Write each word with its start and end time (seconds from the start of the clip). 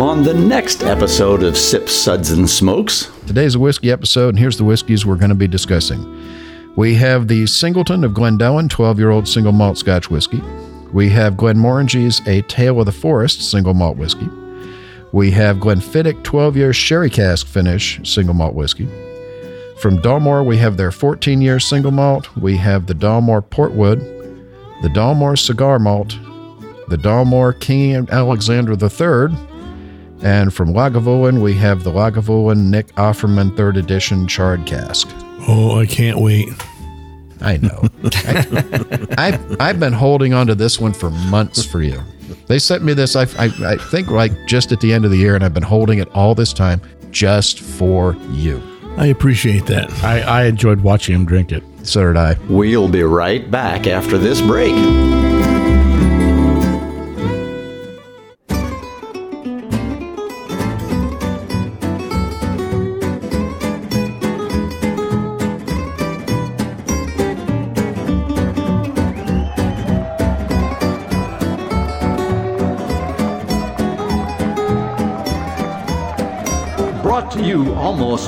on 0.00 0.24
the 0.24 0.34
next 0.34 0.82
episode 0.82 1.44
of 1.44 1.56
Sip 1.56 1.88
Suds, 1.88 2.32
and 2.32 2.50
Smokes. 2.50 3.12
Today's 3.26 3.54
a 3.54 3.58
whiskey 3.60 3.92
episode, 3.92 4.30
and 4.30 4.38
here's 4.38 4.56
the 4.56 4.64
whiskeys 4.64 5.06
we're 5.06 5.14
going 5.14 5.28
to 5.28 5.36
be 5.36 5.46
discussing. 5.46 6.04
We 6.74 6.94
have 6.96 7.28
the 7.28 7.46
Singleton 7.46 8.02
of 8.02 8.12
Glendullan 8.12 8.68
12 8.68 8.98
year 8.98 9.10
old 9.10 9.28
single 9.28 9.52
malt 9.52 9.78
Scotch 9.78 10.10
whiskey. 10.10 10.42
We 10.92 11.08
have 11.10 11.34
Glenmorangie's 11.34 12.20
A 12.26 12.42
Tale 12.42 12.80
of 12.80 12.86
the 12.86 12.92
Forest 12.92 13.48
single 13.50 13.74
malt 13.74 13.96
whiskey. 13.96 14.28
We 15.12 15.30
have 15.30 15.58
Glenfiddich 15.58 16.24
12 16.24 16.56
year 16.56 16.72
sherry 16.72 17.08
cask 17.08 17.46
finish 17.46 18.00
single 18.02 18.34
malt 18.34 18.54
whiskey. 18.54 18.86
From 19.78 19.98
Dalmore, 19.98 20.44
we 20.44 20.56
have 20.56 20.76
their 20.76 20.90
14 20.90 21.40
year 21.40 21.60
single 21.60 21.92
malt. 21.92 22.36
We 22.36 22.56
have 22.56 22.86
the 22.86 22.94
Dalmore 22.94 23.44
Portwood, 23.44 24.00
the 24.82 24.88
Dalmore 24.88 25.38
Cigar 25.38 25.78
Malt, 25.78 26.18
the 26.88 26.96
Dalmore 26.96 27.58
King 27.60 28.08
Alexander 28.10 28.72
III, 28.72 29.53
and 30.24 30.52
from 30.52 30.72
Lagavulin, 30.72 31.42
we 31.42 31.54
have 31.54 31.84
the 31.84 31.92
Lagavulin 31.92 32.70
Nick 32.70 32.88
Offerman 32.94 33.54
3rd 33.54 33.76
Edition 33.76 34.26
Charred 34.26 34.66
Cask. 34.66 35.08
Oh, 35.46 35.78
I 35.78 35.86
can't 35.86 36.18
wait. 36.18 36.48
I 37.42 37.58
know. 37.58 37.88
I, 38.04 39.06
I've, 39.18 39.60
I've 39.60 39.78
been 39.80 39.92
holding 39.92 40.32
on 40.32 40.46
to 40.46 40.54
this 40.54 40.80
one 40.80 40.94
for 40.94 41.10
months 41.10 41.62
for 41.62 41.82
you. 41.82 42.00
They 42.46 42.58
sent 42.58 42.82
me 42.82 42.94
this, 42.94 43.16
I, 43.16 43.24
I, 43.38 43.50
I 43.64 43.76
think, 43.76 44.10
like 44.10 44.32
just 44.46 44.72
at 44.72 44.80
the 44.80 44.94
end 44.94 45.04
of 45.04 45.10
the 45.10 45.18
year, 45.18 45.34
and 45.34 45.44
I've 45.44 45.54
been 45.54 45.62
holding 45.62 45.98
it 45.98 46.08
all 46.14 46.34
this 46.34 46.54
time 46.54 46.80
just 47.10 47.60
for 47.60 48.16
you. 48.30 48.62
I 48.96 49.06
appreciate 49.06 49.66
that. 49.66 49.92
I, 50.02 50.20
I 50.20 50.44
enjoyed 50.44 50.80
watching 50.80 51.14
him 51.14 51.26
drink 51.26 51.52
it. 51.52 51.62
So 51.82 52.06
did 52.06 52.16
I. 52.16 52.38
We'll 52.48 52.88
be 52.88 53.02
right 53.02 53.50
back 53.50 53.86
after 53.86 54.16
this 54.16 54.40
break. 54.40 54.74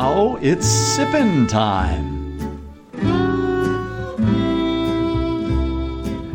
Now 0.00 0.36
it's 0.42 0.66
sippin' 0.66 1.48
time. 1.48 2.04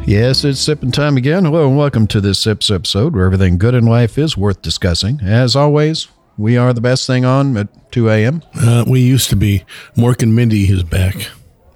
Yes, 0.03 0.43
it's 0.43 0.59
sipping 0.59 0.91
time 0.91 1.15
again. 1.15 1.45
Hello 1.45 1.67
and 1.67 1.77
welcome 1.77 2.07
to 2.07 2.19
this 2.19 2.39
Sips 2.39 2.71
episode 2.71 3.13
where 3.13 3.25
everything 3.25 3.59
good 3.59 3.75
in 3.75 3.85
life 3.85 4.17
is 4.17 4.35
worth 4.35 4.63
discussing. 4.63 5.21
As 5.21 5.55
always, 5.55 6.07
we 6.39 6.57
are 6.57 6.73
the 6.73 6.81
best 6.81 7.05
thing 7.05 7.23
on 7.23 7.55
at 7.55 7.91
2 7.91 8.09
a.m. 8.09 8.41
Uh, 8.55 8.83
we 8.87 8.99
used 8.99 9.29
to 9.29 9.35
be. 9.35 9.63
Mork 9.95 10.23
and 10.23 10.35
Mindy 10.35 10.63
is 10.63 10.81
back. 10.81 11.15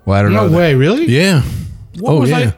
Well, 0.06 0.18
I 0.18 0.24
don't 0.24 0.34
No 0.34 0.44
know. 0.44 0.50
that. 0.50 0.58
way, 0.58 0.74
really? 0.74 1.06
Yeah. 1.06 1.44
What 2.00 2.14
oh, 2.14 2.20
was 2.22 2.32
yeah. 2.32 2.38
I, 2.38 2.54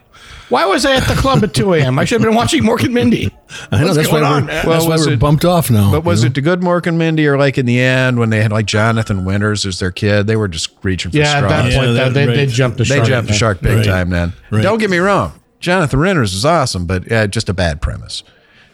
why 0.48 0.64
was 0.66 0.84
I 0.86 0.96
at 0.96 1.06
the 1.08 1.14
club 1.14 1.42
at 1.44 1.52
2 1.54 1.74
a.m.? 1.74 1.98
I 1.98 2.04
should 2.04 2.20
have 2.20 2.28
been 2.28 2.36
watching 2.36 2.62
Mork 2.62 2.84
and 2.84 2.94
Mindy. 2.94 3.34
I 3.70 3.78
know 3.80 3.84
What's 3.84 3.96
that's 3.96 4.08
going 4.08 4.22
why 4.22 4.28
on, 4.28 4.42
we're, 4.42 4.46
man? 4.46 4.54
that's 4.56 4.66
Well, 4.66 4.88
why 4.88 4.96
we're 4.96 5.12
it- 5.12 5.18
bumped 5.18 5.44
off 5.44 5.70
now. 5.70 5.90
But 5.92 6.04
was 6.04 6.22
you 6.22 6.28
it 6.28 6.34
the 6.34 6.40
good 6.40 6.60
Mork 6.60 6.86
and 6.86 6.98
Mindy 6.98 7.26
or 7.26 7.36
like 7.38 7.58
in 7.58 7.66
the 7.66 7.80
end 7.80 8.18
when 8.18 8.30
they 8.30 8.42
had 8.42 8.52
like 8.52 8.66
Jonathan 8.66 9.24
Winters 9.24 9.64
as 9.66 9.78
their 9.78 9.90
kid? 9.90 10.26
They 10.26 10.36
were 10.36 10.48
just 10.48 10.70
reaching 10.82 11.10
for 11.10 11.16
Yeah, 11.18 11.38
at 11.38 11.48
that 11.48 11.62
point, 11.74 11.94
that- 11.94 12.12
that, 12.12 12.14
they, 12.14 12.26
they 12.26 12.46
jumped 12.46 12.78
the 12.78 12.84
shark. 12.84 13.02
they 13.02 13.08
jumped 13.08 13.28
the 13.28 13.34
shark 13.36 13.60
big 13.60 13.76
Right. 13.78 13.84
time 13.84 14.10
then. 14.10 14.32
Right. 14.50 14.62
Don't 14.62 14.78
get 14.78 14.90
me 14.90 14.98
wrong. 14.98 15.32
Jonathan 15.60 15.98
Winters 16.00 16.34
is 16.34 16.44
awesome, 16.44 16.86
but 16.86 17.10
yeah, 17.10 17.26
just 17.26 17.48
a 17.48 17.54
bad 17.54 17.80
premise. 17.82 18.22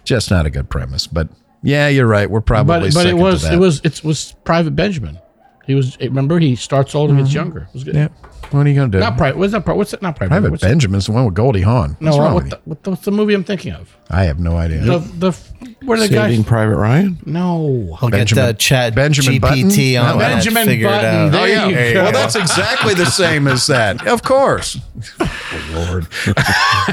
Just 0.05 0.31
not 0.31 0.45
a 0.47 0.51
good 0.51 0.69
premise. 0.69 1.07
But 1.07 1.29
yeah, 1.63 1.89
you're 1.89 2.07
right. 2.07 2.29
We're 2.31 2.43
probably 2.43 2.89
But 2.91 2.95
but 2.95 3.07
it 3.07 3.15
was 3.15 3.45
it 3.45 3.57
was 3.59 3.81
it 3.85 4.05
was 4.05 4.35
Private 4.45 4.73
Benjamin. 4.77 5.19
He 5.67 5.75
was 5.75 5.99
remember 5.99 6.39
he 6.39 6.57
starts 6.57 6.95
old 6.95 7.11
and 7.11 7.19
gets 7.19 7.31
mm-hmm. 7.31 7.37
younger. 7.39 7.61
It 7.63 7.75
was 7.75 7.85
good. 7.85 7.95
Yeah. 7.95 8.09
What 8.51 8.67
are 8.67 8.69
you 8.69 8.75
gonna 8.77 8.89
do? 8.91 9.01
Not 9.01 9.17
private. 9.17 9.39
What's 9.39 9.53
that? 9.53 9.65
Pri- 9.65 9.75
What's 9.75 9.93
it? 9.95 10.03
Not 10.03 10.17
private. 10.17 10.31
Private 10.31 10.51
what's 10.51 10.63
Benjamin's 10.63 11.07
the 11.07 11.13
one 11.13 11.25
with 11.25 11.35
Goldie 11.35 11.63
Hawn. 11.63 11.97
No, 11.99 12.11
What's 12.11 12.19
uh, 12.19 12.23
wrong 12.23 12.35
what 12.35 12.43
with 12.45 12.51
the, 12.51 12.57
you? 12.57 12.63
what 12.67 12.83
the, 12.83 12.91
what's 12.91 13.05
the 13.05 13.11
movie 13.11 13.35
I'm 13.35 13.45
thinking 13.45 13.73
of? 13.73 13.97
I 14.11 14.25
have 14.25 14.39
no 14.39 14.57
idea. 14.57 14.81
The 14.83 14.99
the 14.99 15.41
where 15.85 15.99
the 15.99 16.09
Saving 16.09 16.43
guy? 16.43 16.49
Private 16.49 16.77
Ryan? 16.77 17.19
No, 17.25 17.99
I'll 18.01 18.11
Benjamin- 18.11 18.45
get 18.45 18.53
the 18.53 18.55
chat 18.55 18.95
Benjamin 18.95 19.41
GPT 19.41 19.41
Button? 19.41 19.97
on 19.97 20.17
No, 20.17 20.19
that. 20.21 20.35
Benjamin 20.35 20.67
figure 20.67 20.89
Button. 20.89 21.05
it 21.05 21.09
out. 21.09 21.33
There 21.33 21.41
Oh 21.43 21.45
yeah. 21.47 21.67
you 21.89 21.95
go. 21.95 22.03
Well, 22.05 22.13
that's 22.13 22.37
exactly 22.37 22.95
the 22.95 23.07
same 23.07 23.49
as 23.49 23.67
that. 23.67 24.07
Of 24.07 24.23
course. 24.23 24.79
Oh, 25.57 25.87
Lord. 25.91 26.09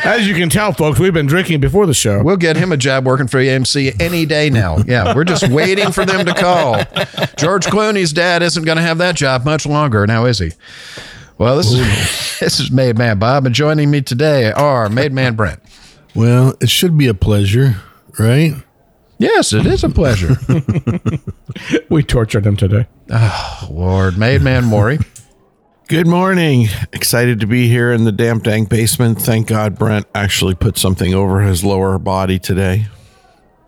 As 0.03 0.28
you 0.28 0.36
can 0.36 0.50
tell, 0.50 0.72
folks, 0.72 1.00
we've 1.00 1.14
been 1.14 1.26
drinking 1.26 1.62
before 1.62 1.88
the 1.88 1.94
show. 1.96 2.22
We'll 2.22 2.38
get 2.38 2.56
him 2.56 2.72
a 2.72 2.78
job 2.78 3.06
working 3.06 3.28
for 3.28 3.40
AMC 3.40 4.00
any 4.00 4.26
day 4.28 4.50
now. 4.52 4.78
Yeah, 4.86 5.16
we're 5.16 5.24
just 5.24 5.48
waiting 5.50 5.92
for 5.92 6.06
them 6.06 6.26
to 6.26 6.34
call. 6.34 6.76
George 7.38 7.66
Clooney's 7.66 8.14
dad 8.14 8.44
isn't 8.44 8.61
going 8.64 8.78
to 8.78 8.82
have 8.82 8.98
that 9.00 9.16
job 9.16 9.46
much 9.46 9.66
longer, 9.66 10.06
now 10.08 10.26
is 10.26 10.40
he? 10.40 10.52
Well, 11.38 11.58
this 11.58 11.72
is 11.72 11.80
this 12.40 12.60
is 12.60 12.72
Made 12.72 12.98
Man 12.98 13.20
Bob, 13.20 13.46
and 13.46 13.56
joining 13.56 13.90
me 13.90 14.02
today 14.02 14.52
are 14.52 14.90
Made 14.90 15.12
Man 15.12 15.36
Brent. 15.36 15.60
Well, 16.16 16.56
it 16.62 16.70
should 16.70 16.98
be 16.98 17.08
a 17.08 17.14
pleasure, 17.14 17.82
right? 18.20 18.54
Yes, 19.18 19.54
it 19.54 19.66
is 19.66 19.84
a 19.84 19.90
pleasure. 19.90 20.36
We 21.90 22.04
tortured 22.04 22.46
him 22.46 22.56
today. 22.56 22.88
Oh, 23.10 23.68
Lord, 23.70 24.18
Made 24.18 24.42
Man 24.42 24.66
Maury. 24.66 25.00
Good 25.90 26.08
morning. 26.08 26.68
Excited 26.94 27.42
to 27.42 27.48
be 27.48 27.68
here 27.68 27.92
in 27.92 28.06
the 28.06 28.14
damp 28.14 28.44
dank 28.44 28.70
basement. 28.70 29.22
Thank 29.22 29.48
God 29.48 29.78
Brent 29.78 30.06
actually 30.16 30.56
put 30.56 30.78
something 30.78 31.14
over 31.14 31.42
his 31.42 31.66
lower 31.66 32.00
body 32.00 32.40
today. 32.40 32.88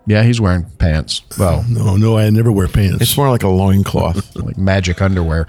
Yeah, 0.05 0.23
he's 0.23 0.41
wearing 0.41 0.65
pants. 0.79 1.21
Well, 1.39 1.63
No, 1.69 1.95
no, 1.95 2.17
I 2.17 2.29
never 2.29 2.51
wear 2.51 2.67
pants. 2.67 3.01
It's 3.01 3.17
more 3.17 3.29
like 3.29 3.43
a 3.43 3.47
loincloth. 3.49 4.35
like 4.35 4.57
magic 4.57 5.01
underwear. 5.01 5.47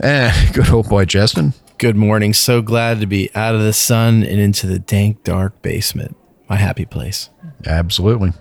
Eh, 0.00 0.50
good 0.52 0.70
old 0.70 0.88
boy 0.88 1.04
Justin. 1.04 1.52
Good 1.78 1.96
morning. 1.96 2.32
So 2.32 2.62
glad 2.62 3.00
to 3.00 3.06
be 3.06 3.30
out 3.34 3.54
of 3.54 3.60
the 3.60 3.72
sun 3.72 4.22
and 4.22 4.40
into 4.40 4.66
the 4.66 4.78
dank, 4.78 5.24
dark 5.24 5.60
basement. 5.62 6.16
My 6.48 6.56
happy 6.56 6.86
place. 6.86 7.28
Absolutely. 7.66 8.32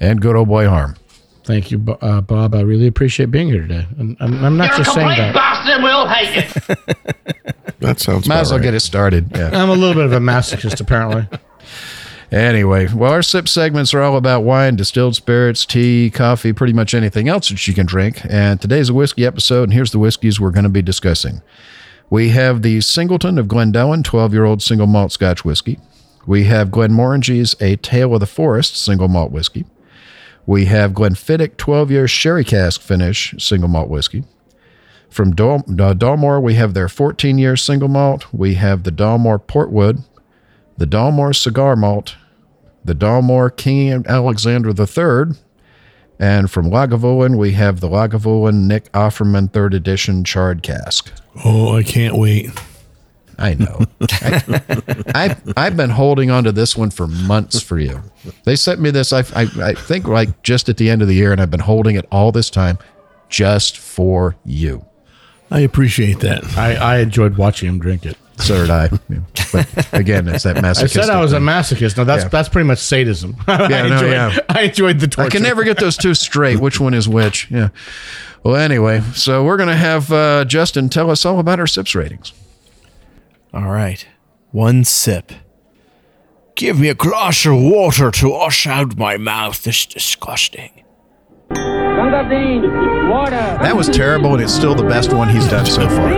And 0.00 0.20
good 0.22 0.36
old 0.36 0.48
boy 0.48 0.68
Harm. 0.68 0.96
Thank 1.44 1.72
you, 1.72 1.84
uh, 2.00 2.20
Bob. 2.20 2.54
I 2.54 2.60
really 2.60 2.86
appreciate 2.86 3.30
being 3.32 3.48
here 3.48 3.62
today. 3.62 3.86
And 3.98 4.16
I'm, 4.20 4.44
I'm 4.44 4.56
not 4.56 4.76
just 4.76 4.94
saying 4.94 5.08
that. 5.08 5.34
bastard 5.34 5.82
will 5.82 6.06
hate 6.06 6.38
it. 6.38 7.78
that 7.80 7.98
sounds 7.98 8.28
Might 8.28 8.36
about 8.36 8.40
as 8.42 8.50
well 8.50 8.58
right. 8.60 8.64
get 8.64 8.74
it 8.74 8.80
started. 8.80 9.32
Yeah. 9.34 9.50
I'm 9.52 9.68
a 9.68 9.74
little 9.74 9.94
bit 9.94 10.04
of 10.04 10.12
a 10.12 10.20
masochist, 10.20 10.80
apparently. 10.80 11.26
Anyway, 12.32 12.88
well, 12.94 13.12
our 13.12 13.22
sip 13.22 13.46
segments 13.46 13.92
are 13.92 14.00
all 14.00 14.16
about 14.16 14.42
wine, 14.42 14.74
distilled 14.74 15.14
spirits, 15.14 15.66
tea, 15.66 16.10
coffee, 16.10 16.54
pretty 16.54 16.72
much 16.72 16.94
anything 16.94 17.28
else 17.28 17.50
that 17.50 17.68
you 17.68 17.74
can 17.74 17.84
drink. 17.84 18.22
And 18.24 18.58
today's 18.58 18.88
a 18.88 18.94
whiskey 18.94 19.26
episode, 19.26 19.64
and 19.64 19.74
here's 19.74 19.90
the 19.90 19.98
whiskeys 19.98 20.40
we're 20.40 20.50
going 20.50 20.64
to 20.64 20.70
be 20.70 20.80
discussing. 20.80 21.42
We 22.08 22.30
have 22.30 22.62
the 22.62 22.80
Singleton 22.80 23.36
of 23.36 23.48
Glendullan 23.48 24.02
12 24.02 24.32
year 24.32 24.46
old 24.46 24.62
single 24.62 24.86
malt 24.86 25.12
Scotch 25.12 25.44
whiskey. 25.44 25.78
We 26.26 26.44
have 26.44 26.70
Glenmorangie's 26.70 27.54
A 27.60 27.76
Tale 27.76 28.14
of 28.14 28.20
the 28.20 28.26
Forest 28.26 28.76
single 28.76 29.08
malt 29.08 29.30
whiskey. 29.30 29.66
We 30.46 30.64
have 30.66 30.92
Glenfiddich 30.92 31.58
12 31.58 31.90
year 31.90 32.08
sherry 32.08 32.44
cask 32.44 32.80
finish 32.80 33.34
single 33.38 33.68
malt 33.68 33.90
whiskey. 33.90 34.24
From 35.10 35.34
Dal- 35.34 35.66
uh, 35.68 35.92
Dalmore, 35.92 36.40
we 36.40 36.54
have 36.54 36.72
their 36.72 36.88
14 36.88 37.36
year 37.36 37.56
single 37.56 37.88
malt. 37.88 38.32
We 38.32 38.54
have 38.54 38.84
the 38.84 38.90
Dalmore 38.90 39.46
Portwood, 39.46 40.02
the 40.78 40.86
Dalmore 40.86 41.36
Cigar 41.36 41.76
Malt, 41.76 42.16
the 42.84 42.94
Dalmore 42.94 43.54
King 43.56 44.04
Alexander 44.06 44.70
III. 44.70 45.36
And 46.18 46.50
from 46.50 46.70
Lagavulin, 46.70 47.36
we 47.36 47.52
have 47.52 47.80
the 47.80 47.88
Lagavulin 47.88 48.66
Nick 48.66 48.90
Offerman 48.92 49.50
3rd 49.50 49.74
Edition 49.74 50.24
Charred 50.24 50.62
Cask. 50.62 51.10
oh, 51.44 51.76
I 51.76 51.82
can't 51.82 52.16
wait. 52.16 52.50
I 53.38 53.54
know. 53.54 53.80
I, 54.00 55.02
I've, 55.14 55.52
I've 55.56 55.76
been 55.76 55.90
holding 55.90 56.30
on 56.30 56.44
to 56.44 56.52
this 56.52 56.76
one 56.76 56.90
for 56.90 57.08
months 57.08 57.60
for 57.60 57.78
you. 57.78 58.02
They 58.44 58.54
sent 58.54 58.80
me 58.80 58.90
this, 58.90 59.12
I, 59.12 59.20
I, 59.34 59.48
I 59.60 59.74
think, 59.74 60.06
like 60.06 60.42
just 60.42 60.68
at 60.68 60.76
the 60.76 60.90
end 60.90 61.02
of 61.02 61.08
the 61.08 61.14
year, 61.14 61.32
and 61.32 61.40
I've 61.40 61.50
been 61.50 61.60
holding 61.60 61.96
it 61.96 62.06
all 62.12 62.30
this 62.30 62.50
time 62.50 62.78
just 63.28 63.78
for 63.78 64.36
you. 64.44 64.84
I 65.50 65.60
appreciate 65.60 66.20
that. 66.20 66.56
I, 66.56 66.76
I 66.76 66.98
enjoyed 66.98 67.36
watching 67.36 67.68
him 67.68 67.78
drink 67.78 68.06
it. 68.06 68.16
So 68.38 68.60
did 68.62 68.70
I. 68.70 68.88
Yeah. 69.08 69.18
But 69.52 69.92
again, 69.92 70.26
it's 70.28 70.44
that 70.44 70.56
masochist. 70.56 70.82
I 70.82 70.86
said 70.86 71.10
I 71.10 71.20
was 71.20 71.34
a 71.34 71.38
masochist. 71.38 71.98
No, 71.98 72.04
that's 72.04 72.22
Yeah. 72.24 72.28
that's 72.28 72.48
pretty 72.48 72.66
much 72.66 72.78
sadism. 72.78 73.36
I, 73.46 73.68
Yeah, 73.68 73.86
no, 73.86 73.94
enjoyed, 73.96 74.10
yeah. 74.12 74.38
I 74.48 74.62
enjoyed 74.62 74.98
the 74.98 75.06
torture. 75.08 75.26
I 75.26 75.30
can 75.30 75.42
never 75.42 75.62
get 75.62 75.78
those 75.78 75.96
two 75.98 76.14
straight. 76.14 76.58
Which 76.58 76.80
one 76.80 76.94
is 76.94 77.06
which? 77.06 77.50
Yeah. 77.50 77.68
Well, 78.42 78.56
anyway, 78.56 79.02
so 79.14 79.44
we're 79.44 79.58
gonna 79.58 79.76
have 79.76 80.10
uh, 80.10 80.46
Justin 80.46 80.88
tell 80.88 81.10
us 81.10 81.26
all 81.26 81.38
about 81.38 81.60
our 81.60 81.66
sips 81.66 81.94
ratings. 81.94 82.32
All 83.52 83.68
right. 83.70 84.06
One 84.52 84.84
sip. 84.84 85.32
Give 86.54 86.78
me 86.80 86.88
a 86.88 86.94
glass 86.94 87.44
of 87.44 87.54
water 87.60 88.10
to 88.10 88.28
wash 88.30 88.66
out 88.66 88.96
my 88.96 89.16
mouth. 89.18 89.62
This 89.62 89.80
is 89.80 89.86
disgusting. 89.86 90.82
That 93.60 93.76
was 93.76 93.88
terrible, 93.88 94.32
and 94.34 94.42
it's 94.42 94.54
still 94.54 94.74
the 94.74 94.82
best 94.84 95.12
one 95.12 95.28
he's 95.28 95.46
done 95.48 95.66
so 95.66 95.86
far. 95.88 96.10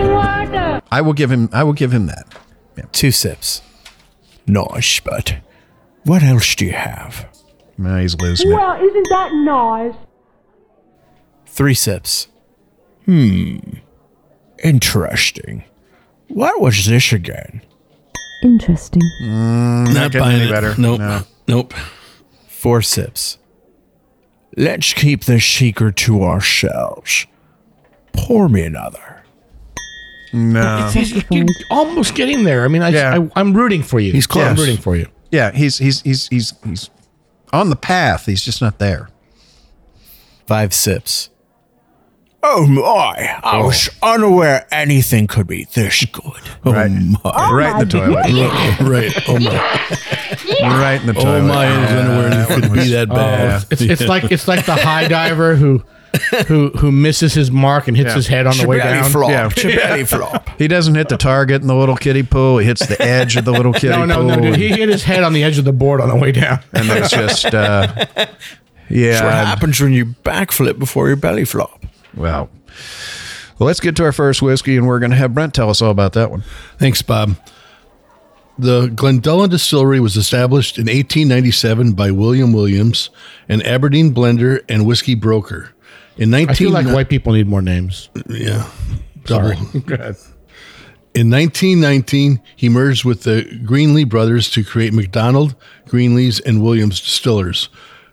I 0.91 1.01
will 1.01 1.13
give 1.13 1.31
him. 1.31 1.49
I 1.51 1.63
will 1.63 1.73
give 1.73 1.91
him 1.91 2.07
that. 2.07 2.33
Two 2.91 3.11
sips. 3.11 3.61
Nice, 4.47 4.99
but 4.99 5.37
what 6.03 6.21
else 6.23 6.55
do 6.55 6.65
you 6.65 6.73
have? 6.73 7.27
No, 7.77 7.99
he's 7.99 8.15
losing 8.19 8.51
it. 8.51 8.53
Well, 8.53 8.75
isn't 8.75 9.07
that 9.09 9.33
nice? 9.33 9.95
Three 11.47 11.73
sips. 11.73 12.27
Hmm. 13.05 13.57
Interesting. 14.63 15.63
What 16.27 16.61
was 16.61 16.85
this 16.85 17.11
again? 17.11 17.61
Interesting. 18.43 19.01
Not 19.21 20.11
getting 20.11 20.27
any 20.33 20.45
it. 20.45 20.51
better. 20.51 20.75
Nope. 20.77 20.99
No. 20.99 21.21
Nope. 21.47 21.73
Four 22.47 22.81
sips. 22.81 23.37
Let's 24.57 24.93
keep 24.93 25.25
the 25.25 25.39
secret 25.39 25.95
to 25.97 26.23
ourselves. 26.23 27.25
Pour 28.13 28.47
me 28.47 28.63
another. 28.63 29.14
No. 30.35 30.89
He's, 30.93 31.13
you're 31.31 31.45
almost 31.71 32.13
getting 32.13 32.43
there. 32.43 32.65
I 32.65 32.67
mean, 32.67 32.81
I, 32.81 32.89
Yeah. 32.89 33.27
I, 33.35 33.39
am 33.39 33.53
rooting 33.53 33.83
for 33.83 34.01
you. 34.01 34.11
He's 34.11 34.27
close. 34.27 34.45
I'm 34.45 34.55
rooting 34.57 34.77
for 34.77 34.95
you. 34.95 35.07
Yeah, 35.31 35.51
he's 35.51 35.77
he's 35.77 36.01
he's 36.01 36.27
he's 36.27 36.53
he's 36.63 36.89
on 37.53 37.69
the 37.69 37.75
path. 37.75 38.25
He's 38.25 38.43
just 38.43 38.61
not 38.61 38.77
there. 38.77 39.09
Five 40.45 40.73
sips. 40.73 41.29
Oh 42.43 42.67
my! 42.67 43.39
I 43.43 43.63
was 43.63 43.89
oh. 44.03 44.13
unaware 44.13 44.67
anything 44.71 45.25
could 45.25 45.47
be 45.47 45.65
this 45.73 46.05
good. 46.05 46.21
Oh, 46.63 46.73
right, 46.73 46.91
Oh 47.23 47.31
my. 47.31 47.51
right 47.51 47.81
in 47.81 47.87
the 47.87 47.97
toilet. 47.97 48.81
right. 48.81 49.23
Oh 49.27 49.39
my. 49.39 50.79
Right 50.79 51.01
in 51.01 51.07
the 51.07 51.13
toilet. 51.13 51.39
Oh 51.39 51.47
my. 51.47 51.65
I 51.65 51.79
was 51.79 51.89
unaware 51.89 52.41
it 52.41 52.47
could 52.47 52.73
be 52.73 52.89
that 52.91 53.07
oh, 53.09 53.15
bad. 53.15 53.65
It's, 53.71 53.81
it's 53.81 54.01
like 54.03 54.31
it's 54.31 54.47
like 54.47 54.65
the 54.65 54.75
high 54.75 55.07
diver 55.07 55.55
who 55.55 55.81
who 56.47 56.69
who 56.71 56.91
misses 56.91 57.33
his 57.33 57.51
mark 57.51 57.87
and 57.87 57.95
hits 57.97 58.09
Yeah. 58.09 58.15
his 58.15 58.27
head 58.27 58.47
on 58.47 58.57
the 58.57 58.67
way 58.67 58.77
down. 58.79 59.09
flop. 59.09 59.29
Yeah. 59.29 59.49
Belly 59.75 60.05
flop. 60.05 60.49
He 60.57 60.67
doesn't 60.67 60.95
hit 60.95 61.09
the 61.09 61.17
target 61.17 61.61
in 61.61 61.67
the 61.67 61.75
little 61.75 61.97
kiddie 61.97 62.23
pool. 62.23 62.57
He 62.59 62.65
hits 62.65 62.85
the 62.85 63.01
edge 63.01 63.35
of 63.35 63.45
the 63.45 63.51
little 63.51 63.73
kiddie 63.73 63.93
pool. 63.93 64.05
No, 64.07 64.21
no, 64.23 64.33
pool. 64.35 64.41
no, 64.43 64.51
dude. 64.51 64.55
He 64.57 64.69
hit 64.69 64.89
his 64.89 65.03
head 65.03 65.23
on 65.23 65.33
the 65.33 65.43
edge 65.43 65.57
of 65.57 65.65
the 65.65 65.73
board 65.73 65.99
on 66.01 66.09
the 66.09 66.15
way 66.15 66.31
down. 66.31 66.59
and 66.73 66.89
it's 66.89 67.09
just, 67.11 67.45
uh, 67.45 67.87
That's 67.87 68.15
what 68.15 68.89
yeah. 68.89 69.45
happens 69.45 69.81
when 69.81 69.91
you 69.93 70.05
backflip 70.23 70.79
before 70.79 71.07
your 71.07 71.17
belly 71.17 71.43
flop. 71.45 71.83
Well, 72.15 72.49
well, 73.57 73.67
let's 73.67 73.79
get 73.79 73.95
to 73.97 74.03
our 74.03 74.11
first 74.11 74.41
whiskey, 74.41 74.77
and 74.77 74.85
we're 74.87 74.99
going 74.99 75.11
to 75.11 75.17
have 75.17 75.33
Brent 75.33 75.53
tell 75.53 75.69
us 75.69 75.81
all 75.81 75.91
about 75.91 76.13
that 76.13 76.29
one. 76.31 76.43
Thanks, 76.77 77.01
Bob. 77.01 77.35
The 78.57 78.87
Glendullan 78.87 79.49
Distillery 79.49 79.99
was 79.99 80.15
established 80.15 80.77
in 80.77 80.83
1897 80.85 81.91
by 81.91 82.11
William 82.11 82.53
Williams, 82.53 83.09
an 83.49 83.61
Aberdeen 83.63 84.13
blender 84.13 84.63
and 84.69 84.85
whiskey 84.85 85.15
broker. 85.15 85.71
In 86.17 86.29
19 86.29 86.49
I 86.49 86.53
feel 86.53 86.71
like 86.71 86.87
white 86.87 87.09
people 87.09 87.33
need 87.33 87.47
more 87.47 87.61
names. 87.61 88.09
yeah, 88.29 88.69
double. 89.25 89.55
Go. 89.85 90.13
In 91.13 91.29
1919, 91.29 92.41
he 92.57 92.67
merged 92.67 93.05
with 93.05 93.23
the 93.23 93.43
Greenlee 93.63 94.07
brothers 94.07 94.49
to 94.51 94.65
create 94.65 94.93
McDonald, 94.93 95.55
Greenlees, 95.87 96.41
and 96.45 96.61
Williams 96.61 96.99
Distillers, 96.99 97.69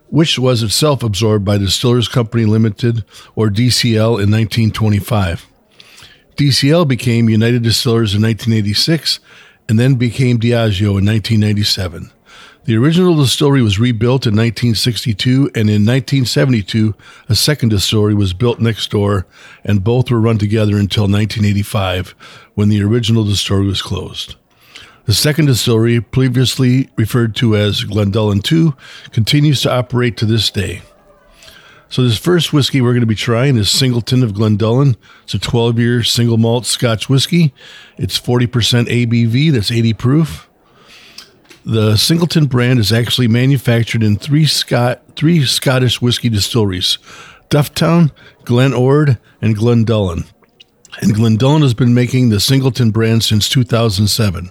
which 0.09 0.39
was 0.39 0.63
itself 0.63 1.03
absorbed 1.03 1.45
by 1.45 1.59
Distillers 1.59 2.07
Company 2.07 2.45
Limited, 2.45 3.05
or 3.35 3.49
DCL, 3.49 4.23
in 4.23 4.31
1925. 4.31 5.47
DCL 6.37 6.87
became 6.87 7.29
United 7.29 7.63
Distillers 7.63 8.15
in 8.15 8.23
1986 8.23 9.19
and 9.69 9.79
then 9.79 9.95
became 9.95 10.39
Diageo 10.39 10.99
in 10.99 11.07
1997. 11.07 12.11
The 12.65 12.77
original 12.77 13.17
distillery 13.17 13.61
was 13.61 13.81
rebuilt 13.81 14.25
in 14.25 14.35
1962, 14.35 15.51
and 15.55 15.69
in 15.69 15.85
1972, 15.85 16.95
a 17.29 17.35
second 17.35 17.71
distillery 17.71 18.15
was 18.15 18.35
built 18.35 18.61
next 18.61 18.89
door, 18.91 19.27
and 19.65 19.83
both 19.83 20.13
were 20.13 20.21
run 20.21 20.39
together 20.39 20.77
until 20.77 21.05
1985, 21.05 22.15
when 22.55 22.69
the 22.69 22.81
original 22.81 23.25
distillery 23.25 23.67
was 23.67 23.83
closed. 23.83 24.37
The 25.07 25.13
second 25.13 25.47
distillery, 25.47 26.01
previously 26.01 26.89
referred 26.95 27.35
to 27.37 27.57
as 27.57 27.83
Glendullan 27.83 28.41
II, 28.51 28.75
continues 29.11 29.61
to 29.63 29.73
operate 29.73 30.17
to 30.19 30.27
this 30.27 30.49
day. 30.49 30.83
So 31.89 32.05
this 32.05 32.17
first 32.17 32.53
whiskey 32.53 32.81
we're 32.81 32.93
going 32.93 33.01
to 33.01 33.07
be 33.07 33.17
trying 33.17 33.57
is 33.57 33.71
Singleton 33.71 34.23
of 34.23 34.35
Glendullan. 34.35 34.97
It's 35.25 35.35
a 35.35 35.41
12-year 35.41 36.05
single 36.05 36.39
malt 36.39 36.65
Scotch 36.67 37.09
whiskey. 37.09 37.53
It's 37.99 38.21
40% 38.21 38.47
ABV. 38.87 39.51
That's 39.51 39.73
80 39.73 39.95
proof. 39.95 40.49
The 41.65 41.97
Singleton 41.97 42.47
brand 42.47 42.81
is 42.81 42.93
actually 42.93 43.29
manufactured 43.29 44.03
in 44.03 44.17
three 44.17 44.47
Scot 44.47 45.01
three 45.15 45.45
Scottish 45.45 46.03
whiskey 46.03 46.29
distilleries: 46.29 46.99
Dufftown, 47.51 48.11
Glen 48.45 48.75
Ord, 48.75 49.19
and 49.41 49.57
Glendullan. 49.57 50.29
And 51.01 51.15
Glendullan 51.15 51.63
has 51.63 51.75
been 51.75 51.95
making 51.95 52.29
the 52.29 52.41
Singleton 52.41 52.91
brand 52.91 53.23
since 53.23 53.49
2007. 53.49 54.51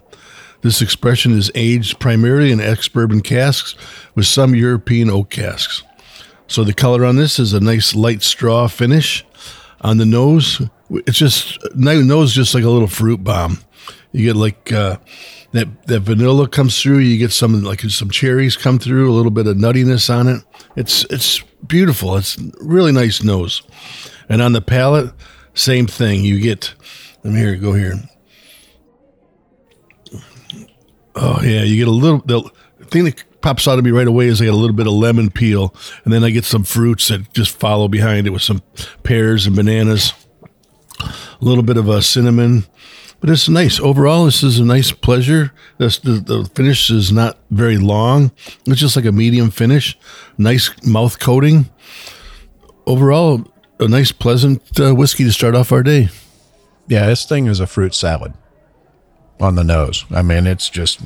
This 0.61 0.81
expression 0.81 1.33
is 1.33 1.51
aged 1.53 1.99
primarily 1.99 2.51
in 2.51 2.59
ex-bourbon 2.61 3.21
casks 3.21 3.75
with 4.15 4.25
some 4.25 4.55
European 4.55 5.09
oak 5.09 5.29
casks. 5.29 5.83
So 6.47 6.63
the 6.63 6.73
color 6.73 7.05
on 7.05 7.15
this 7.15 7.39
is 7.39 7.53
a 7.53 7.59
nice 7.59 7.95
light 7.95 8.21
straw 8.21 8.67
finish. 8.67 9.25
On 9.81 9.97
the 9.97 10.05
nose, 10.05 10.61
it's 10.89 11.17
just 11.17 11.57
no- 11.75 12.01
nose 12.01 12.33
just 12.33 12.53
like 12.53 12.63
a 12.63 12.69
little 12.69 12.87
fruit 12.87 13.23
bomb. 13.23 13.59
You 14.11 14.25
get 14.25 14.35
like 14.35 14.71
uh, 14.71 14.97
that 15.51 15.87
that 15.87 16.01
vanilla 16.01 16.47
comes 16.47 16.81
through. 16.81 16.99
You 16.99 17.17
get 17.17 17.31
some 17.31 17.61
like 17.63 17.81
some 17.81 18.09
cherries 18.09 18.55
come 18.57 18.79
through. 18.79 19.11
A 19.11 19.15
little 19.15 19.31
bit 19.31 19.47
of 19.47 19.57
nuttiness 19.57 20.13
on 20.13 20.27
it. 20.27 20.43
It's 20.75 21.05
it's 21.05 21.41
beautiful. 21.65 22.15
It's 22.17 22.37
really 22.59 22.91
nice 22.91 23.23
nose. 23.23 23.61
And 24.29 24.41
on 24.41 24.53
the 24.53 24.61
palate, 24.61 25.13
same 25.53 25.87
thing. 25.87 26.23
You 26.23 26.39
get. 26.39 26.73
Let 27.23 27.33
me 27.33 27.39
here 27.39 27.55
go 27.55 27.73
here. 27.73 27.95
Oh 31.15 31.39
yeah, 31.43 31.63
you 31.63 31.77
get 31.77 31.87
a 31.87 31.91
little. 31.91 32.19
The 32.19 32.49
thing 32.85 33.03
that 33.05 33.23
pops 33.41 33.67
out 33.67 33.77
of 33.77 33.85
me 33.85 33.91
right 33.91 34.07
away 34.07 34.27
is 34.27 34.41
I 34.41 34.45
get 34.45 34.53
a 34.53 34.57
little 34.57 34.75
bit 34.75 34.87
of 34.87 34.93
lemon 34.93 35.29
peel, 35.29 35.75
and 36.03 36.13
then 36.13 36.23
I 36.23 36.29
get 36.29 36.45
some 36.45 36.63
fruits 36.63 37.09
that 37.09 37.33
just 37.33 37.57
follow 37.59 37.87
behind 37.87 38.27
it 38.27 38.31
with 38.31 38.41
some 38.41 38.61
pears 39.03 39.45
and 39.45 39.55
bananas, 39.55 40.13
a 40.99 41.13
little 41.41 41.63
bit 41.63 41.77
of 41.77 41.89
a 41.89 42.01
cinnamon. 42.01 42.65
But 43.21 43.29
it's 43.29 43.47
nice 43.47 43.79
overall. 43.79 44.25
This 44.25 44.41
is 44.41 44.57
a 44.59 44.65
nice 44.65 44.91
pleasure. 44.91 45.53
This, 45.77 45.99
the 45.99 46.13
the 46.13 46.49
finish 46.55 46.89
is 46.89 47.11
not 47.11 47.37
very 47.51 47.77
long. 47.77 48.31
It's 48.65 48.81
just 48.81 48.95
like 48.95 49.05
a 49.05 49.11
medium 49.11 49.51
finish. 49.51 49.97
Nice 50.39 50.71
mouth 50.83 51.19
coating. 51.19 51.69
Overall, 52.87 53.45
a 53.79 53.87
nice, 53.87 54.11
pleasant 54.11 54.61
uh, 54.79 54.95
whiskey 54.95 55.23
to 55.23 55.31
start 55.31 55.53
off 55.53 55.71
our 55.71 55.83
day. 55.83 56.09
Yeah, 56.87 57.05
this 57.05 57.25
thing 57.25 57.45
is 57.45 57.59
a 57.59 57.67
fruit 57.67 57.93
salad 57.93 58.33
on 59.39 59.53
the 59.53 59.63
nose. 59.63 60.03
I 60.09 60.23
mean, 60.23 60.47
it's 60.47 60.67
just 60.67 60.99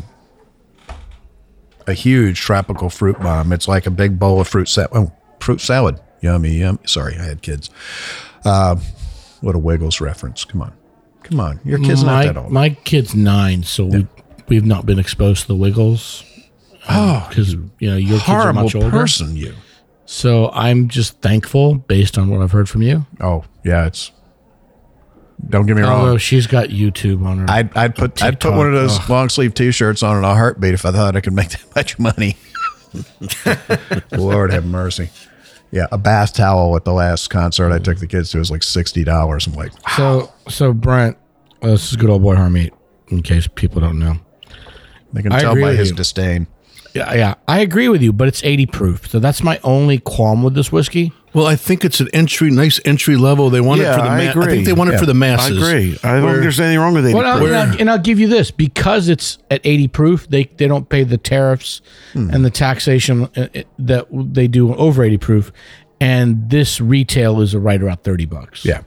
a 1.86 1.93
huge 1.93 2.39
tropical 2.39 2.89
fruit 2.89 3.19
bomb. 3.19 3.51
It's 3.51 3.67
like 3.67 3.86
a 3.86 3.91
big 3.91 4.17
bowl 4.17 4.39
of 4.39 4.48
fruit 4.48 4.69
salad. 4.69 4.91
Oh, 4.93 5.12
fruit 5.39 5.60
salad. 5.60 6.00
Yummy, 6.22 6.51
yum. 6.55 6.79
Sorry, 6.86 7.17
I 7.17 7.24
had 7.24 7.41
kids. 7.41 7.69
Uh, 8.45 8.77
what 9.41 9.53
a 9.53 9.60
Wiggles 9.60 10.00
reference. 10.00 10.45
Come 10.45 10.62
on. 10.62 10.74
Come 11.25 11.39
on. 11.39 11.60
Your 11.63 11.79
kid's 11.79 12.03
not 12.03 12.25
that 12.25 12.38
old. 12.38 12.51
my 12.51 12.70
kid's 12.70 13.15
nine, 13.15 13.63
so 13.63 13.86
we 13.86 14.08
we've 14.48 14.65
not 14.65 14.86
been 14.86 15.00
exposed 15.00 15.41
to 15.44 15.48
the 15.48 15.55
Wiggles. 15.55 16.24
Um, 16.88 16.96
oh, 16.98 17.25
because 17.29 17.53
you 17.53 17.70
know 17.82 17.98
your 17.98 18.20
kids 18.20 18.29
are 18.29 18.53
much 18.53 18.75
older. 18.75 18.89
person, 18.91 19.36
you. 19.36 19.53
So 20.05 20.51
I'm 20.51 20.88
just 20.88 21.20
thankful 21.22 21.75
based 21.75 22.17
on 22.20 22.29
what 22.29 22.41
I've 22.41 22.51
heard 22.51 22.70
from 22.70 22.84
you. 22.84 23.05
Oh, 23.20 23.44
yeah, 23.63 23.88
it's. 23.88 24.12
Don't 25.50 25.65
get 25.65 25.75
me 25.75 25.82
wrong. 25.82 26.00
Although 26.01 26.17
she's 26.17 26.46
got 26.48 26.70
YouTube 26.70 27.25
on 27.25 27.39
her. 27.39 27.46
I'd, 27.50 27.75
I'd 27.75 27.96
put 27.96 28.22
I'd 28.24 28.39
put 28.39 28.53
one 28.53 28.67
of 28.67 28.74
those 28.74 28.94
TikTok. 28.94 29.10
long 29.10 29.29
sleeve 29.29 29.53
t 29.53 29.72
shirts 29.72 30.03
on 30.03 30.17
in 30.17 30.24
a 30.24 30.34
heartbeat 30.34 30.74
if 30.75 30.86
I 30.86 30.91
thought 30.91 31.15
I 31.15 31.22
could 31.22 31.34
make 31.34 31.50
that 31.50 31.65
much 31.75 31.98
money. 32.00 32.38
Lord 34.12 34.53
have 34.53 34.65
mercy. 34.65 35.10
Yeah, 35.75 35.88
a 35.91 35.98
bath 35.98 36.34
towel 36.34 36.74
at 36.77 36.86
the 36.86 36.94
last 36.94 37.29
concert 37.29 37.74
I 37.74 37.79
took 37.79 37.98
the 37.98 38.08
kids 38.08 38.32
to 38.32 38.38
was 38.38 38.50
like 38.50 38.63
sixty 38.63 39.03
dollars. 39.03 39.46
I'm 39.46 39.55
like, 39.55 39.74
so 39.98 40.32
so 40.48 40.72
Brent, 40.72 41.17
uh, 41.62 41.72
this 41.72 41.91
is 41.91 41.98
good 41.98 42.10
old 42.10 42.22
boy 42.24 42.36
Harmeet. 42.36 42.72
In 43.10 43.22
case 43.22 43.50
people 43.55 43.82
don't 43.82 44.00
know, 44.00 44.15
they 45.12 45.22
can 45.22 45.34
I 45.34 45.41
tell 45.41 45.53
by 45.60 45.74
his 45.74 45.89
you. 45.89 45.96
disdain. 45.98 46.48
yeah, 46.94 47.13
yeah, 47.13 47.34
I 47.46 47.60
agree 47.60 47.89
with 47.89 48.01
you, 48.01 48.13
but 48.13 48.29
it's 48.29 48.41
80 48.41 48.67
proof, 48.67 49.10
so 49.10 49.20
that's 49.20 49.44
my 49.44 49.60
only 49.65 50.00
qualm 50.00 50.44
with 50.44 50.53
this 50.53 50.72
whiskey. 50.72 51.12
Well, 51.36 51.46
I 51.46 51.56
think 51.58 51.84
it's 51.84 52.00
an 52.00 52.08
entry, 52.13 52.50
nice 52.50 52.80
entry 52.86 53.18
level. 53.18 53.50
They 53.50 53.60
want 53.62 53.82
Yeah, 53.82 53.92
it 53.92 53.96
for 53.98 54.01
the. 54.04 54.08
I 54.10 54.18
Ma- 54.18 54.24
I 54.24 54.25
agree. 54.32 54.46
think 54.48 54.65
they 54.65 54.74
want 54.74 54.89
it 54.89 54.94
Yeah. 54.94 55.00
for 55.00 55.06
the 55.06 55.13
masses. 55.13 55.62
I 55.62 55.70
agree. 55.70 56.00
I 56.04 56.13
don't 56.13 56.24
Where- 56.24 56.32
think 56.34 56.42
there's 56.44 56.60
anything 56.62 56.80
wrong 56.80 56.94
with 56.94 57.06
80 57.06 57.13
Well, 57.15 57.25
I'll- 57.27 57.46
and, 57.46 57.56
I'll, 57.56 57.80
and 57.82 57.89
I'll 57.92 58.00
give 58.00 58.20
you 58.20 58.27
this 58.27 58.51
because 58.51 59.10
it's 59.10 59.38
at 59.51 59.60
80 59.65 59.88
proof, 59.89 60.27
they, 60.30 60.46
they 60.58 60.68
don't 60.68 60.88
pay 60.89 61.04
the 61.04 61.18
tariffs 61.18 61.82
and 62.13 62.46
the 62.46 62.50
taxation 62.50 63.24
uh, 63.36 63.48
uh, 63.54 63.62
that 63.77 64.08
they 64.12 64.48
do 64.48 64.74
over 64.75 65.04
80 65.04 65.18
proof. 65.18 65.51
And 66.01 66.50
this 66.50 66.80
retail 66.82 67.42
is 67.42 67.56
right 67.56 67.82
around 67.82 68.04
30 68.04 68.25
bucks. 68.25 68.63
Yeah. 68.65 68.82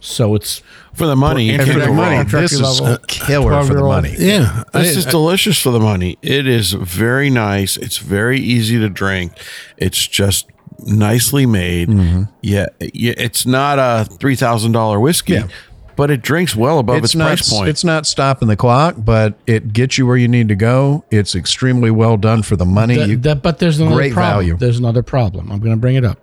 So 0.00 0.34
it's 0.34 0.60
For 0.92 1.06
the 1.06 1.16
money, 1.16 1.46
you 1.46 1.52
And 1.52 1.62
And 1.62 1.72
for 1.72 1.78
the 1.80 1.90
money, 1.92 2.22
this 2.24 2.52
is 2.52 2.60
level, 2.80 2.94
a 2.94 2.98
killer 3.06 3.62
for 3.64 3.72
the 3.72 3.82
money. 3.82 4.14
Yeah, 4.18 4.64
This 4.74 4.94
I- 4.94 4.98
is 4.98 5.06
delicious 5.06 5.58
for 5.58 5.70
the 5.70 5.80
money. 5.80 6.18
It 6.20 6.46
is 6.46 6.72
very 6.72 7.30
nice. 7.30 7.78
It's 7.78 7.96
very 7.96 8.38
easy 8.38 8.78
to 8.78 8.90
drink. 8.90 9.32
It's 9.78 10.06
just 10.06 10.46
nicely 10.84 11.46
made. 11.46 11.88
Mm-hmm. 11.88 12.22
Yeah, 12.42 12.66
yeah, 12.80 13.14
it's 13.16 13.46
not 13.46 13.78
a 13.78 14.04
three 14.04 14.36
thousand 14.36 14.72
dollar 14.72 15.00
whiskey, 15.00 15.34
Yeah. 15.34 15.48
but 15.96 16.10
it 16.10 16.22
drinks 16.22 16.54
well 16.56 16.78
above 16.78 16.96
its, 16.98 17.06
It's 17.06 17.14
not, 17.14 17.26
price 17.26 17.50
point. 17.50 17.68
it's 17.68 17.84
not 17.84 18.06
stopping 18.06 18.48
the 18.48 18.56
clock, 18.56 18.96
but 18.98 19.34
it 19.46 19.72
gets 19.72 19.98
you 19.98 20.06
where 20.06 20.16
you 20.16 20.28
need 20.28 20.48
to 20.48 20.54
go. 20.56 21.04
It's 21.10 21.34
extremely 21.34 21.90
well 21.90 22.16
done 22.16 22.42
for 22.42 22.56
the 22.56 22.64
money. 22.66 22.96
that, 22.96 23.08
You- 23.08 23.16
that- 23.18 23.42
but 23.42 23.58
there's 23.58 23.78
another 23.80 23.96
great 23.96 24.12
problem. 24.12 24.34
value. 24.46 24.56
There's 24.56 24.78
another 24.78 25.02
problem. 25.02 25.50
I'm 25.50 25.60
going 25.60 25.72
to 25.74 25.80
bring 25.80 25.96
it 25.96 26.04
up. 26.04 26.18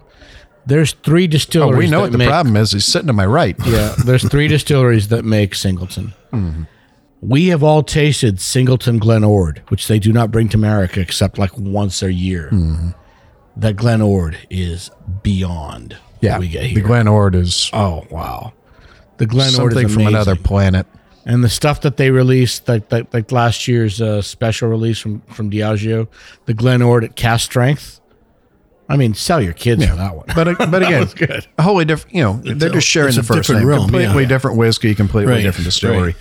There's 0.65 0.91
three 0.93 1.25
distilleries. 1.25 1.75
Oh, 1.75 1.79
we 1.79 1.87
know 1.87 1.97
that 1.97 2.01
what 2.03 2.11
the 2.11 2.17
make- 2.19 2.27
problem 2.29 2.55
is. 2.55 2.71
He's 2.71 2.85
sitting 2.85 3.07
to 3.07 3.13
my 3.13 3.25
right. 3.25 3.55
Yeah, 3.65 3.95
there's 4.05 4.27
three 4.29 4.47
distilleries 4.47 5.07
that 5.07 5.25
make 5.25 5.55
Singleton. 5.55 6.13
Mm-hmm. 6.31 6.63
We 7.23 7.47
have 7.47 7.61
all 7.63 7.81
tasted 7.83 8.39
Singleton 8.39 8.97
Glen 8.99 9.23
Ord, 9.23 9.61
which 9.69 9.87
they 9.87 9.99
do 9.99 10.11
not 10.13 10.31
bring 10.31 10.49
to 10.49 10.57
America 10.57 10.99
except 10.99 11.37
like 11.37 11.55
once 11.57 12.01
a 12.03 12.11
year. 12.13 12.49
Mm-hmm. 12.51 12.89
That 13.57 13.75
Glen 13.75 14.01
Ord 14.01 14.37
is 14.49 14.89
beyond 15.23 15.97
Yeah, 16.21 16.33
what 16.33 16.39
we 16.41 16.47
get 16.49 16.63
here. 16.65 16.75
the. 16.75 16.81
Glen 16.81 17.07
Ord 17.07 17.35
is 17.35 17.69
oh 17.73 18.05
wow, 18.09 18.53
the 19.17 19.25
Glen 19.25 19.47
Ord 19.59 19.73
something 19.73 19.85
is 19.87 19.93
from 19.93 20.07
another 20.07 20.35
planet. 20.35 20.87
And 21.23 21.43
the 21.43 21.49
stuff 21.49 21.81
that 21.81 21.97
they 21.97 22.09
released, 22.09 22.67
like 22.67 22.91
like, 22.91 23.13
like 23.13 23.31
last 23.31 23.67
year's 23.67 24.01
uh, 24.01 24.21
special 24.21 24.69
release 24.69 24.99
from 24.99 25.21
from 25.27 25.51
Diageo, 25.51 26.07
the 26.45 26.53
Glen 26.53 26.81
Ord 26.81 27.03
at 27.03 27.15
cast 27.15 27.45
strength. 27.45 27.99
I 28.89 28.97
mean, 28.97 29.13
sell 29.13 29.41
your 29.41 29.53
kids 29.53 29.85
for 29.85 29.95
that 29.95 30.15
one. 30.15 30.25
But 30.35 30.57
but 30.71 30.81
again, 30.87 31.07
good. 31.15 31.45
a 31.57 31.61
wholly 31.63 31.85
different. 31.85 32.15
You 32.15 32.23
know, 32.23 32.33
they're 32.43 32.69
a- 32.69 32.73
just 32.73 32.87
sharing 32.87 33.15
the 33.15 33.23
first 33.23 33.49
name. 33.49 33.65
realm, 33.65 33.81
completely 33.83 34.23
yeah. 34.23 34.29
different 34.29 34.57
whiskey, 34.57 34.95
completely 34.95 35.33
Right, 35.33 35.41
different 35.43 35.65
distillery. 35.65 36.01
right. 36.01 36.15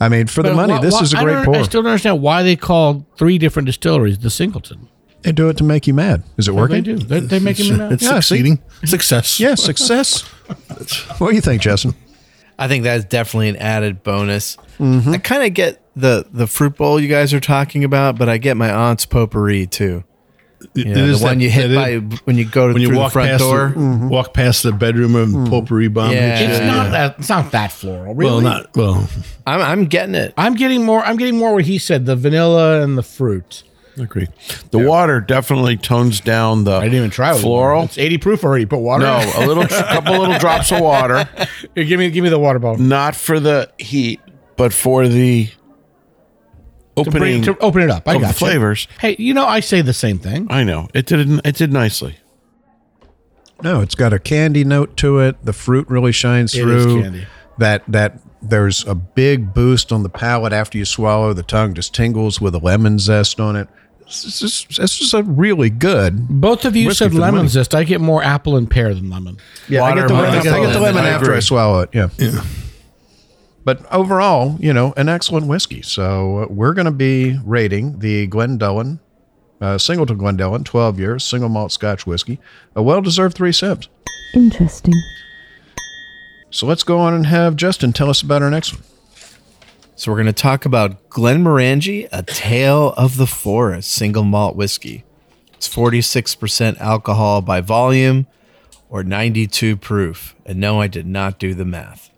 I 0.00 0.08
mean, 0.08 0.26
for 0.28 0.42
the 0.42 0.54
money, 0.54 0.78
this 0.80 1.00
is 1.00 1.12
a 1.12 1.18
I 1.18 1.24
great 1.24 1.44
pour. 1.44 1.56
I 1.56 1.62
still 1.62 1.82
don't 1.82 1.90
understand 1.90 2.22
why 2.22 2.42
they 2.42 2.56
call 2.56 3.04
three 3.16 3.36
different 3.36 3.66
distilleries 3.66 4.18
the 4.18 4.30
Singleton. 4.30 4.88
They 5.28 5.32
do 5.32 5.48
it 5.48 5.56
to 5.58 5.64
make 5.64 5.86
you 5.86 5.94
mad. 5.94 6.22
Is 6.36 6.48
it 6.48 6.52
What 6.52 6.70
working? 6.70 6.76
they 6.84 6.94
do? 6.94 6.96
They, 6.98 7.20
they 7.20 7.38
make 7.38 7.58
him 7.58 7.80
it's 7.92 8.02
Yeah, 8.02 8.20
see? 8.20 8.36
succeeding. 8.36 8.58
Success. 8.84 9.38
Yeah, 9.40 9.54
success. 9.54 10.20
what 11.18 11.30
do 11.30 11.34
you 11.34 11.40
think, 11.40 11.62
Justin? 11.62 11.94
I 12.58 12.66
think 12.68 12.84
that's 12.84 13.04
definitely 13.04 13.50
an 13.50 13.56
added 13.56 14.02
bonus. 14.02 14.56
Mm-hmm. 14.78 15.10
I 15.10 15.18
kind 15.18 15.44
of 15.44 15.54
get 15.54 15.80
the 15.94 16.26
the 16.32 16.46
fruit 16.46 16.76
bowl 16.76 16.98
you 17.00 17.08
guys 17.08 17.32
are 17.34 17.40
talking 17.40 17.84
about, 17.84 18.18
but 18.18 18.28
I 18.28 18.38
get 18.38 18.56
my 18.56 18.70
aunt's 18.72 19.06
potpourri 19.06 19.66
too. 19.66 20.04
It 20.74 20.86
You 20.88 20.94
know, 20.94 21.04
is 21.04 21.20
the 21.20 21.24
one 21.26 21.38
that- 21.38 21.44
you 21.44 21.50
hit 21.50 21.72
by 21.72 21.90
is- 21.90 22.02
when 22.24 22.36
you 22.36 22.44
go 22.44 22.66
to 22.66 22.72
when 22.72 22.82
you 22.82 22.88
through 22.88 22.96
the 22.96 23.00
walk 23.00 23.12
front 23.12 23.30
past 23.30 23.40
door. 23.44 23.72
the, 23.76 24.08
walk 24.08 24.34
past 24.34 24.64
the 24.64 24.72
bedroom 24.72 25.14
of 25.14 25.48
potpourri 25.48 25.86
bomb. 25.86 26.10
Yeah. 26.10 26.36
hits 26.36 26.40
you. 26.40 26.64
It's 26.64 26.64
not 26.66 26.90
that. 26.90 27.14
It's 27.20 27.28
not 27.28 27.52
that 27.52 27.70
floral. 27.70 28.14
Really. 28.16 28.30
well, 28.32 28.40
not 28.40 28.76
well. 28.76 29.08
I'm 29.46 29.60
I'm 29.60 29.84
getting 29.84 30.16
it. 30.16 30.34
I'm 30.36 30.54
getting 30.54 30.84
more. 30.84 31.04
I'm 31.04 31.16
getting 31.16 31.38
more 31.38 31.54
what 31.54 31.64
he 31.66 31.78
said: 31.78 32.06
the 32.06 32.16
vanilla 32.16 32.82
and 32.82 32.98
the 32.98 33.04
fruit. 33.04 33.62
Agree. 33.98 34.28
The 34.70 34.78
water 34.78 35.20
definitely 35.20 35.76
tones 35.76 36.20
down 36.20 36.64
the 36.64 36.72
I 36.76 36.84
didn't 36.84 36.94
even 36.98 37.10
try 37.10 37.34
it. 37.34 37.40
floral. 37.40 37.84
It's 37.84 37.98
80 37.98 38.18
proof 38.18 38.44
already. 38.44 38.66
Put 38.66 38.78
water. 38.78 39.04
No, 39.04 39.18
in? 39.20 39.42
a 39.42 39.46
little, 39.46 39.66
couple 39.68 40.18
little 40.18 40.38
drops 40.38 40.70
of 40.72 40.80
water, 40.80 41.28
Here, 41.74 41.84
give 41.84 41.98
me, 41.98 42.10
give 42.10 42.22
me 42.24 42.30
the 42.30 42.38
water 42.38 42.58
bottle. 42.58 42.78
not 42.84 43.16
for 43.16 43.40
the 43.40 43.70
heat, 43.78 44.20
but 44.56 44.72
for 44.72 45.08
the 45.08 45.46
To, 46.96 47.04
bring, 47.04 47.08
opening 47.08 47.42
to 47.42 47.58
open 47.58 47.82
it 47.82 47.90
up. 47.90 48.06
I 48.08 48.14
of 48.14 48.20
the 48.20 48.26
got 48.28 48.34
flavors. 48.36 48.88
Hey, 49.00 49.16
you 49.18 49.34
know 49.34 49.46
I 49.46 49.60
say 49.60 49.80
the 49.82 49.92
same 49.92 50.18
thing. 50.18 50.46
I 50.50 50.64
know 50.64 50.88
it 50.94 51.06
did. 51.06 51.40
It 51.44 51.56
did 51.56 51.72
nicely. 51.72 52.16
No, 53.62 53.80
it's 53.80 53.94
got 53.96 54.12
a 54.12 54.18
candy 54.20 54.62
note 54.64 54.96
to 54.98 55.18
it. 55.18 55.44
The 55.44 55.52
fruit 55.52 55.88
really 55.88 56.12
shines 56.12 56.54
It 56.54 56.62
through. 56.62 56.76
is 56.98 57.02
candy. 57.02 57.26
That 57.58 57.82
that 57.88 58.20
there's 58.40 58.86
a 58.86 58.94
big 58.94 59.52
boost 59.52 59.90
on 59.90 60.04
the 60.04 60.08
palate 60.08 60.52
after 60.52 60.78
you 60.78 60.84
swallow. 60.84 61.32
The 61.32 61.42
tongue 61.42 61.74
just 61.74 61.92
tingles 61.92 62.40
with 62.40 62.54
a 62.54 62.58
lemon 62.60 63.00
zest 63.00 63.40
on 63.40 63.56
it. 63.56 63.68
This 64.08 64.42
is 64.42 64.66
this 64.76 65.00
is 65.02 65.12
a 65.12 65.22
really 65.22 65.68
good. 65.68 66.28
Both 66.28 66.64
of 66.64 66.74
you 66.74 66.92
said 66.94 67.10
for 67.10 67.16
the 67.16 67.20
lemon 67.20 67.36
money. 67.40 67.48
zest. 67.48 67.74
I 67.74 67.84
get 67.84 68.00
more 68.00 68.22
apple 68.22 68.56
and 68.56 68.70
pear 68.70 68.94
than 68.94 69.10
lemon. 69.10 69.36
Yeah, 69.68 69.82
I 69.82 69.94
get 69.94 70.08
the 70.08 70.14
lemon, 70.14 70.30
I 70.30 70.42
get 70.42 70.44
the 70.44 70.60
Lemon, 70.60 70.82
lemon 70.82 71.04
I 71.04 71.08
after 71.10 71.34
I 71.34 71.40
swallow 71.40 71.80
it. 71.80 71.90
Yeah. 71.92 72.08
yeah. 72.18 72.42
But 73.64 73.84
overall, 73.92 74.56
you 74.60 74.72
know, 74.72 74.94
an 74.96 75.10
excellent 75.10 75.46
whiskey. 75.46 75.82
So 75.82 76.46
we're 76.48 76.72
going 76.72 76.86
to 76.86 76.90
be 76.90 77.38
rating 77.44 77.98
the 77.98 78.26
Glendullan, 78.28 78.98
uh, 79.60 79.76
Singleton 79.76 80.16
Glendullan, 80.16 80.64
12 80.64 80.98
years, 80.98 81.22
single 81.22 81.50
malt 81.50 81.70
Scotch 81.70 82.06
whiskey, 82.06 82.40
a 82.74 82.82
well 82.82 83.02
deserved 83.02 83.36
three 83.36 83.52
sips. 83.52 83.88
Interesting. 84.34 84.94
So 86.50 86.66
let's 86.66 86.82
go 86.82 86.98
on 86.98 87.12
and 87.12 87.26
have 87.26 87.56
Justin 87.56 87.92
tell 87.92 88.08
us 88.08 88.22
about 88.22 88.40
our 88.40 88.50
next 88.50 88.72
one. 88.72 88.82
So 89.98 90.12
we're 90.12 90.18
going 90.18 90.26
to 90.26 90.32
talk 90.32 90.64
about 90.64 91.10
Glenmorangie, 91.10 92.08
a 92.12 92.22
tale 92.22 92.94
of 92.96 93.16
the 93.16 93.26
forest, 93.26 93.90
single 93.90 94.22
malt 94.22 94.54
whiskey. 94.54 95.02
It's 95.54 95.68
46% 95.68 96.78
alcohol 96.78 97.42
by 97.42 97.60
volume 97.60 98.28
or 98.88 99.02
92 99.02 99.76
proof. 99.76 100.36
And 100.46 100.60
no, 100.60 100.80
I 100.80 100.86
did 100.86 101.04
not 101.04 101.40
do 101.40 101.52
the 101.52 101.64
math. 101.64 102.10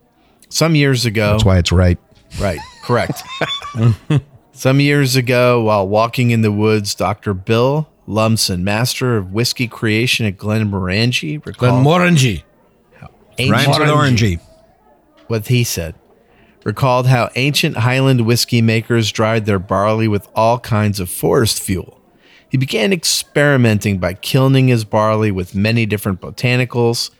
Some 0.51 0.75
years 0.75 1.07
ago, 1.07 1.33
That's 1.33 1.45
why 1.47 1.57
it's 1.57 1.73
right. 1.73 1.97
Right, 2.39 2.59
correct. 2.85 3.23
Some 4.53 4.79
years 4.81 5.17
ago, 5.17 5.63
while 5.63 5.89
walking 5.89 6.33
in 6.33 6.43
the 6.43 6.53
woods, 6.53 6.95
Dr. 6.95 7.33
Bill 7.33 7.89
Lumsden, 8.07 8.63
master 8.63 9.17
of 9.17 9.33
whiskey 9.33 9.69
creation 9.69 10.27
at 10.27 10.37
Glenmorangie, 10.37 11.45
recalled 11.47 11.87
Glenmorangie. 11.87 12.43
ancient- 13.39 13.51
Rhymes 13.67 13.79
with 13.79 13.89
orangey. 13.89 14.41
what 15.29 15.47
he 15.47 15.65
said. 15.65 15.95
Recalled 16.65 17.07
how 17.07 17.31
ancient 17.37 17.79
Highland 17.79 18.27
whiskey 18.27 18.61
makers 18.61 19.11
dried 19.11 19.47
their 19.47 19.59
barley 19.59 20.09
with 20.09 20.29
all 20.35 20.59
kinds 20.59 21.01
of 21.01 21.09
forest 21.09 21.63
fuel. 21.63 22.01
He 22.51 22.59
began 22.59 22.93
experimenting 22.93 23.99
by 23.99 24.15
kilning 24.15 24.69
his 24.69 24.85
barley 24.85 25.31
with 25.31 25.55
many 25.55 25.87
different 25.87 26.21
botanicals, 26.21 27.11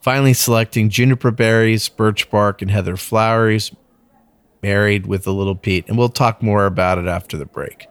finally 0.00 0.32
selecting 0.32 0.88
juniper 0.88 1.30
berries, 1.30 1.88
birch 1.88 2.28
bark, 2.30 2.60
and 2.62 2.70
heather 2.70 2.96
flowers, 2.96 3.70
married 4.62 5.06
with 5.06 5.26
a 5.26 5.30
little 5.32 5.54
peat. 5.54 5.86
And 5.88 5.96
we'll 5.96 6.08
talk 6.08 6.42
more 6.42 6.66
about 6.66 6.98
it 6.98 7.06
after 7.06 7.36
the 7.36 7.44
break. 7.44 7.86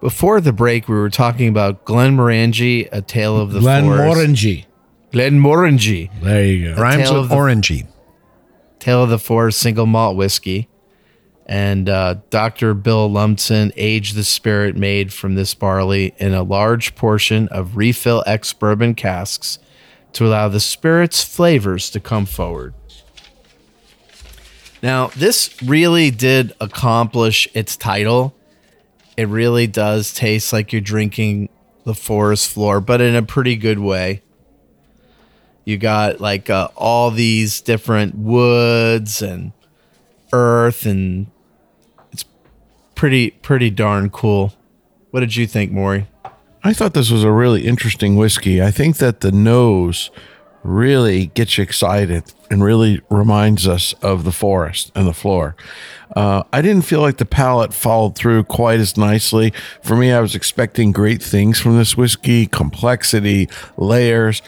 Before 0.00 0.40
the 0.40 0.52
break, 0.52 0.88
we 0.88 0.94
were 0.94 1.10
talking 1.10 1.48
about 1.48 1.84
Glen 1.84 2.16
Glenmorangie, 2.16 2.88
A 2.90 3.02
Tale 3.02 3.36
of 3.38 3.52
the 3.52 3.60
Glen 3.60 3.84
Forest. 3.84 4.02
Glenmorangie. 4.16 4.64
Glenmorangie. 5.12 6.10
There 6.22 6.44
you 6.44 6.74
go. 6.74 6.80
Rhymes 6.80 7.08
Tale 7.10 7.20
with 7.20 7.30
the- 7.30 7.36
orangey. 7.36 7.86
Tale 8.82 9.04
of 9.04 9.10
the 9.10 9.18
Forest 9.18 9.60
single 9.60 9.86
malt 9.86 10.16
whiskey. 10.16 10.68
And 11.46 11.88
uh, 11.88 12.16
Dr. 12.30 12.74
Bill 12.74 13.08
Lumsden 13.08 13.72
aged 13.76 14.16
the 14.16 14.24
spirit 14.24 14.76
made 14.76 15.12
from 15.12 15.36
this 15.36 15.54
barley 15.54 16.14
in 16.18 16.34
a 16.34 16.42
large 16.42 16.96
portion 16.96 17.46
of 17.48 17.76
refill 17.76 18.24
ex 18.26 18.52
bourbon 18.52 18.96
casks 18.96 19.60
to 20.14 20.26
allow 20.26 20.48
the 20.48 20.58
spirit's 20.58 21.22
flavors 21.22 21.90
to 21.90 22.00
come 22.00 22.26
forward. 22.26 22.74
Now, 24.82 25.08
this 25.08 25.62
really 25.62 26.10
did 26.10 26.52
accomplish 26.60 27.46
its 27.54 27.76
title. 27.76 28.34
It 29.16 29.28
really 29.28 29.68
does 29.68 30.12
taste 30.12 30.52
like 30.52 30.72
you're 30.72 30.80
drinking 30.80 31.50
the 31.84 31.94
forest 31.94 32.50
floor, 32.50 32.80
but 32.80 33.00
in 33.00 33.14
a 33.14 33.22
pretty 33.22 33.54
good 33.54 33.78
way. 33.78 34.22
You 35.64 35.78
got 35.78 36.20
like 36.20 36.50
uh, 36.50 36.68
all 36.76 37.10
these 37.10 37.60
different 37.60 38.16
woods 38.16 39.22
and 39.22 39.52
earth, 40.32 40.86
and 40.86 41.28
it's 42.12 42.24
pretty 42.94 43.30
pretty 43.30 43.70
darn 43.70 44.10
cool. 44.10 44.54
What 45.10 45.20
did 45.20 45.36
you 45.36 45.46
think, 45.46 45.72
Maury? 45.72 46.08
I 46.64 46.72
thought 46.72 46.94
this 46.94 47.10
was 47.10 47.24
a 47.24 47.32
really 47.32 47.66
interesting 47.66 48.16
whiskey. 48.16 48.62
I 48.62 48.70
think 48.70 48.98
that 48.98 49.20
the 49.20 49.32
nose 49.32 50.10
really 50.62 51.26
gets 51.26 51.58
you 51.58 51.64
excited 51.64 52.22
and 52.50 52.62
really 52.62 53.00
reminds 53.10 53.66
us 53.66 53.94
of 53.94 54.24
the 54.24 54.32
forest 54.32 54.92
and 54.94 55.06
the 55.06 55.12
floor. 55.12 55.56
Uh, 56.14 56.42
I 56.52 56.62
didn't 56.62 56.82
feel 56.82 57.00
like 57.00 57.16
the 57.16 57.24
palate 57.24 57.74
followed 57.74 58.14
through 58.14 58.44
quite 58.44 58.78
as 58.78 58.96
nicely. 58.96 59.52
For 59.82 59.96
me, 59.96 60.12
I 60.12 60.20
was 60.20 60.34
expecting 60.34 60.92
great 60.92 61.22
things 61.22 61.58
from 61.58 61.76
this 61.76 61.96
whiskey, 61.96 62.46
complexity, 62.46 63.48
layers, 63.76 64.40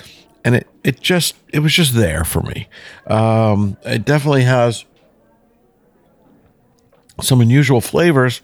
and 0.44 0.56
it 0.56 0.66
it 0.82 1.00
just 1.00 1.36
it 1.48 1.60
was 1.60 1.72
just 1.72 1.94
there 1.94 2.24
for 2.24 2.40
me. 2.42 2.68
Um, 3.06 3.76
it 3.84 4.04
definitely 4.04 4.42
has 4.44 4.84
some 7.20 7.40
unusual 7.40 7.80
flavors, 7.80 8.42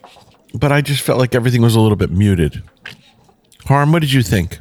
but 0.54 0.73
I 0.73 0.80
just 0.80 1.02
felt 1.02 1.19
like 1.19 1.35
everything 1.35 1.62
was 1.62 1.75
a 1.75 1.80
little 1.80 1.97
bit 1.97 2.11
muted. 2.11 2.62
Harm, 3.66 3.92
what 3.92 4.00
did 4.00 4.12
you 4.12 4.23
think? 4.23 4.59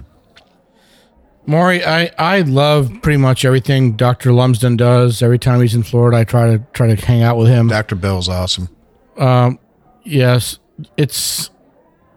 Maury, 1.46 1.84
I, 1.84 2.12
I 2.20 2.42
love 2.42 2.92
pretty 3.02 3.18
much 3.18 3.44
everything 3.44 3.96
Dr. 3.96 4.32
Lumsden 4.32 4.78
does. 4.78 5.24
Every 5.24 5.40
time 5.40 5.62
he's 5.62 5.74
in 5.74 5.82
Florida, 5.82 6.18
I 6.18 6.24
try 6.24 6.52
to 6.52 6.64
try 6.74 6.94
to 6.94 7.06
hang 7.06 7.24
out 7.24 7.38
with 7.38 7.48
him. 7.48 7.70
Dr. 7.70 7.96
Bill's 7.96 8.30
awesome. 8.30 8.70
Um, 9.18 9.58
Yes, 10.04 10.58
it's 10.98 11.52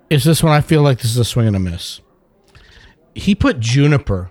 it's 0.09 0.25
this 0.25 0.43
one. 0.43 0.53
I 0.53 0.61
feel 0.63 0.83
like 0.83 0.99
this 0.99 1.11
is 1.11 1.19
a 1.19 1.25
swing 1.25 1.47
and 1.47 1.57
a 1.57 1.59
miss. 1.59 2.01
He 3.15 3.35
put 3.35 3.61
juniper 3.61 4.31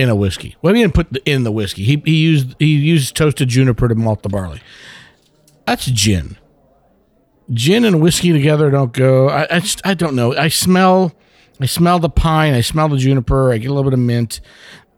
in 0.00 0.08
a 0.08 0.14
whiskey. 0.14 0.56
Well, 0.62 0.72
he 0.72 0.80
didn't 0.80 0.94
put 0.94 1.12
the, 1.12 1.30
in 1.30 1.44
the 1.44 1.52
whiskey. 1.52 1.84
He 1.84 2.02
he 2.06 2.16
used 2.16 2.56
he 2.58 2.74
used 2.74 3.14
toasted 3.14 3.50
juniper 3.50 3.86
to 3.86 3.94
malt 3.94 4.22
the 4.22 4.30
barley. 4.30 4.62
That's 5.66 5.84
gin. 5.84 6.38
Gin 7.52 7.84
and 7.84 8.00
whiskey 8.00 8.32
together 8.32 8.70
don't 8.70 8.94
go. 8.94 9.28
I, 9.28 9.56
I 9.56 9.60
just 9.60 9.86
I 9.86 9.92
don't 9.92 10.16
know. 10.16 10.34
I 10.34 10.48
smell 10.48 11.12
I 11.60 11.66
smell 11.66 11.98
the 11.98 12.08
pine. 12.08 12.54
I 12.54 12.62
smell 12.62 12.88
the 12.88 12.96
juniper. 12.96 13.52
I 13.52 13.58
get 13.58 13.70
a 13.70 13.74
little 13.74 13.90
bit 13.90 13.98
of 13.98 14.02
mint, 14.02 14.40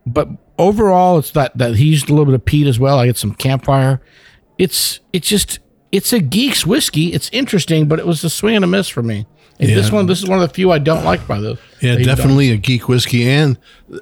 but 0.05 0.29
overall, 0.57 1.17
it's 1.17 1.31
that 1.31 1.57
that 1.57 1.75
he 1.75 1.85
used 1.85 2.09
a 2.09 2.13
little 2.13 2.25
bit 2.25 2.35
of 2.35 2.45
peat 2.45 2.65
as 2.65 2.79
well. 2.79 2.97
I 2.97 3.07
get 3.07 3.17
some 3.17 3.33
campfire. 3.33 4.01
It's 4.57 5.01
it's 5.11 5.27
just 5.27 5.59
it's 5.91 6.13
a 6.13 6.21
geek's 6.21 6.65
whiskey. 6.65 7.11
It's 7.11 7.29
interesting, 7.33 7.89
but 7.89 7.99
it 7.99 8.07
was 8.07 8.23
a 8.23 8.29
swing 8.29 8.55
and 8.55 8.63
a 8.63 8.69
miss 8.69 8.87
for 8.87 9.03
me. 9.03 9.27
And 9.59 9.69
This 9.69 9.91
one, 9.91 10.07
this 10.07 10.21
is 10.21 10.27
one 10.27 10.41
of 10.41 10.47
the 10.47 10.53
few 10.53 10.71
I 10.71 10.79
don't 10.79 11.05
like 11.05 11.25
by 11.27 11.39
the. 11.39 11.57
Yeah, 11.79 11.93
that 11.93 11.99
you 11.99 12.05
don't. 12.05 12.15
definitely 12.17 12.49
a 12.51 12.57
geek 12.57 12.87
whiskey, 12.89 13.29
and 13.29 13.57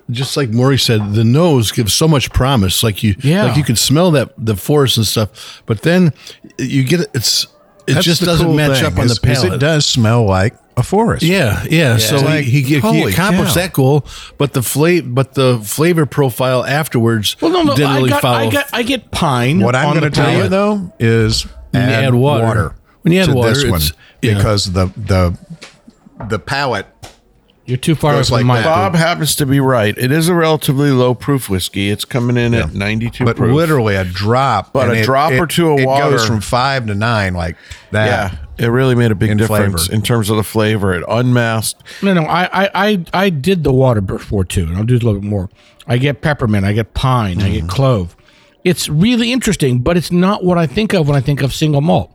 just 0.10 0.38
like 0.38 0.50
Maury 0.50 0.78
said, 0.80 1.14
the 1.14 1.24
nose 1.24 1.72
gives 1.72 1.94
so 1.94 2.08
much 2.08 2.32
promise. 2.32 2.84
Like 2.84 3.04
you, 3.04 3.16
Yeah. 3.20 3.44
like 3.46 3.58
you 3.58 3.64
can 3.64 3.76
smell 3.76 4.12
that 4.12 4.34
the 4.38 4.56
forest 4.56 4.98
and 4.98 5.06
stuff, 5.06 5.62
but 5.66 5.82
then 5.82 6.14
you 6.58 6.84
get 6.84 7.02
it's 7.14 7.48
it 7.88 7.96
That's 7.96 8.06
just 8.06 8.24
doesn't 8.24 8.46
cool 8.46 8.56
match 8.56 8.78
thing, 8.78 8.86
up 8.86 8.98
on 8.98 9.06
is- 9.06 9.16
the 9.20 9.22
palate. 9.28 9.54
It 9.54 9.60
does 9.60 9.86
smell 9.86 10.26
like 10.26 10.54
a 10.78 10.84
forest. 10.84 11.24
Yeah, 11.24 11.64
yeah. 11.70 11.98
So 11.98 12.16
It's 12.16 12.22
he, 12.24 12.28
like, 12.30 12.46
he, 12.46 12.62
he, 12.62 12.78
holy 12.80 13.12
accomplished 13.12 13.56
cow. 13.56 13.62
that 13.62 13.74
goal, 13.74 14.06
but 14.38 14.54
the 14.54 14.62
flavor, 14.64 15.10
but 15.10 15.34
the 15.34 15.60
flavor 15.64 16.06
profile 16.06 16.64
afterwards 16.64 17.36
Well, 17.42 17.52
no, 17.52 17.64
no. 17.64 17.76
didn't 17.76 17.92
I 17.92 17.96
really 17.98 18.10
got, 18.12 18.22
follow. 18.22 18.38
I 18.38 18.50
get 18.50 18.70
I 18.72 18.84
get 18.84 19.12
pine. 19.12 19.60
What 19.60 19.76
I'm 19.76 19.98
going 19.98 20.10
to 20.10 20.16
tell 20.16 20.32
you 20.44 20.48
though 20.48 20.94
is 21.00 21.44
When 21.72 21.90
you 21.90 21.94
add 21.96 22.14
water. 22.16 22.74
When 23.02 23.14
you 23.14 23.20
add 23.22 23.28
to 23.30 23.34
water, 23.34 23.54
this 23.54 23.64
one 23.66 23.76
it's- 23.82 23.92
yeah. 24.22 24.36
because 24.36 24.74
the 24.74 24.88
the 24.98 25.38
the 26.30 26.38
palate 26.40 26.86
You're 27.66 27.78
too 27.78 27.96
far 27.96 28.12
away 28.12 28.20
Goes 28.20 28.30
from 28.30 28.48
like 28.48 28.64
the 28.64 28.70
Bob 28.70 28.96
happens 28.96 29.36
to 29.38 29.46
be 29.46 29.60
right. 29.60 29.98
It 29.98 30.12
is 30.12 30.28
a 30.28 30.36
relatively 30.36 30.92
low 30.92 31.14
proof 31.16 31.50
whiskey. 31.50 31.90
It's 31.90 32.06
coming 32.06 32.38
in 32.38 32.54
at 32.54 32.74
92 32.74 33.24
but 33.26 33.38
proof. 33.38 33.56
literally 33.56 33.96
a 33.96 34.04
drop. 34.04 34.74
But 34.74 34.90
and 34.90 35.00
a 35.00 35.04
drop 35.04 35.32
or 35.34 35.48
two 35.48 35.70
of 35.72 35.80
it 35.80 35.86
water- 35.88 36.12
goes 36.12 36.26
from 36.28 36.42
five 36.42 36.86
to 36.88 36.96
nine 36.96 37.34
like 37.34 37.56
that. 37.92 38.06
Yeah, 38.08 38.66
it 38.66 38.68
really 38.68 38.94
made 38.96 39.10
a 39.12 39.16
big 39.16 39.32
In 39.32 39.38
difference 39.38 39.86
flavor. 39.88 39.96
in 39.96 40.02
terms 40.04 40.30
of 40.30 40.38
the 40.38 40.44
flavor. 40.44 40.94
It 40.94 41.04
unmasked. 41.08 41.82
No, 42.04 42.14
no, 42.14 42.24
I, 42.24 42.44
I, 42.66 42.70
I, 42.76 43.06
I 43.14 43.30
did 43.30 43.64
the 43.64 43.74
water 43.74 44.02
before 44.02 44.44
too, 44.46 44.64
and 44.66 44.78
I'll 44.78 44.84
do 44.84 44.96
a 44.96 44.98
little 44.98 45.14
bit 45.22 45.24
more. 45.24 45.50
I 45.88 45.98
get 45.98 46.22
peppermint, 46.22 46.66
I 46.66 46.74
get 46.74 46.94
pine, 46.94 47.42
I 47.42 47.50
Mm. 47.50 47.54
get 47.54 47.68
clove. 47.70 48.16
It's 48.64 48.88
really 48.90 49.32
interesting, 49.32 49.80
but 49.80 49.98
it's 49.98 50.12
not 50.12 50.44
what 50.44 50.58
I 50.60 50.68
think 50.68 50.94
of 50.94 51.08
when 51.08 51.18
I 51.18 51.22
think 51.22 51.42
of 51.42 51.52
single 51.54 51.82
malt. 51.82 52.12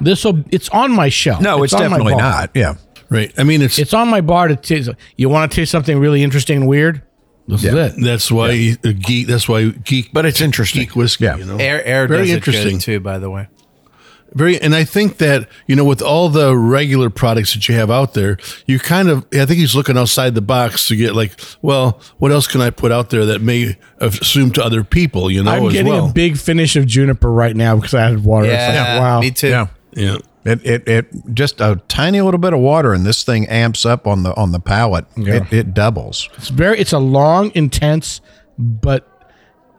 This 0.00 0.24
will, 0.24 0.42
it's 0.50 0.68
on 0.70 0.92
my 0.92 1.08
shelf. 1.08 1.40
No, 1.40 1.62
it's, 1.62 1.72
on 1.74 1.82
my 1.82 1.88
definitely 1.88 2.16
not. 2.16 2.50
Yeah. 2.54 2.74
right. 3.08 3.32
I 3.38 3.44
mean, 3.44 3.62
it's, 3.62 3.78
It's 3.78 3.94
on 3.94 4.08
my 4.08 4.20
bar 4.20 4.48
to 4.48 4.56
taste. 4.56 4.90
You 5.16 5.28
want 5.28 5.50
to 5.50 5.56
taste 5.56 5.70
something 5.72 5.98
really 5.98 6.22
interesting 6.22 6.58
and 6.58 6.68
weird? 6.68 7.02
This 7.48 7.64
is 7.64 7.74
it. 7.74 8.04
that's 8.04 8.30
why 8.30 8.76
a 8.84 8.92
geek. 8.92 9.26
That's 9.26 9.48
why 9.48 9.70
geek. 9.70 10.12
But 10.12 10.24
it's 10.24 10.40
interesting. 10.40 10.82
geek 10.82 10.94
whiskey. 10.94 11.24
Yeah. 11.24 11.36
You 11.36 11.44
know, 11.46 11.56
Air 11.56 11.84
air 11.84 12.06
Very 12.06 12.20
does 12.22 12.30
it 12.30 12.34
interesting. 12.34 12.74
good 12.76 12.80
too, 12.82 13.00
by 13.00 13.18
the 13.18 13.28
way. 13.28 13.48
Very, 14.32 14.60
and 14.60 14.76
I 14.76 14.84
think 14.84 15.16
that 15.18 15.48
you 15.66 15.74
know, 15.74 15.84
with 15.84 16.00
all 16.00 16.28
the 16.28 16.56
regular 16.56 17.10
products 17.10 17.52
that 17.54 17.68
you 17.68 17.74
have 17.74 17.90
out 17.90 18.14
there, 18.14 18.38
you 18.66 18.78
kind 18.78 19.08
of, 19.08 19.26
I 19.32 19.44
think 19.44 19.58
he's 19.58 19.74
looking 19.74 19.98
outside 19.98 20.36
the 20.36 20.40
box 20.40 20.86
to 20.86 20.94
get 20.94 21.16
like, 21.16 21.32
well, 21.62 22.00
what 22.18 22.30
else 22.30 22.46
can 22.46 22.60
I 22.60 22.70
put 22.70 22.92
out 22.92 23.10
there 23.10 23.26
that 23.26 23.42
may 23.42 23.76
assume 23.98 24.52
to 24.52 24.64
other 24.64 24.84
people? 24.84 25.28
You 25.32 25.42
know, 25.42 25.50
I'm 25.50 25.66
as 25.66 25.72
getting 25.72 25.92
well. 25.92 26.10
a 26.10 26.12
big 26.12 26.36
finish 26.38 26.76
of 26.76 26.86
juniper 26.86 27.32
right 27.32 27.56
now 27.56 27.74
because 27.74 27.92
I 27.94 28.02
added 28.02 28.22
water. 28.22 28.46
It's 28.46 28.52
like, 28.54 28.74
Yeah, 28.74 29.00
wow. 29.00 29.20
me 29.20 29.32
too. 29.32 29.48
Yeah. 29.48 29.66
Yeah. 29.92 30.18
It, 30.42 30.64
it 30.64 30.88
it 30.88 31.34
just 31.34 31.60
a 31.60 31.82
tiny 31.88 32.22
little 32.22 32.38
bit 32.38 32.54
of 32.54 32.60
water 32.60 32.94
and 32.94 33.04
this 33.04 33.24
thing 33.24 33.46
amps 33.48 33.84
up 33.84 34.06
on 34.06 34.22
the 34.22 34.34
on 34.36 34.52
the 34.52 34.60
palate. 34.60 35.04
Yeah. 35.16 35.34
It, 35.34 35.52
it 35.52 35.74
doubles. 35.74 36.30
It's 36.38 36.48
very. 36.48 36.78
It's 36.78 36.94
a 36.94 36.98
long, 36.98 37.52
intense, 37.54 38.22
but 38.58 39.06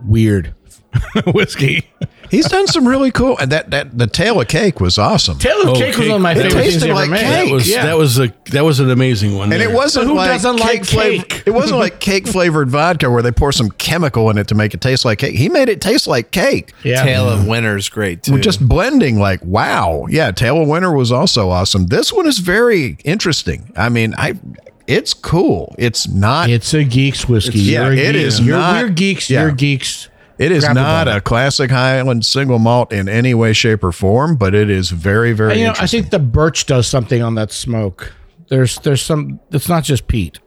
weird 0.05 0.53
whiskey. 1.33 1.87
He's 2.29 2.47
done 2.47 2.65
some 2.67 2.87
really 2.87 3.11
cool. 3.11 3.37
And 3.39 3.51
that 3.51 3.71
that 3.71 3.97
the 3.97 4.07
Tale 4.07 4.39
of 4.39 4.47
Cake 4.47 4.79
was 4.79 4.97
awesome. 4.97 5.37
Taylor 5.37 5.67
Oh, 5.69 5.73
cake 5.73 5.87
was 5.87 5.95
cake. 5.97 6.07
one 6.07 6.15
of 6.17 6.21
my 6.21 6.33
favorite 6.33 6.63
things 6.63 6.81
ever 6.83 6.93
like 6.93 7.09
made. 7.09 7.19
cake. 7.19 7.47
That 7.47 7.53
was 7.53 7.69
yeah. 7.69 7.85
that 7.85 7.97
was 7.97 8.19
a 8.19 8.33
that 8.51 8.63
was 8.63 8.79
an 8.79 8.89
amazing 8.89 9.35
one. 9.35 9.51
And 9.51 9.61
it 9.61 9.71
wasn't 9.71 10.07
Who 10.07 10.13
like 10.15 10.29
doesn't 10.31 10.57
cake 10.57 10.65
like 10.65 10.85
flavor- 10.85 11.23
cake? 11.25 11.43
It 11.45 11.51
wasn't 11.51 11.79
like 11.81 11.99
cake 11.99 12.27
flavored 12.27 12.69
vodka 12.69 13.09
where 13.09 13.21
they 13.21 13.31
pour 13.33 13.51
some 13.51 13.69
chemical 13.71 14.29
in 14.29 14.37
it 14.37 14.47
to 14.47 14.55
make 14.55 14.73
it 14.73 14.79
taste 14.79 15.03
like 15.03 15.19
cake. 15.19 15.35
He 15.35 15.49
made 15.49 15.67
it 15.67 15.81
taste 15.81 16.07
like 16.07 16.31
cake. 16.31 16.71
yeah. 16.83 17.03
Tale 17.03 17.27
of 17.27 17.39
mm. 17.41 17.47
Winter's 17.49 17.89
great 17.89 18.23
too. 18.23 18.33
We're 18.33 18.39
just 18.39 18.65
blending 18.65 19.19
like 19.19 19.43
wow. 19.43 20.05
Yeah, 20.09 20.31
Tale 20.31 20.61
of 20.61 20.69
Winter 20.69 20.91
was 20.93 21.11
also 21.11 21.49
awesome. 21.49 21.87
This 21.87 22.13
one 22.13 22.27
is 22.27 22.37
very 22.37 22.97
interesting. 23.03 23.73
I 23.75 23.89
mean, 23.89 24.15
I 24.17 24.39
it's 24.87 25.13
cool. 25.13 25.75
It's 25.77 26.07
not 26.07 26.49
It's 26.49 26.73
a 26.73 26.83
geek's 26.85 27.27
whiskey. 27.27 27.59
Yeah, 27.59 27.83
You're 27.83 27.91
a 27.91 27.97
it 27.97 28.13
geek. 28.13 28.21
is 28.21 28.39
You're, 28.39 28.57
not- 28.57 28.83
we're 28.83 28.89
geeks. 28.89 29.29
yeah. 29.29 29.41
You're 29.41 29.51
geeks. 29.51 30.07
It 30.41 30.51
is 30.51 30.67
not 30.69 31.07
a 31.07 31.21
classic 31.21 31.69
Highland 31.71 32.25
single 32.25 32.59
malt 32.59 32.91
in 32.91 33.07
any 33.07 33.33
way, 33.33 33.53
shape, 33.53 33.83
or 33.83 33.91
form, 33.91 34.35
but 34.35 34.53
it 34.55 34.69
is 34.69 34.89
very, 34.89 35.33
very 35.33 35.51
And, 35.51 35.59
you 35.59 35.67
know, 35.67 35.73
I 35.79 35.87
think 35.87 36.09
the 36.09 36.19
birch 36.19 36.65
does 36.65 36.87
something 36.87 37.21
on 37.21 37.35
that 37.35 37.51
smoke. 37.51 38.13
There's 38.49 38.77
there's 38.79 39.01
some. 39.01 39.39
It's 39.51 39.69
not 39.69 39.83
just 39.83 40.07
peat. 40.07 40.39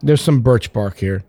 There's 0.00 0.22
some 0.22 0.40
birch 0.40 0.72
bark 0.72 0.96
here, 0.98 1.22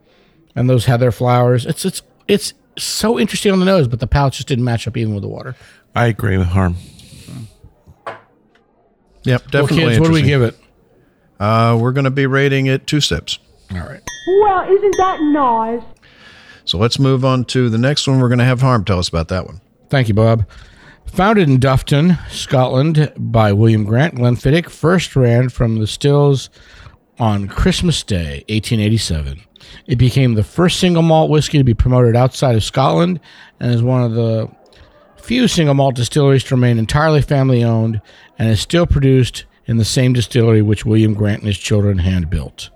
and 0.55 0.69
those 0.69 0.85
heather 0.85 1.11
flowers. 1.11 1.65
It's 1.65 1.83
it's 1.83 2.01
it's 2.27 2.53
so 2.77 3.19
interesting 3.19 3.51
on 3.51 3.59
the 3.59 3.65
nose, 3.65 3.87
but 3.87 3.99
the 3.99 4.07
palate 4.07 4.33
just 4.33 4.47
didn't 4.47 4.63
match 4.63 4.87
up 4.87 4.95
even 4.95 5.13
with 5.13 5.23
the 5.23 5.27
water. 5.29 5.55
I 5.93 6.05
agree 6.05 6.37
with 6.37 6.47
Harm. 6.47 6.77
yep, 9.23 9.41
Well, 9.53 9.63
definitely. 9.63 9.77
kids, 9.77 9.99
what 9.99 10.07
do 10.07 10.13
we 10.13 10.21
give 10.21 10.41
it? 10.41 10.57
Uh, 11.39 11.77
we're 11.81 11.91
going 11.91 12.05
to 12.05 12.11
be 12.11 12.27
rating 12.27 12.67
it 12.67 12.87
two 12.87 13.01
sips. 13.01 13.39
All 13.71 13.79
right. 13.79 14.01
Well, 14.41 14.71
isn't 14.71 14.95
that 14.97 15.19
nice? 15.21 15.83
So 16.71 16.77
let's 16.77 16.99
move 16.99 17.25
on 17.25 17.43
to 17.47 17.69
the 17.69 17.77
next 17.77 18.07
one. 18.07 18.21
We're 18.21 18.29
going 18.29 18.39
to 18.39 18.45
have 18.45 18.61
Harm 18.61 18.85
tell 18.85 18.97
us 18.97 19.09
about 19.09 19.27
that 19.27 19.45
one. 19.45 19.59
Thank 19.89 20.07
you, 20.07 20.13
Bob. 20.13 20.47
Founded 21.05 21.49
in 21.49 21.59
Dufftown, 21.59 22.17
Scotland, 22.29 23.11
by 23.17 23.51
William 23.51 23.83
Grant, 23.83 24.15
Glenfiddich 24.15 24.69
first 24.69 25.13
ran 25.17 25.49
from 25.49 25.79
the 25.79 25.85
stills 25.85 26.49
on 27.19 27.49
Christmas 27.49 28.03
Day, 28.03 28.45
1887. 28.47 29.41
It 29.85 29.97
became 29.97 30.35
the 30.35 30.45
first 30.45 30.79
single 30.79 31.03
malt 31.03 31.29
whiskey 31.29 31.57
to 31.57 31.65
be 31.65 31.73
promoted 31.73 32.15
outside 32.15 32.55
of 32.55 32.63
Scotland 32.63 33.19
and 33.59 33.75
is 33.75 33.83
one 33.83 34.03
of 34.03 34.13
the 34.13 34.49
few 35.17 35.49
single 35.49 35.75
malt 35.75 35.95
distilleries 35.95 36.45
to 36.45 36.55
remain 36.55 36.79
entirely 36.79 37.21
family 37.21 37.65
owned 37.65 37.99
and 38.39 38.49
is 38.49 38.61
still 38.61 38.87
produced 38.87 39.43
in 39.65 39.75
the 39.75 39.83
same 39.83 40.13
distillery 40.13 40.61
which 40.61 40.85
William 40.85 41.15
Grant 41.15 41.39
and 41.39 41.47
his 41.47 41.57
children 41.57 41.97
hand 41.97 42.29
built. 42.29 42.69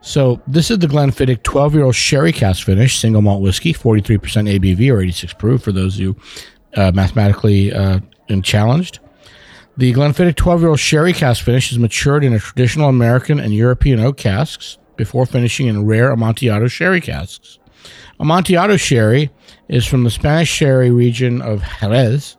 So 0.00 0.40
this 0.46 0.70
is 0.70 0.78
the 0.78 0.86
Glenfiddich 0.86 1.42
12 1.42 1.74
year 1.74 1.84
old 1.84 1.94
sherry 1.94 2.32
cask 2.32 2.64
finish 2.64 2.98
single 2.98 3.22
malt 3.22 3.42
whiskey, 3.42 3.72
43% 3.72 4.18
ABV 4.18 4.92
or 4.92 5.00
86 5.00 5.32
proof 5.34 5.62
for 5.62 5.72
those 5.72 5.98
who 5.98 6.16
uh, 6.76 6.92
mathematically 6.94 7.72
uh, 7.72 8.00
challenged. 8.42 9.00
The 9.76 9.92
Glenfiddich 9.92 10.36
12 10.36 10.60
year 10.60 10.70
old 10.70 10.80
sherry 10.80 11.12
cask 11.12 11.44
finish 11.44 11.72
is 11.72 11.78
matured 11.78 12.24
in 12.24 12.32
a 12.32 12.38
traditional 12.38 12.88
American 12.88 13.38
and 13.38 13.54
European 13.54 14.00
oak 14.00 14.16
casks 14.16 14.78
before 14.96 15.26
finishing 15.26 15.66
in 15.66 15.86
rare 15.86 16.10
Amontillado 16.10 16.68
sherry 16.68 17.00
casks. 17.00 17.58
Amontillado 18.20 18.76
sherry 18.76 19.30
is 19.68 19.86
from 19.86 20.04
the 20.04 20.10
Spanish 20.10 20.48
sherry 20.48 20.90
region 20.90 21.40
of 21.40 21.62
Jerez 21.80 22.36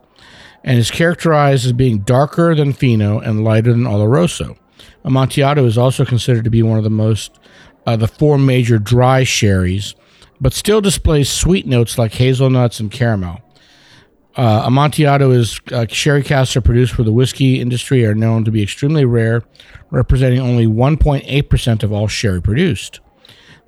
and 0.63 0.77
is 0.77 0.91
characterized 0.91 1.65
as 1.65 1.73
being 1.73 1.99
darker 1.99 2.53
than 2.53 2.73
Fino 2.73 3.19
and 3.19 3.43
lighter 3.43 3.71
than 3.71 3.83
Oloroso. 3.83 4.57
Amontillado 5.05 5.65
is 5.65 5.77
also 5.77 6.03
considered 6.03 6.43
to 6.43 6.49
be 6.49 6.61
one 6.61 6.77
of 6.77 6.83
the 6.83 6.89
most, 6.89 7.38
uh, 7.89 7.95
the 7.95 8.07
four 8.07 8.37
major 8.37 8.77
dry 8.77 9.23
sherries, 9.23 9.95
but 10.39 10.53
still 10.53 10.79
displays 10.79 11.27
sweet 11.27 11.65
notes 11.65 11.97
like 11.97 12.13
hazelnuts 12.13 12.79
and 12.79 12.91
caramel. 12.91 13.41
Uh, 14.35 14.63
Amontillado 14.65 15.31
is 15.31 15.59
uh, 15.71 15.87
sherry 15.89 16.21
casks 16.21 16.55
are 16.55 16.61
produced 16.61 16.93
for 16.93 17.01
the 17.01 17.11
whiskey 17.11 17.59
industry 17.59 18.05
are 18.05 18.13
known 18.13 18.45
to 18.45 18.51
be 18.51 18.61
extremely 18.61 19.05
rare, 19.05 19.43
representing 19.89 20.39
only 20.39 20.67
1.8% 20.67 21.83
of 21.83 21.91
all 21.91 22.07
sherry 22.07 22.41
produced. 22.41 22.99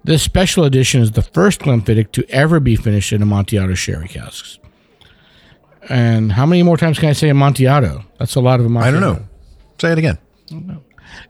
This 0.04 0.22
special 0.22 0.66
edition 0.66 1.02
is 1.02 1.12
the 1.12 1.24
first 1.24 1.62
Glenfiddich 1.62 2.12
to 2.12 2.30
ever 2.30 2.60
be 2.60 2.76
finished 2.76 3.12
in 3.12 3.24
Amontillado 3.24 3.74
sherry 3.74 4.08
casks. 4.08 4.60
And 5.90 6.32
how 6.32 6.46
many 6.46 6.62
more 6.62 6.78
times 6.78 7.00
can 7.00 7.10
I 7.10 7.14
say 7.14 7.30
Amontillado? 7.30 8.06
That's 8.20 8.36
a 8.36 8.40
lot 8.40 8.60
of 8.60 8.68
Amontillado. 8.68 8.98
I 8.98 9.02
don't 9.02 9.20
know. 9.20 9.28
Say 9.80 9.92
it 9.92 9.98
again. 9.98 10.20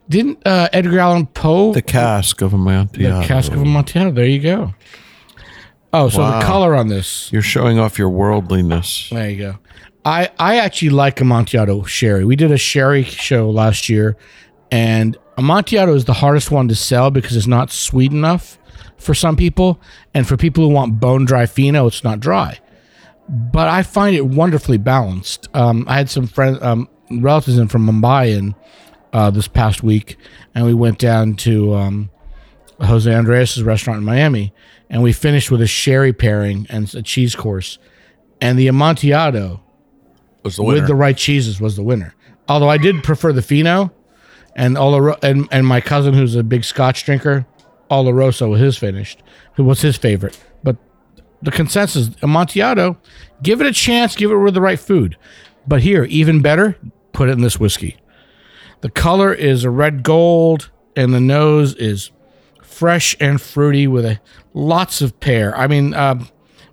Didn't 0.09 0.45
uh, 0.45 0.67
Edgar 0.73 0.99
Allan 0.99 1.25
Poe 1.27 1.73
The 1.73 1.81
cask 1.81 2.41
of 2.41 2.53
Amontillado. 2.53 3.21
the 3.21 3.27
cask 3.27 3.51
of 3.51 3.61
Amontillado? 3.61 4.11
There 4.11 4.25
you 4.25 4.39
go. 4.39 4.73
Oh, 5.93 6.09
so 6.09 6.19
Wow. 6.19 6.39
the 6.39 6.45
color 6.45 6.75
on 6.75 6.87
this. 6.87 7.29
You're 7.31 7.41
showing 7.41 7.77
off 7.79 7.97
your 7.99 8.09
worldliness. 8.09 9.09
There 9.11 9.29
you 9.29 9.37
go. 9.37 9.57
I 10.05 10.29
I 10.39 10.57
actually 10.57 10.89
like 10.89 11.19
Amontillado 11.21 11.83
sherry. 11.83 12.25
We 12.25 12.35
did 12.35 12.51
a 12.51 12.57
sherry 12.57 13.03
show 13.03 13.49
last 13.49 13.89
year, 13.89 14.15
and 14.71 15.17
Amontillado 15.37 15.93
is 15.95 16.05
the 16.05 16.13
hardest 16.13 16.49
one 16.51 16.67
to 16.69 16.75
sell 16.75 17.11
because 17.11 17.35
it's 17.37 17.47
not 17.47 17.71
sweet 17.71 18.11
enough. 18.11 18.57
for 18.97 19.15
some 19.15 19.35
people, 19.35 19.81
and 20.13 20.27
for 20.27 20.37
people 20.37 20.63
who 20.63 20.69
want 20.71 20.99
bone 20.99 21.25
dry 21.25 21.47
fino, 21.47 21.87
it's 21.87 22.03
not 22.03 22.19
dry. 22.19 22.59
But 23.27 23.67
I 23.67 23.81
find 23.81 24.15
it 24.15 24.27
wonderfully 24.27 24.77
balanced. 24.77 25.47
Um, 25.55 25.85
I 25.87 25.95
had 25.97 26.07
some 26.09 26.27
friends, 26.27 26.59
um, 26.61 26.87
relatives 27.09 27.57
in 27.57 27.67
from 27.67 27.87
Mumbai, 27.87 28.37
and 28.37 28.53
uh, 29.13 29.29
this 29.31 29.47
past 29.47 29.83
week, 29.83 30.17
and 30.55 30.65
we 30.65 30.73
went 30.73 30.97
down 30.97 31.35
to 31.35 31.73
um, 31.75 32.09
Jose 32.79 33.11
Andres' 33.13 33.61
restaurant 33.63 33.99
in 33.99 34.05
Miami, 34.05 34.53
and 34.89 35.03
we 35.03 35.13
finished 35.13 35.51
with 35.51 35.61
a 35.61 35.67
sherry 35.67 36.13
pairing 36.13 36.65
and 36.69 36.93
a 36.95 37.01
cheese 37.01 37.35
course, 37.35 37.77
and 38.39 38.57
the 38.57 38.67
Amontillado 38.67 39.61
Was 40.43 40.55
the 40.55 40.63
with 40.63 40.87
the 40.87 40.95
right 40.95 41.17
cheeses 41.17 41.59
was 41.61 41.75
the 41.75 41.83
winner. 41.83 42.15
Although 42.47 42.69
I 42.69 42.77
did 42.77 43.03
prefer 43.03 43.31
the 43.33 43.41
Fino, 43.41 43.91
and 44.55 44.75
Oloro- 44.75 45.21
and 45.23 45.47
and 45.51 45.65
my 45.65 45.79
cousin 45.81 46.13
who's 46.13 46.35
a 46.35 46.43
big 46.43 46.63
Scotch 46.63 47.05
drinker, 47.05 47.45
Oloroso 47.89 48.49
was 48.49 48.59
his 48.59 48.77
finished, 48.77 49.21
who 49.55 49.63
was 49.63 49.81
his 49.81 49.97
favorite. 49.97 50.39
But 50.63 50.77
the 51.41 51.51
consensus, 51.51 52.09
Amontillado, 52.21 52.97
give 53.43 53.61
it 53.61 53.67
a 53.67 53.71
chance, 53.73 54.15
give 54.15 54.31
it 54.31 54.37
with 54.37 54.53
the 54.53 54.61
right 54.61 54.79
food. 54.79 55.17
But 55.67 55.81
here, 55.81 56.03
even 56.05 56.41
better, 56.41 56.77
put 57.13 57.29
it 57.29 57.33
in 57.33 57.41
this 57.41 57.59
whiskey. 57.59 57.97
The 58.81 58.89
color 58.89 59.33
is 59.33 59.63
a 59.63 59.69
red 59.69 60.03
gold, 60.03 60.69
and 60.95 61.13
the 61.13 61.19
nose 61.19 61.73
is 61.75 62.11
fresh 62.61 63.15
and 63.19 63.39
fruity 63.39 63.87
with 63.87 64.05
a 64.05 64.19
lots 64.53 65.01
of 65.01 65.19
pear. 65.19 65.55
I 65.55 65.67
mean, 65.67 65.93
um, 65.93 66.29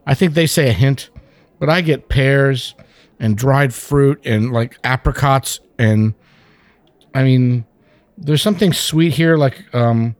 I 0.06 0.14
think 0.14 0.34
they 0.34 0.46
say 0.46 0.70
a 0.70 0.72
hint, 0.72 1.10
but 1.58 1.68
I 1.68 1.82
get 1.82 2.08
pears 2.08 2.74
and 3.20 3.36
dried 3.36 3.74
fruit 3.74 4.20
and 4.24 4.52
like 4.52 4.78
apricots 4.84 5.60
and 5.78 6.14
I 7.14 7.22
mean, 7.22 7.64
there's 8.16 8.42
something 8.42 8.72
sweet 8.72 9.14
here, 9.14 9.36
like 9.36 9.74
um, 9.74 10.16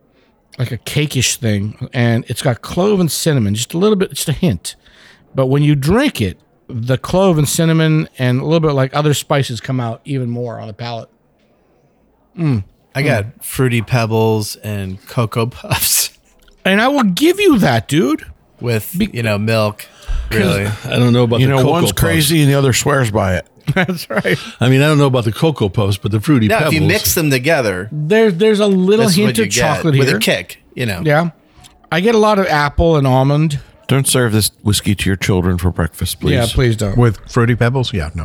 like 0.59 0.72
a 0.72 0.79
cakeish 0.79 1.37
thing, 1.37 1.88
and 1.92 2.24
it's 2.29 2.42
got 2.42 2.62
clove 2.62 3.01
and 3.01 3.11
cinnamon, 3.11 3.55
just 3.55 3.74
a 3.74 3.79
little 3.79 3.96
bit, 3.96 4.11
just 4.11 4.29
a 4.29 4.33
hint. 4.33 4.77
But 5.35 5.46
when 5.46 5.62
you 5.62 5.74
drink 5.74 6.20
it, 6.20 6.40
the 6.68 6.98
clove 6.98 7.38
and 7.38 7.48
cinnamon 7.48 8.09
and 8.18 8.40
a 8.40 8.44
little 8.44 8.61
bit 8.61 8.72
like 8.72 8.94
other 8.94 9.14
spices 9.14 9.61
come 9.61 9.81
out 9.81 10.01
even 10.05 10.29
more 10.29 10.59
on 10.59 10.66
the 10.66 10.74
palate. 10.74 11.11
I 12.94 13.03
got 13.03 13.44
fruity 13.44 13.83
pebbles 13.83 14.57
and 14.57 15.05
cocoa 15.07 15.46
puffs 15.46 16.18
And 16.64 16.81
I 16.81 16.88
will 16.88 17.05
give 17.05 17.40
you 17.40 17.59
that, 17.59 17.88
dude. 17.88 18.24
with 18.61 18.94
you 19.14 19.22
know 19.22 19.38
milk. 19.38 19.87
Really, 20.31 20.66
I 20.85 20.98
don't 20.98 21.12
know 21.12 21.22
about 21.24 21.40
You 21.40 21.46
the 21.46 21.53
know, 21.53 21.59
cocoa 21.59 21.70
one's 21.70 21.92
puffs. 21.92 22.01
crazy 22.01 22.42
and 22.42 22.51
the 22.51 22.55
other 22.55 22.72
swears 22.72 23.11
by 23.11 23.37
it. 23.37 23.46
That's 23.74 24.09
right. 24.11 24.38
I 24.61 24.68
mean, 24.68 24.81
I 24.83 24.87
don't 24.88 24.98
know 24.98 25.07
about 25.07 25.24
the 25.24 25.33
cocoa 25.33 25.68
puffs, 25.68 25.96
but 25.98 26.11
the 26.12 26.20
fruity 26.20 26.48
now 26.48 26.59
pebbles. 26.59 26.74
if 26.74 26.81
you 26.81 26.87
mix 26.87 27.14
them 27.14 27.31
together, 27.31 27.88
There's 27.92 28.35
there's 28.35 28.61
a 28.61 28.66
little 28.66 29.09
hint 29.09 29.31
of 29.38 29.44
get 29.44 29.51
chocolate 29.53 29.96
with 29.98 30.09
here. 30.09 30.16
a 30.16 30.20
kick. 30.20 30.59
You 30.74 30.87
know, 30.87 31.03
Yeah, 31.05 31.31
I 31.90 32.01
get 32.01 32.14
a 32.14 32.18
lot 32.18 32.38
of 32.38 32.46
apple 32.46 32.96
and 32.96 33.07
almond. 33.07 33.61
Don't 33.87 34.07
serve 34.07 34.33
this 34.33 34.51
whiskey 34.62 34.94
to 34.94 35.09
your 35.09 35.16
children 35.16 35.57
for 35.57 35.70
breakfast, 35.70 36.20
please. 36.20 36.35
Yeah, 36.35 36.46
please 36.51 36.77
don't. 36.77 36.98
With 36.98 37.18
fruity 37.31 37.55
pebbles? 37.57 37.94
Yeah, 37.94 38.11
no. 38.14 38.24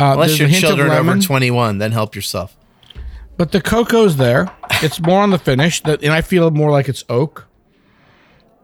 Uh, 0.00 0.12
unless 0.14 0.28
there's 0.30 0.38
your 0.40 0.48
a 0.48 0.50
hint 0.50 0.64
of 0.64 0.68
children 0.70 0.90
over 0.90 1.18
twenty 1.20 1.50
one, 1.50 1.76
then 1.78 1.92
help 1.92 2.14
yourself. 2.14 2.56
But 3.36 3.52
the 3.52 3.60
cocoa's 3.60 4.16
there. 4.16 4.52
It's 4.82 5.00
more 5.00 5.20
on 5.22 5.30
the 5.30 5.38
finish, 5.38 5.82
that, 5.82 6.02
and 6.02 6.12
I 6.12 6.20
feel 6.20 6.50
more 6.50 6.70
like 6.70 6.88
it's 6.88 7.04
oak. 7.08 7.46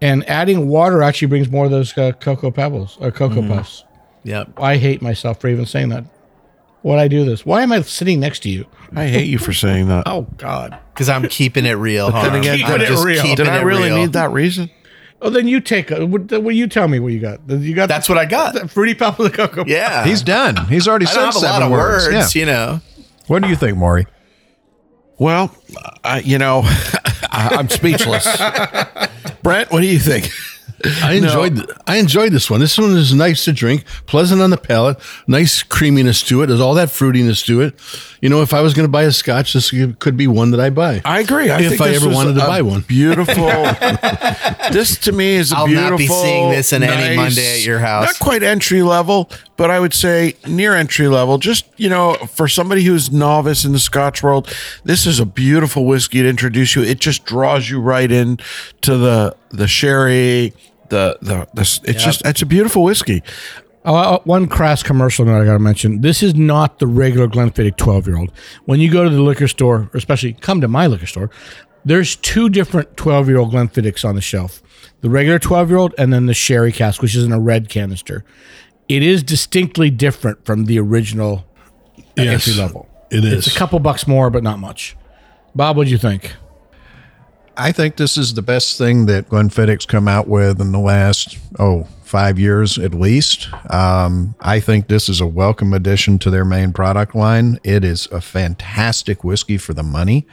And 0.00 0.28
adding 0.28 0.68
water 0.68 1.02
actually 1.02 1.28
brings 1.28 1.50
more 1.50 1.64
of 1.64 1.70
those 1.70 1.96
uh, 1.98 2.12
cocoa 2.12 2.50
pebbles 2.50 2.96
or 3.00 3.10
cocoa 3.10 3.40
Mm. 3.42 3.48
puffs. 3.56 3.84
Yep. 4.24 4.52
I 4.60 4.76
hate 4.76 5.02
myself 5.02 5.40
for 5.40 5.48
even 5.48 5.66
saying 5.66 5.88
that. 5.88 6.04
Why'd 6.82 7.00
I 7.00 7.08
do 7.08 7.24
this? 7.24 7.44
Why 7.44 7.62
am 7.62 7.72
I 7.72 7.80
sitting 7.82 8.20
next 8.20 8.40
to 8.40 8.50
you? 8.50 8.66
I 8.94 9.06
hate 9.08 9.26
you 9.26 9.38
for 9.38 9.52
saying 9.52 9.88
that. 9.88 10.04
Oh 10.06 10.22
God! 10.36 10.78
Because 10.94 11.08
I'm 11.08 11.26
keeping 11.28 11.66
it 11.66 11.72
real. 11.72 12.06
then 12.12 12.20
Harm. 12.20 12.34
again, 12.36 12.52
I'm 12.52 12.58
Keeping 12.66 12.80
it 12.82 12.86
just 12.86 13.04
real. 13.04 13.22
keeping 13.22 13.36
Did 13.36 13.48
I 13.48 13.58
it 13.60 13.64
really 13.64 13.88
real. 13.88 13.96
need 13.98 14.12
that 14.12 14.30
reason? 14.30 14.70
Oh, 15.20 15.30
then 15.30 15.48
you 15.48 15.60
take. 15.60 15.90
A, 15.90 16.06
what, 16.06 16.30
what 16.40 16.54
you 16.54 16.68
tell 16.68 16.86
me 16.86 17.00
what 17.00 17.12
you 17.12 17.18
got? 17.18 17.40
You 17.50 17.74
got 17.74 17.88
That's 17.88 18.08
what 18.08 18.16
I 18.18 18.24
got. 18.26 18.54
the 18.54 18.68
fruity 18.68 18.94
pebble 18.94 19.24
and 19.24 19.34
cocoa. 19.34 19.64
Yeah, 19.66 20.04
He's 20.04 20.22
done. 20.22 20.68
He's 20.68 20.86
already 20.86 21.06
I 21.06 21.08
said 21.08 21.14
don't 21.16 21.24
have 21.26 21.36
a 21.36 21.38
seven 21.40 21.60
lot 21.60 21.62
of 21.66 21.70
words. 21.72 22.06
words. 22.06 22.34
Yeah. 22.36 22.40
You 22.40 22.46
know, 22.46 22.80
What 23.26 23.42
do 23.42 23.48
you 23.48 23.56
think, 23.56 23.76
Maury? 23.76 24.06
Well, 25.18 25.54
I, 26.04 26.20
you 26.20 26.38
know, 26.38 26.62
I'm 27.30 27.68
speechless. 27.68 28.24
Brent, 29.42 29.70
what 29.70 29.80
do 29.80 29.86
you 29.86 29.98
think? 29.98 30.30
I 31.02 31.14
enjoyed. 31.14 31.56
th- 31.56 31.68
I 31.86 31.96
enjoyed 31.96 32.32
this 32.32 32.48
one. 32.50 32.60
This 32.60 32.78
one 32.78 32.96
is 32.96 33.12
nice 33.14 33.44
to 33.46 33.52
drink, 33.52 33.84
pleasant 34.06 34.40
on 34.40 34.50
the 34.50 34.56
palate, 34.56 34.98
nice 35.26 35.62
creaminess 35.62 36.22
to 36.24 36.42
it. 36.42 36.46
There's 36.46 36.60
all 36.60 36.74
that 36.74 36.88
fruitiness 36.88 37.44
to 37.46 37.60
it. 37.62 37.74
You 38.20 38.28
know, 38.28 38.42
if 38.42 38.52
I 38.54 38.60
was 38.60 38.74
going 38.74 38.84
to 38.84 38.90
buy 38.90 39.04
a 39.04 39.12
Scotch, 39.12 39.52
this 39.52 39.72
could 39.98 40.16
be 40.16 40.26
one 40.26 40.50
that 40.52 40.60
I 40.60 40.70
buy. 40.70 41.02
I 41.04 41.20
agree. 41.20 41.50
I 41.50 41.60
If 41.60 41.70
think 41.70 41.80
I 41.82 41.94
ever 41.94 42.08
wanted 42.08 42.34
to 42.34 42.40
buy 42.40 42.62
one. 42.62 42.80
Beautiful. 42.82 43.34
this 44.72 44.98
to 45.00 45.12
me 45.12 45.36
is 45.36 45.52
a 45.52 45.56
I'll 45.56 45.66
beautiful. 45.66 45.84
I'll 45.84 45.90
not 45.92 45.98
be 45.98 46.06
seeing 46.08 46.50
this 46.50 46.72
in 46.72 46.82
any 46.82 47.16
Monday 47.16 47.54
at 47.60 47.64
your 47.64 47.78
house. 47.78 48.06
Not 48.06 48.18
quite 48.18 48.42
entry 48.42 48.82
level, 48.82 49.30
but 49.56 49.70
I 49.70 49.80
would 49.80 49.94
say 49.94 50.34
near 50.46 50.74
entry 50.74 51.08
level. 51.08 51.38
Just 51.38 51.66
you 51.76 51.88
know, 51.88 52.14
for 52.14 52.48
somebody 52.48 52.82
who's 52.84 53.10
novice 53.12 53.64
in 53.64 53.72
the 53.72 53.78
Scotch 53.78 54.22
world, 54.22 54.52
this 54.84 55.06
is 55.06 55.20
a 55.20 55.26
beautiful 55.26 55.84
whiskey 55.86 56.22
to 56.22 56.28
introduce 56.28 56.74
you. 56.74 56.82
It 56.82 56.98
just 57.00 57.24
draws 57.24 57.70
you 57.70 57.80
right 57.80 58.10
in 58.10 58.38
to 58.82 58.96
the 58.96 59.36
the 59.50 59.68
sherry. 59.68 60.52
The 60.88 61.18
the, 61.20 61.48
the 61.54 61.80
it's 61.84 62.02
just 62.04 62.24
it's 62.24 62.42
a 62.42 62.46
beautiful 62.46 62.82
whiskey. 62.82 63.22
Oh, 63.84 63.94
uh, 63.94 64.18
one 64.24 64.48
crass 64.48 64.82
commercial 64.82 65.24
that 65.26 65.40
I 65.40 65.44
got 65.44 65.52
to 65.54 65.58
mention. 65.58 66.00
This 66.00 66.22
is 66.22 66.34
not 66.34 66.78
the 66.78 66.86
regular 66.86 67.26
Glenfiddich 67.26 67.76
12 67.76 68.06
year 68.06 68.18
old. 68.18 68.32
When 68.64 68.80
you 68.80 68.90
go 68.90 69.04
to 69.04 69.10
the 69.10 69.22
liquor 69.22 69.48
store, 69.48 69.88
or 69.92 69.96
especially 69.96 70.34
come 70.34 70.60
to 70.60 70.68
my 70.68 70.86
liquor 70.86 71.06
store, 71.06 71.30
there's 71.84 72.16
two 72.16 72.48
different 72.48 72.96
12 72.96 73.28
year 73.28 73.38
old 73.38 73.52
Glenfiddichs 73.52 74.04
on 74.04 74.14
the 74.14 74.20
shelf 74.20 74.62
the 75.00 75.10
regular 75.10 75.38
12 75.38 75.68
year 75.70 75.78
old 75.78 75.94
and 75.98 76.12
then 76.12 76.26
the 76.26 76.34
sherry 76.34 76.72
cask, 76.72 77.02
which 77.02 77.14
is 77.14 77.24
in 77.24 77.32
a 77.32 77.40
red 77.40 77.68
canister. 77.68 78.24
It 78.88 79.02
is 79.02 79.22
distinctly 79.22 79.90
different 79.90 80.44
from 80.44 80.64
the 80.64 80.78
original 80.78 81.44
Yes, 82.16 82.48
entry 82.48 82.60
level. 82.60 82.88
It 83.10 83.24
is. 83.24 83.46
It's 83.46 83.54
a 83.54 83.58
couple 83.58 83.78
bucks 83.78 84.06
more, 84.06 84.30
but 84.30 84.42
not 84.42 84.58
much. 84.58 84.96
Bob, 85.54 85.76
what 85.76 85.84
do 85.84 85.90
you 85.90 85.98
think? 85.98 86.34
I 87.58 87.72
think 87.72 87.96
this 87.96 88.16
is 88.16 88.34
the 88.34 88.42
best 88.42 88.78
thing 88.78 89.06
that 89.06 89.28
Glenfiddich's 89.28 89.84
come 89.86 90.06
out 90.08 90.28
with 90.28 90.60
in 90.60 90.70
the 90.72 90.78
last 90.78 91.36
oh 91.58 91.84
five 92.04 92.38
years 92.38 92.78
at 92.78 92.94
least. 92.94 93.48
Um, 93.70 94.34
I 94.40 94.60
think 94.60 94.88
this 94.88 95.08
is 95.08 95.20
a 95.20 95.26
welcome 95.26 95.74
addition 95.74 96.18
to 96.20 96.30
their 96.30 96.44
main 96.44 96.72
product 96.72 97.14
line. 97.14 97.58
It 97.64 97.84
is 97.84 98.06
a 98.12 98.20
fantastic 98.20 99.24
whiskey 99.24 99.58
for 99.58 99.74
the 99.74 99.82
money. 99.82 100.26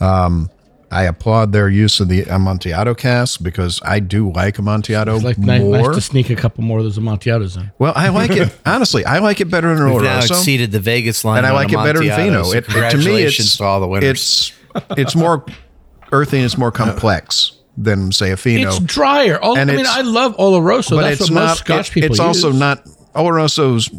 Um, 0.00 0.50
I 0.90 1.04
applaud 1.04 1.52
their 1.52 1.68
use 1.68 1.98
of 2.00 2.08
the 2.08 2.24
Amontillado 2.28 2.94
cask 2.94 3.42
because 3.42 3.80
I 3.84 4.00
do 4.00 4.30
like 4.32 4.58
Amontillado 4.58 5.16
It's 5.16 5.24
like 5.24 5.38
more. 5.38 5.82
nice 5.82 5.94
to 5.96 6.00
sneak 6.00 6.30
a 6.30 6.36
couple 6.36 6.62
more 6.64 6.78
of 6.78 6.84
those 6.84 6.98
Amontillado 6.98 7.44
in. 7.60 7.72
well, 7.78 7.92
I 7.96 8.08
like 8.08 8.30
it 8.30 8.56
honestly. 8.66 9.04
I 9.04 9.18
like 9.18 9.40
it 9.40 9.46
better 9.50 9.74
than 9.76 9.92
We've 9.92 10.02
now 10.02 10.20
Oloroso, 10.20 10.30
exceeded 10.30 10.72
the 10.72 10.80
Vegas 10.80 11.24
line, 11.24 11.38
and 11.38 11.46
I 11.46 11.52
like 11.52 11.72
it 11.72 11.76
better 11.76 11.98
than 12.00 12.08
Amontillado, 12.10 12.42
Fino. 12.42 12.42
so 12.44 12.52
It, 12.52 12.58
it- 12.58 12.64
to 12.64 12.68
me, 12.70 12.72
congratulations 12.80 13.46
it's 13.48 13.56
to 13.58 13.64
all 13.64 13.80
the 13.80 13.88
winners. 13.88 14.08
it's 14.10 14.52
it's 14.98 15.14
more 15.16 15.44
earthy 16.14 16.36
and 16.38 16.46
it's 16.46 16.56
more 16.58 16.68
uh, 16.68 16.72
complex 16.72 17.52
than 17.76 18.12
say 18.12 18.30
a 18.30 18.36
Fino. 18.36 18.68
It's 18.68 18.78
drier. 18.80 19.38
Oh, 19.42 19.56
And 19.56 19.70
I 19.70 19.76
mean, 19.76 19.86
I 19.88 20.02
love 20.02 20.36
Oloroso. 20.36 20.90
but 20.90 21.02
That's 21.02 21.20
it's 21.22 21.30
what 21.30 21.34
most 21.40 21.48
not. 21.48 21.56
Scotch 21.58 21.90
it- 21.90 21.94
people 21.94 22.10
it's 22.10 22.20
also 22.20 22.52
not 22.52 22.84
Oloroso's. 23.14 23.90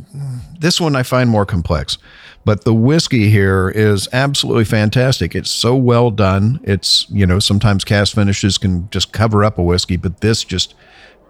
This 0.60 0.80
one 0.80 0.96
I 0.96 1.04
find 1.04 1.30
more 1.30 1.46
complex, 1.46 1.98
but 2.46 2.64
the 2.64 2.74
whiskey 2.74 3.30
here 3.30 3.70
is 3.76 4.08
absolutely 4.14 4.64
fantastic. 4.66 5.36
It's 5.36 5.50
so 5.52 5.76
well 5.76 6.10
done. 6.12 6.60
It's 6.64 7.06
you 7.10 7.26
know 7.28 7.40
sometimes 7.40 7.84
cast 7.84 8.16
finishes 8.16 8.58
can 8.58 8.90
just 8.92 9.12
cover 9.12 9.44
up 9.44 9.58
a 9.58 9.64
whiskey, 9.64 9.98
but 9.98 10.22
this 10.22 10.44
just 10.44 10.74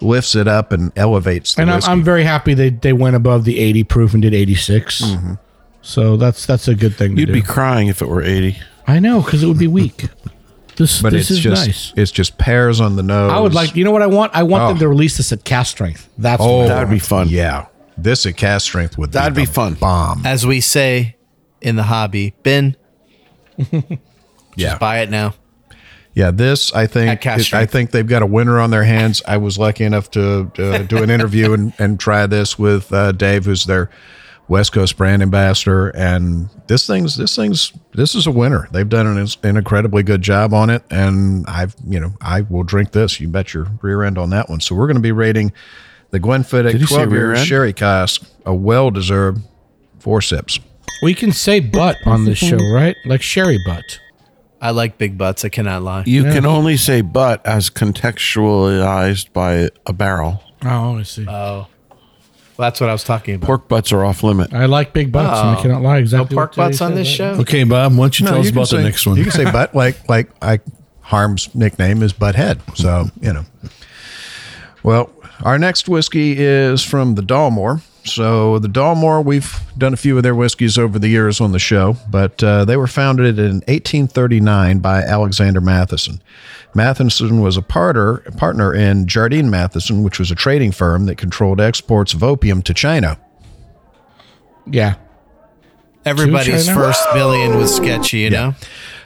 lifts 0.01 0.35
it 0.35 0.47
up 0.47 0.71
and 0.71 0.91
elevates 0.97 1.55
the 1.55 1.61
and 1.63 1.71
I'm, 1.71 1.77
whiskey. 1.77 1.91
I'm 1.91 2.03
very 2.03 2.23
happy 2.23 2.53
they 2.53 2.69
they 2.69 2.93
went 2.93 3.15
above 3.15 3.43
the 3.45 3.59
80 3.59 3.83
proof 3.85 4.13
and 4.13 4.21
did 4.21 4.33
86. 4.33 5.01
Mm-hmm. 5.01 5.33
So 5.81 6.17
that's 6.17 6.45
that's 6.45 6.67
a 6.67 6.75
good 6.75 6.95
thing 6.95 7.17
You'd 7.17 7.27
do. 7.27 7.33
be 7.33 7.41
crying 7.41 7.87
if 7.87 8.01
it 8.01 8.07
were 8.07 8.21
eighty. 8.23 8.57
I 8.87 8.99
know 8.99 9.21
because 9.21 9.41
it 9.43 9.47
would 9.47 9.59
be 9.59 9.67
weak. 9.67 10.09
This 10.77 11.01
but 11.01 11.11
this 11.13 11.23
it's 11.23 11.31
is 11.31 11.39
just 11.39 11.65
nice. 11.67 11.93
it's 11.95 12.11
just 12.11 12.37
pears 12.37 12.81
on 12.81 12.95
the 12.97 13.03
nose. 13.03 13.31
I 13.31 13.39
would 13.39 13.53
like. 13.53 13.75
You 13.75 13.83
know 13.85 13.91
what 13.91 14.01
I 14.01 14.07
want? 14.07 14.35
I 14.35 14.43
want 14.43 14.63
Oh. 14.63 14.67
them 14.69 14.79
to 14.79 14.87
release 14.87 15.17
this 15.17 15.31
at 15.31 15.43
cast 15.45 15.71
strength. 15.71 16.09
That's 16.17 16.41
Oh, 16.43 16.57
what 16.57 16.65
I 16.65 16.67
That 16.75 16.79
would 16.87 16.93
be 16.93 16.99
fun. 16.99 17.29
Yeah, 17.29 17.67
this 17.97 18.25
at 18.25 18.35
cast 18.37 18.65
strength 18.65 18.97
would 18.97 19.11
That'd 19.13 19.33
be, 19.35 19.41
be 19.43 19.45
the 19.45 19.53
fun. 19.53 19.73
Bomb. 19.75 20.25
as 20.25 20.45
we 20.45 20.59
say 20.61 21.15
in 21.61 21.75
the 21.77 21.83
hobby, 21.83 22.33
Ben, 22.43 22.75
Yeah, 24.55 24.77
buy 24.77 24.99
it 24.99 25.09
now. 25.09 25.35
Yeah, 26.13 26.31
this 26.31 26.73
I 26.73 26.83
At 26.83 26.91
think 26.91 27.21
cast 27.21 27.39
I 27.39 27.43
strength. 27.43 27.71
think 27.73 27.91
they've 27.91 28.07
got 28.07 28.21
a 28.21 28.25
winner 28.25 28.59
on 28.59 28.71
their 28.71 28.85
hands. 28.85 29.21
I 29.27 29.35
was 29.37 29.57
lucky 29.57 29.83
enough 29.83 30.09
to 30.11 30.49
uh, 30.57 30.77
do 30.79 31.03
an 31.03 31.09
interview 31.09 31.51
and, 31.53 31.73
and 31.77 31.99
try 31.99 32.25
this 32.25 32.57
with 32.57 32.91
uh, 32.93 33.11
Dave, 33.11 33.43
who's 33.45 33.65
their 33.65 33.89
West 34.47 34.73
Coast 34.73 34.95
brand 34.97 35.21
ambassador, 35.21 35.89
and 35.89 36.49
this 36.67 36.85
thing's 36.85 37.17
this 37.17 37.35
thing's 37.35 37.73
this 37.93 38.13
is 38.13 38.27
a 38.27 38.31
winner. 38.31 38.67
They've 38.71 38.87
done 38.87 39.07
an, 39.07 39.27
an 39.43 39.57
incredibly 39.57 40.03
good 40.03 40.21
job 40.21 40.53
on 40.53 40.69
it, 40.69 40.83
and 40.89 41.45
I've 41.47 41.75
you 41.87 41.99
know 41.99 42.13
I 42.21 42.41
will 42.41 42.63
drink 42.63 42.91
this. 42.91 43.19
You 43.19 43.27
bet 43.27 43.53
your 43.53 43.67
rear 43.81 44.03
end 44.03 44.17
on 44.17 44.29
that 44.31 44.49
one. 44.49 44.59
So 44.59 44.75
we're 44.75 44.87
going 44.87 44.97
to 44.97 45.01
be 45.01 45.11
rating 45.11 45.51
the 46.11 46.19
Glenfiddich 46.19 46.73
Did 46.73 46.87
12 46.87 47.11
year 47.11 47.35
sherry 47.37 47.73
cask 47.73 48.23
a 48.45 48.53
well 48.53 48.91
deserved 48.91 49.41
four 49.99 50.21
sips. 50.21 50.59
We 51.01 51.13
can 51.13 51.31
say 51.31 51.59
butt 51.59 51.97
on 52.05 52.25
this 52.25 52.37
show, 52.37 52.57
right? 52.71 52.95
Like 53.05 53.21
sherry 53.21 53.59
butt. 53.65 53.99
I 54.61 54.71
like 54.71 54.97
big 54.97 55.17
butts. 55.17 55.43
I 55.43 55.49
cannot 55.49 55.83
lie. 55.83 56.03
You 56.05 56.23
can 56.23 56.45
only 56.45 56.77
say 56.77 57.01
butt 57.01 57.45
as 57.45 57.69
contextualized 57.69 59.33
by 59.33 59.69
a 59.85 59.93
barrel. 59.93 60.41
Oh, 60.63 60.97
I 60.97 61.03
see. 61.03 61.27
Oh. 61.27 61.67
Well, 62.57 62.67
that's 62.67 62.79
what 62.79 62.89
I 62.89 62.93
was 62.93 63.03
talking 63.03 63.35
about. 63.35 63.47
Pork 63.47 63.67
butts 63.67 63.91
are 63.91 64.05
off 64.05 64.23
limit. 64.23 64.53
I 64.53 64.65
like 64.65 64.93
big 64.93 65.11
butts. 65.11 65.39
and 65.39 65.49
I 65.49 65.55
Oh. 65.57 65.61
cannot 65.61 65.81
lie. 65.81 65.93
No 65.95 65.99
Exactly. 65.99 66.35
pork 66.35 66.51
what 66.51 66.55
Jay 66.55 66.69
butts 66.69 66.81
on 66.81 66.91
said. 66.91 66.97
this 66.97 67.07
show. 67.07 67.31
Okay, 67.41 67.63
Bob, 67.65 67.91
why 67.93 67.97
don't 68.05 68.19
you 68.19 68.25
tell 68.27 68.39
us 68.39 68.45
you 68.45 68.51
can 68.51 68.57
about 68.59 68.69
the 68.69 68.81
next 68.81 69.05
one? 69.05 69.17
You 69.17 69.23
can 69.23 69.31
say 69.33 69.51
butt 69.51 69.75
like 69.81 70.07
like 70.07 70.29
I 70.41 70.59
Harm's 71.01 71.53
nickname 71.53 72.01
is 72.01 72.13
Butthead. 72.13 72.59
So, 72.77 73.09
you 73.21 73.31
know. 73.33 73.45
Well, 74.83 75.09
our 75.43 75.59
next 75.59 75.87
whiskey 75.89 76.35
is 76.39 76.81
from 76.83 77.15
the 77.15 77.21
Dalmore. 77.21 77.81
So, 78.05 78.59
the 78.59 78.67
Dalmore, 78.67 79.25
we've 79.25 79.59
done 79.79 79.91
a 79.91 79.97
few 79.97 80.15
of 80.15 80.21
their 80.21 80.35
whiskeys 80.35 80.77
over 80.77 80.99
the 80.99 81.07
years 81.07 81.41
on 81.41 81.53
the 81.53 81.59
show, 81.59 81.97
but 82.09 82.43
uh, 82.43 82.63
they 82.63 82.77
were 82.77 82.85
founded 82.85 83.39
in 83.39 83.55
1839 83.67 84.77
by 84.77 85.01
Alexander 85.01 85.59
Matheson. 85.59 86.21
Matheson 86.75 87.41
was 87.41 87.57
a 87.57 87.63
partner, 87.63 88.17
partner 88.37 88.71
in 88.71 89.07
Jardine 89.07 89.49
Matheson, 89.49 90.03
which 90.03 90.19
was 90.19 90.29
a 90.29 90.35
trading 90.35 90.71
firm 90.71 91.07
that 91.07 91.17
controlled 91.17 91.59
exports 91.59 92.13
of 92.13 92.23
opium 92.23 92.61
to 92.63 92.75
China. 92.75 93.19
Yeah. 94.67 94.95
Everybody's 96.05 96.67
China? 96.67 96.79
first 96.79 97.03
billion 97.13 97.57
was 97.57 97.75
sketchy, 97.75 98.19
you 98.19 98.29
know? 98.29 98.53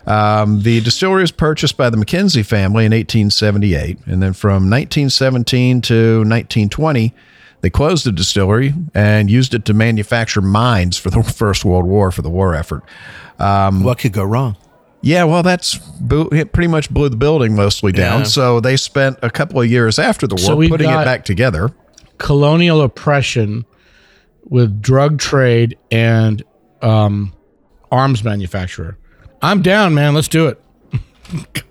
Um, 0.06 0.64
the 0.64 0.82
distillery 0.82 1.22
was 1.22 1.32
purchased 1.32 1.78
by 1.78 1.90
the 1.90 1.96
Mackenzie 1.96 2.44
family 2.44 2.86
in 2.86 2.92
1878, 2.92 4.00
and 4.08 4.22
then 4.22 4.34
from 4.34 4.70
1917 4.70 5.82
to 5.84 6.18
1920, 6.20 7.14
they 7.62 7.70
closed 7.70 8.06
the 8.06 8.12
distillery 8.12 8.74
and 8.94 9.30
used 9.30 9.54
it 9.54 9.66
to 9.66 9.74
manufacture 9.74 10.42
mines 10.42 10.98
for 10.98 11.10
the 11.10 11.24
First 11.40 11.66
World 11.66 11.86
War 11.86 12.12
for 12.12 12.22
the 12.22 12.30
war 12.30 12.56
effort. 12.56 12.84
what 13.38 14.00
could 14.00 14.14
go 14.14 14.24
wrong? 14.24 14.56
Yeah, 15.02 15.24
well, 15.24 15.44
that's 15.44 15.80
it 16.32 16.52
pretty 16.52 16.68
much 16.68 16.90
blew 16.90 17.08
the 17.08 17.16
building 17.16 17.56
mostly 17.56 17.92
down. 17.94 18.20
Yeah. 18.20 18.26
So 18.26 18.60
they 18.60 18.76
spent 18.76 19.18
a 19.22 19.30
couple 19.30 19.62
of 19.62 19.70
years 19.70 19.98
after 19.98 20.28
the 20.28 20.36
war 20.36 20.46
So 20.64 20.70
putting 20.70 20.90
it 20.90 21.06
back 21.06 21.24
together. 21.24 21.72
Colonial 22.18 22.82
oppression 22.82 23.66
with 24.44 24.82
drug 24.82 25.20
trade 25.20 25.78
and 25.90 26.44
um, 26.82 27.34
arms 27.92 28.26
manufacturer. 28.26 28.98
I'm 29.42 29.62
down, 29.62 29.94
man. 29.94 30.14
Let's 30.14 30.28
do 30.28 30.48
it. 30.48 30.62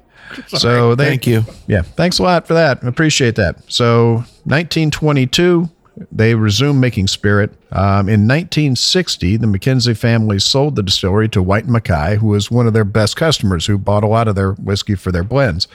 So 0.48 0.94
they, 0.94 1.06
Thank 1.06 1.26
you. 1.26 1.44
Yeah, 1.66 1.82
thanks 1.82 2.18
a 2.18 2.22
lot 2.22 2.46
for 2.46 2.54
that. 2.54 2.84
Appreciate 2.84 3.34
that. 3.36 3.60
So, 3.72 4.16
1922, 4.44 5.68
they 6.12 6.34
resumed 6.34 6.80
making 6.80 7.06
spirit. 7.08 7.50
Um, 7.72 8.08
in 8.08 8.26
1960, 8.26 9.36
the 9.36 9.46
Mackenzie 9.46 9.94
family 9.94 10.38
sold 10.38 10.76
the 10.76 10.82
distillery 10.82 11.28
to 11.30 11.42
Whyte 11.42 11.66
Mackay, 11.66 12.16
who 12.16 12.28
was 12.28 12.50
one 12.50 12.66
of 12.66 12.72
their 12.72 12.84
best 12.84 13.16
customers, 13.16 13.66
who 13.66 13.78
bought 13.78 14.04
a 14.04 14.08
lot 14.08 14.28
of 14.28 14.34
their 14.34 14.52
whiskey 14.52 14.94
for 14.94 15.12
their 15.12 15.24
blends. 15.24 15.68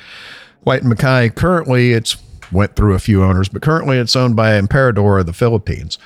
Whyte 0.63 0.83
Mackay 0.83 1.29
currently 1.29 1.93
it's 1.93 2.17
went 2.51 2.75
through 2.75 2.93
a 2.93 2.99
few 2.99 3.23
owners, 3.23 3.49
but 3.49 3.61
currently 3.61 3.97
it's 3.97 4.15
owned 4.15 4.35
by 4.35 4.55
Emperador 4.55 5.19
of 5.19 5.25
the 5.25 5.33
Philippines. 5.33 5.97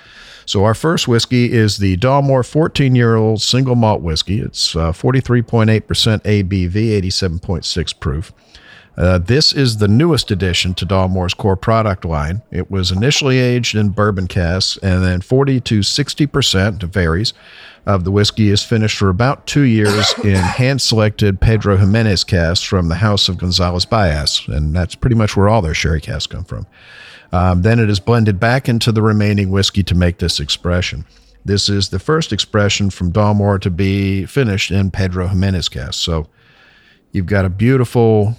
So 0.45 0.63
our 0.63 0.73
first 0.73 1.09
whiskey 1.09 1.51
is 1.51 1.77
the 1.77 1.97
Dalmore 1.97 2.41
14-year-old 2.41 3.41
single 3.41 3.75
malt 3.75 4.01
whiskey. 4.01 4.39
It's 4.39 4.77
uh, 4.77 4.93
43.8% 4.93 5.81
ABV, 6.21 6.71
87.6 6.71 7.99
proof. 7.99 8.31
Uh, 8.97 9.19
this 9.19 9.53
is 9.53 9.77
the 9.77 9.87
newest 9.87 10.31
addition 10.31 10.73
to 10.73 10.85
Dalmore's 10.85 11.35
core 11.35 11.55
product 11.55 12.03
line. 12.03 12.41
It 12.49 12.71
was 12.71 12.91
initially 12.91 13.37
aged 13.37 13.75
in 13.75 13.89
bourbon 13.89 14.27
casks, 14.27 14.77
and 14.77 15.03
then 15.03 15.21
40 15.21 15.61
to 15.61 15.83
60 15.83 16.25
percent 16.25 16.81
varies 16.81 17.33
of 17.85 18.03
the 18.03 18.11
whiskey 18.11 18.49
is 18.49 18.63
finished 18.63 18.97
for 18.97 19.09
about 19.09 19.45
two 19.45 19.61
years 19.61 20.13
in 20.23 20.35
hand-selected 20.35 21.39
Pedro 21.39 21.77
Jimenez 21.77 22.23
casks 22.23 22.65
from 22.65 22.89
the 22.89 22.95
House 22.95 23.29
of 23.29 23.37
Gonzalez 23.37 23.85
Byass, 23.85 24.47
and 24.47 24.75
that's 24.75 24.95
pretty 24.95 25.15
much 25.15 25.37
where 25.37 25.47
all 25.47 25.61
their 25.61 25.75
sherry 25.75 26.01
casks 26.01 26.27
come 26.27 26.43
from. 26.43 26.65
Um, 27.31 27.61
then 27.61 27.79
it 27.79 27.89
is 27.89 27.99
blended 27.99 28.39
back 28.39 28.67
into 28.67 28.91
the 28.91 29.01
remaining 29.01 29.51
whiskey 29.51 29.83
to 29.83 29.95
make 29.95 30.17
this 30.17 30.39
expression. 30.39 31.05
This 31.45 31.69
is 31.69 31.89
the 31.89 31.99
first 31.99 32.33
expression 32.33 32.89
from 32.89 33.13
Dalmore 33.13 33.61
to 33.61 33.69
be 33.69 34.25
finished 34.25 34.71
in 34.71 34.91
Pedro 34.91 35.27
Jimenez 35.27 35.69
casks. 35.69 35.97
So 35.97 36.27
you've 37.11 37.25
got 37.25 37.45
a 37.45 37.49
beautiful 37.49 38.35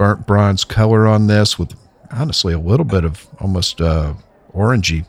burnt 0.00 0.26
bronze 0.26 0.64
color 0.64 1.06
on 1.06 1.26
this 1.26 1.58
with 1.58 1.74
honestly 2.10 2.54
a 2.54 2.58
little 2.58 2.86
bit 2.86 3.04
of 3.04 3.28
almost 3.38 3.82
uh, 3.82 4.14
orangey 4.54 5.04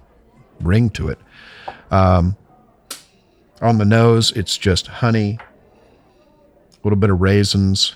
ring 0.60 0.90
to 0.90 1.08
it. 1.08 1.18
Um, 1.92 2.36
on 3.62 3.78
the 3.78 3.86
nose, 3.86 4.34
it's 4.34 4.58
just 4.58 4.88
honey, 4.88 5.40
a 5.40 6.78
little 6.84 6.98
bit 6.98 7.10
of 7.10 7.22
raisins, 7.22 7.96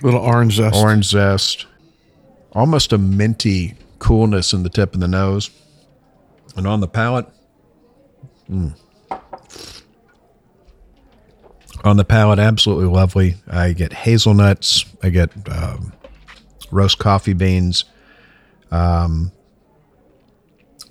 a 0.00 0.06
Little 0.06 0.20
orange 0.20 0.54
zest. 0.54 0.76
orange 0.76 1.06
zest, 1.06 1.66
almost 2.52 2.92
a 2.92 2.98
minty 2.98 3.74
coolness 3.98 4.52
in 4.52 4.62
the 4.62 4.70
tip 4.70 4.94
of 4.94 5.00
the 5.00 5.08
nose. 5.08 5.50
And 6.54 6.64
on 6.64 6.78
the 6.78 6.86
palate, 6.86 7.26
mm. 8.48 8.72
On 11.84 11.96
the 11.96 12.04
palate, 12.04 12.38
absolutely 12.38 12.86
lovely. 12.86 13.36
I 13.48 13.72
get 13.72 13.92
hazelnuts, 13.92 14.84
I 15.02 15.08
get 15.10 15.30
um, 15.50 15.92
roast 16.70 16.98
coffee 16.98 17.32
beans, 17.32 17.84
um, 18.70 19.32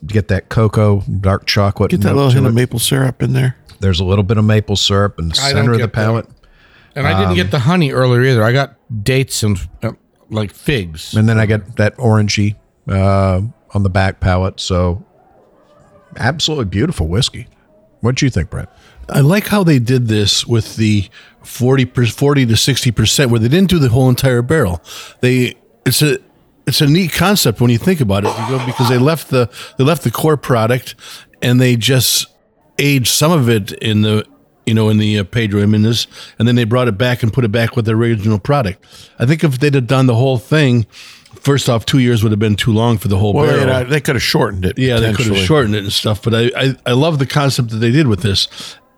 get 0.06 0.30
that 0.30 0.50
cocoa, 0.50 1.02
dark 1.02 1.46
chocolate. 1.46 1.92
Get 1.92 2.02
that 2.02 2.16
little 2.16 2.30
to 2.32 2.36
hint 2.36 2.48
of 2.48 2.54
maple 2.56 2.80
syrup 2.80 3.22
in 3.22 3.34
there. 3.34 3.56
There's 3.80 4.00
a 4.00 4.04
little 4.04 4.24
bit 4.24 4.38
of 4.38 4.46
maple 4.46 4.76
syrup 4.76 5.20
in 5.20 5.30
the 5.30 5.40
I 5.42 5.52
center 5.52 5.72
of 5.74 5.78
the 5.78 5.84
get 5.84 5.94
that. 5.94 5.94
palate. 5.94 6.28
And 6.96 7.08
I 7.08 7.18
didn't 7.20 7.36
get 7.36 7.52
the 7.52 7.60
honey 7.60 7.92
earlier 7.92 8.24
either. 8.24 8.44
I 8.44 8.52
got 8.52 8.76
dates 9.04 9.44
and 9.44 9.58
uh, 9.84 9.92
like 10.30 10.52
figs. 10.52 11.14
and 11.14 11.30
then 11.30 11.40
I 11.40 11.46
get 11.46 11.78
that 11.78 11.96
orangey 11.98 12.56
uh, 12.90 13.42
on 13.74 13.84
the 13.84 13.90
back 13.90 14.20
palate. 14.20 14.60
So, 14.60 15.06
absolutely 16.18 16.66
beautiful 16.66 17.08
whiskey. 17.08 17.48
What 18.02 18.16
do 18.16 18.26
you 18.26 18.30
think, 18.30 18.50
Brent? 18.50 18.70
I 19.10 19.22
like 19.22 19.48
how 19.48 19.64
they 19.64 19.80
did 19.80 20.08
this 20.08 20.46
with 20.46 20.76
the 20.76 21.10
40 21.44 21.86
per, 21.86 22.06
40 22.06 22.46
to 22.48 22.54
60% 22.54 23.30
where 23.30 23.40
they 23.40 23.48
didn't 23.48 23.70
do 23.70 23.80
the 23.80 23.90
whole 23.90 24.10
entire 24.10 24.42
barrel. 24.42 24.82
They 25.22 25.56
it's 25.86 26.02
a 26.02 26.20
it's 26.68 26.82
a 26.82 26.88
neat 26.88 27.12
concept 27.14 27.62
when 27.62 27.72
you 27.72 27.78
think 27.80 28.00
about 28.02 28.24
it 28.26 28.66
because 28.66 28.90
they 28.90 28.98
left 29.00 29.30
the 29.30 29.50
they 29.78 29.84
left 29.84 30.04
the 30.04 30.12
core 30.12 30.38
product 30.38 30.96
and 31.42 31.60
they 31.60 31.76
just 31.76 32.28
aged 32.78 33.08
some 33.08 33.32
of 33.32 33.50
it 33.50 33.72
in 33.72 34.02
the 34.02 34.26
you 34.66 34.74
know 34.76 34.90
in 34.90 34.98
the 35.00 35.18
uh, 35.20 35.24
Pedro 35.24 35.62
Jimenez 35.62 36.06
and 36.38 36.48
then 36.48 36.56
they 36.56 36.66
brought 36.66 36.88
it 36.88 36.98
back 36.98 37.24
and 37.24 37.34
put 37.34 37.44
it 37.44 37.52
back 37.52 37.76
with 37.76 37.86
the 37.86 37.94
original 37.96 38.38
product. 38.40 38.86
I 39.18 39.26
think 39.26 39.44
if 39.44 39.60
they'd 39.60 39.74
have 39.74 39.88
done 39.88 40.06
the 40.06 40.16
whole 40.16 40.38
thing 40.38 40.86
First 41.42 41.70
off, 41.70 41.86
two 41.86 42.00
years 42.00 42.24
would 42.24 42.32
have 42.32 42.40
been 42.40 42.56
too 42.56 42.74
long 42.74 42.98
for 42.98 43.08
the 43.08 43.16
whole 43.18 43.34
Well, 43.34 43.46
barrel. 43.46 43.84
they, 43.86 43.90
they 43.92 44.02
could 44.02 44.16
have 44.16 44.24
shortened 44.24 44.66
it. 44.66 44.80
Yeah, 44.80 45.00
they 45.00 45.14
could 45.14 45.28
have 45.28 45.38
shortened 45.38 45.76
it 45.76 45.84
and 45.84 45.94
stuff, 45.94 46.24
but 46.24 46.34
I, 46.34 46.52
I 46.58 46.76
I 46.88 46.92
love 46.94 47.20
the 47.20 47.28
concept 47.28 47.70
that 47.70 47.78
they 47.78 47.92
did 47.92 48.08
with 48.08 48.22
this, 48.24 48.48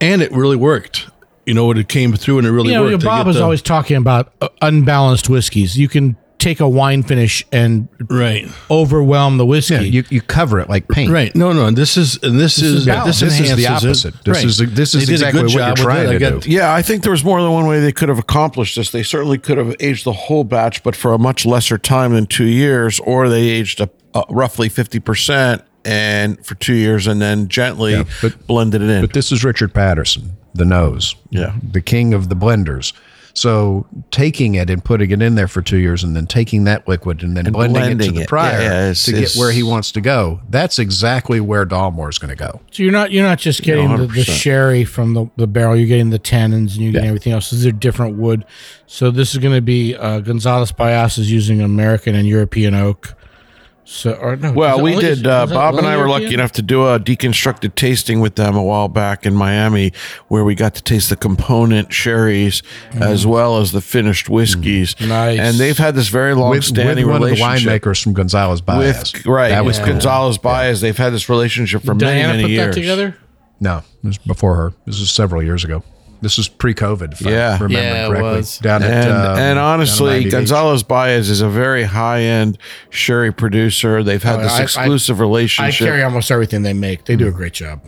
and 0.02 0.22
it 0.22 0.32
really 0.32 0.58
worked. 0.58 1.08
You 1.46 1.54
know, 1.54 1.72
it 1.72 1.88
came 1.90 2.14
through 2.14 2.40
and 2.40 2.48
it 2.48 2.52
really 2.52 2.70
you 2.70 2.76
know, 2.76 2.84
worked. 2.84 3.02
They 3.02 3.06
Bob 3.08 3.26
get 3.26 3.32
is 3.32 3.36
the- 3.38 3.44
always 3.44 3.62
talking 3.62 3.98
about 3.98 4.32
uh, 4.42 4.50
unbalanced 4.62 5.30
whiskeys. 5.30 5.78
You 5.78 5.88
can 5.88 6.16
take 6.38 6.60
a 6.60 6.68
wine 6.68 7.04
finish 7.04 7.46
and 7.52 7.88
right, 8.10 8.48
overwhelm 8.72 9.38
the 9.38 9.46
whiskey. 9.46 9.76
Yeah, 9.76 9.82
you, 9.82 10.04
you 10.10 10.22
cover 10.22 10.60
it 10.60 10.70
like 10.70 10.88
paint. 10.88 11.12
right. 11.12 11.36
No, 11.36 11.54
no, 11.54 11.68
and 11.68 11.78
this 11.78 11.98
is 11.98 12.18
and 12.24 12.40
this, 12.40 12.58
is, 12.58 12.74
is 12.74 12.86
balanced. 12.88 13.20
this, 13.22 13.38
This 13.38 13.50
is 13.52 13.58
the 13.58 13.68
opposite. 13.68 14.16
It. 14.16 14.24
This 14.26 14.44
is- 14.44 14.58
this 14.58 14.96
is 14.96 15.02
They 15.08 15.14
did 15.14 15.22
a 15.24 15.28
exactly 15.28 15.44
what 15.44 15.52
you're 15.54 15.76
trying 15.76 16.10
to 16.10 16.20
got- 16.20 16.42
do. 16.42 16.50
Yeah, 16.50 16.74
I 16.74 16.82
think 16.82 17.04
there 17.04 17.12
was 17.12 17.24
more 17.24 17.42
than 17.42 17.52
one 17.52 17.68
way 17.68 17.80
they 17.80 17.92
could 17.92 18.10
have 18.10 18.18
accomplished 18.20 18.76
this. 18.76 18.90
They 18.92 19.04
certainly 19.04 19.38
could 19.38 19.58
have 19.60 19.76
aged 19.80 20.04
the 20.06 20.14
whole 20.14 20.44
batch, 20.44 20.82
but 20.84 20.96
for 20.96 21.14
a 21.14 21.20
much 21.20 21.46
lesser 21.46 21.78
time 21.78 22.14
than 22.14 22.26
two 22.26 22.48
years, 22.48 23.00
or 23.02 23.30
they 23.30 23.44
aged 23.50 23.80
a, 23.80 23.90
a 24.16 24.24
roughly 24.30 24.68
fifty 24.70 25.00
percent 25.00 25.62
and 25.86 26.44
for 26.46 26.56
two 26.56 26.76
years, 26.76 27.08
and 27.08 27.22
then 27.22 27.48
gently 27.48 27.94
Yeah, 27.94 28.04
but- 28.22 28.48
blended 28.48 28.82
it 28.82 28.89
in. 28.89 29.02
But 29.02 29.13
this 29.13 29.32
is 29.32 29.44
Richard 29.44 29.74
Paterson, 29.74 30.36
the 30.54 30.65
nose. 30.65 31.15
Yeah. 31.30 31.54
The 31.72 31.82
king 31.82 32.13
of 32.13 32.30
the 32.30 32.36
blenders. 32.36 32.94
So 33.34 33.88
taking 34.12 34.56
it 34.56 34.70
and 34.70 34.84
putting 34.84 35.10
it 35.12 35.22
in 35.22 35.36
there 35.36 35.48
for 35.48 35.62
two 35.62 35.78
years 35.78 36.04
and 36.04 36.17
then 36.17 36.28
taking 36.28 36.65
that 36.65 36.86
liquid 36.86 37.24
and 37.24 37.38
then 37.38 37.46
And 37.48 37.54
blending, 37.54 37.78
it 37.78 37.86
blending 37.86 38.08
to 38.10 38.13
the 38.15 38.22
it. 38.24 38.28
prior 38.28 38.60
Yeah, 38.60 38.63
yeah, 38.63 38.80
it's- 38.89 39.06
to 39.06 39.13
get 39.13 39.34
where 39.36 39.54
he 39.54 39.63
wants 39.63 39.94
to 39.94 40.02
go. 40.02 40.41
That's 40.50 40.78
exactly 40.80 41.39
where 41.39 41.65
Dalmore 41.65 42.10
is 42.10 42.17
going 42.17 42.36
to 42.36 42.36
go. 42.36 42.60
So 42.72 42.84
you're 42.84 42.91
not 42.91 43.13
you're 43.13 43.24
not 43.26 43.39
just 43.39 43.62
getting 43.63 43.96
the, 43.96 44.06
the 44.08 44.26
sherry 44.26 44.84
from 44.84 45.13
the, 45.13 45.28
the 45.38 45.48
barrel. 45.48 45.78
You're 45.78 45.88
getting 45.88 46.10
the 46.10 46.20
tannins 46.20 46.74
and 46.74 46.78
you're 46.78 46.91
getting 46.91 47.08
everything 47.08 47.32
else. 47.32 47.52
These 47.52 47.65
are 47.65 47.72
different 47.72 48.17
wood. 48.17 48.44
So 48.86 49.12
this 49.12 49.32
is 49.32 49.38
going 49.38 49.56
to 49.56 49.62
be 49.62 49.96
uh, 49.96 50.20
Gonzalez 50.20 50.74
Byass 50.74 51.17
is 51.17 51.32
using 51.32 51.62
American 51.62 52.15
and 52.15 52.28
European 52.28 52.76
oak. 52.76 53.13
So 53.92 54.14
or 54.14 54.38
no, 54.38 54.54
well, 54.54 54.82
we 54.82 54.96
did. 54.96 55.28
Uh, 55.28 55.46
Bob 55.48 55.76
and 55.76 55.86
I 55.86 55.98
were 55.98 56.08
lucky 56.08 56.34
enough 56.34 56.54
to 56.54 56.62
do 56.62 56.88
a 56.88 56.98
deconstructed 56.98 57.76
tasting 57.76 58.22
with 58.22 58.36
them 58.36 58.56
a 58.56 58.64
while 58.64 58.88
back 58.88 59.26
in 59.26 59.36
Miami, 59.36 59.92
where 60.30 60.46
we 60.46 60.56
got 60.56 60.76
to 60.76 60.82
taste 60.82 61.10
the 61.10 61.18
component 61.18 61.92
sherries 61.92 62.64
as 62.94 63.28
well 63.28 63.58
as 63.58 63.74
the 63.74 63.82
finished 63.82 64.30
whiskeys. 64.30 64.96
Mm. 64.96 65.08
Nice. 65.10 65.40
And 65.40 65.58
they've 65.58 65.78
had 65.78 65.96
this 65.96 66.08
very 66.08 66.34
long-standing 66.34 66.50
With, 66.50 66.58
with 66.58 66.66
standing 66.66 67.08
one 67.10 67.22
of 67.22 67.30
the 67.30 67.70
winemakers 67.70 68.02
from 68.02 68.14
Gonzalez 68.14 68.62
Byass. 68.62 69.14
with 69.14 69.26
right, 69.26 69.50
That 69.50 69.66
was 69.66 69.78
with 69.78 69.86
cool. 69.86 69.94
Gonzalez 69.96 70.38
Byass. 70.38 70.80
They've 70.80 70.98
had 70.98 71.10
this 71.12 71.28
relationship 71.28 71.84
for 71.84 71.94
many, 71.94 72.20
Diana 72.22 72.34
many 72.34 72.44
put 72.44 72.50
years. 72.52 72.68
that 72.68 72.82
together. 72.82 73.18
No, 73.60 73.84
it 74.04 74.08
was 74.08 74.18
before 74.20 74.56
her. 74.56 74.74
This 74.86 75.02
was 75.02 75.12
several 75.12 75.44
years 75.44 75.66
ago. 75.66 75.84
This 76.22 76.38
is 76.38 76.48
pre-COVID, 76.48 77.14
if 77.14 77.22
Yeah. 77.22 77.58
I 77.60 77.64
remember 77.64 77.74
Yeah, 77.74 78.06
it 78.06 78.08
correctly. 78.10 78.30
was. 78.38 78.58
Down 78.60 78.84
at, 78.84 78.92
and, 78.92 79.12
um, 79.12 79.38
and 79.40 79.60
honestly, 79.60 80.12
Miami 80.12 80.30
Gonzalez 80.30 80.84
Byass 80.84 81.30
is 81.32 81.42
a 81.42 81.50
very 81.50 81.84
high 81.84 82.22
end 82.22 82.58
sherry 82.92 83.32
producer. 83.34 84.04
They've 84.04 84.22
had 84.22 84.40
Oh, 84.40 84.44
this 84.44 84.52
I- 84.54 84.60
I- 84.60 84.64
exclusive 84.64 85.18
I 85.20 85.22
relationship. 85.22 85.82
I 85.88 85.90
carry 85.92 86.04
almost 86.04 86.30
everything 86.30 86.62
they 86.62 86.74
make. 86.74 87.06
They 87.06 87.16
do 87.16 87.28
a 87.28 87.32
great 87.32 87.54
job. 87.54 87.82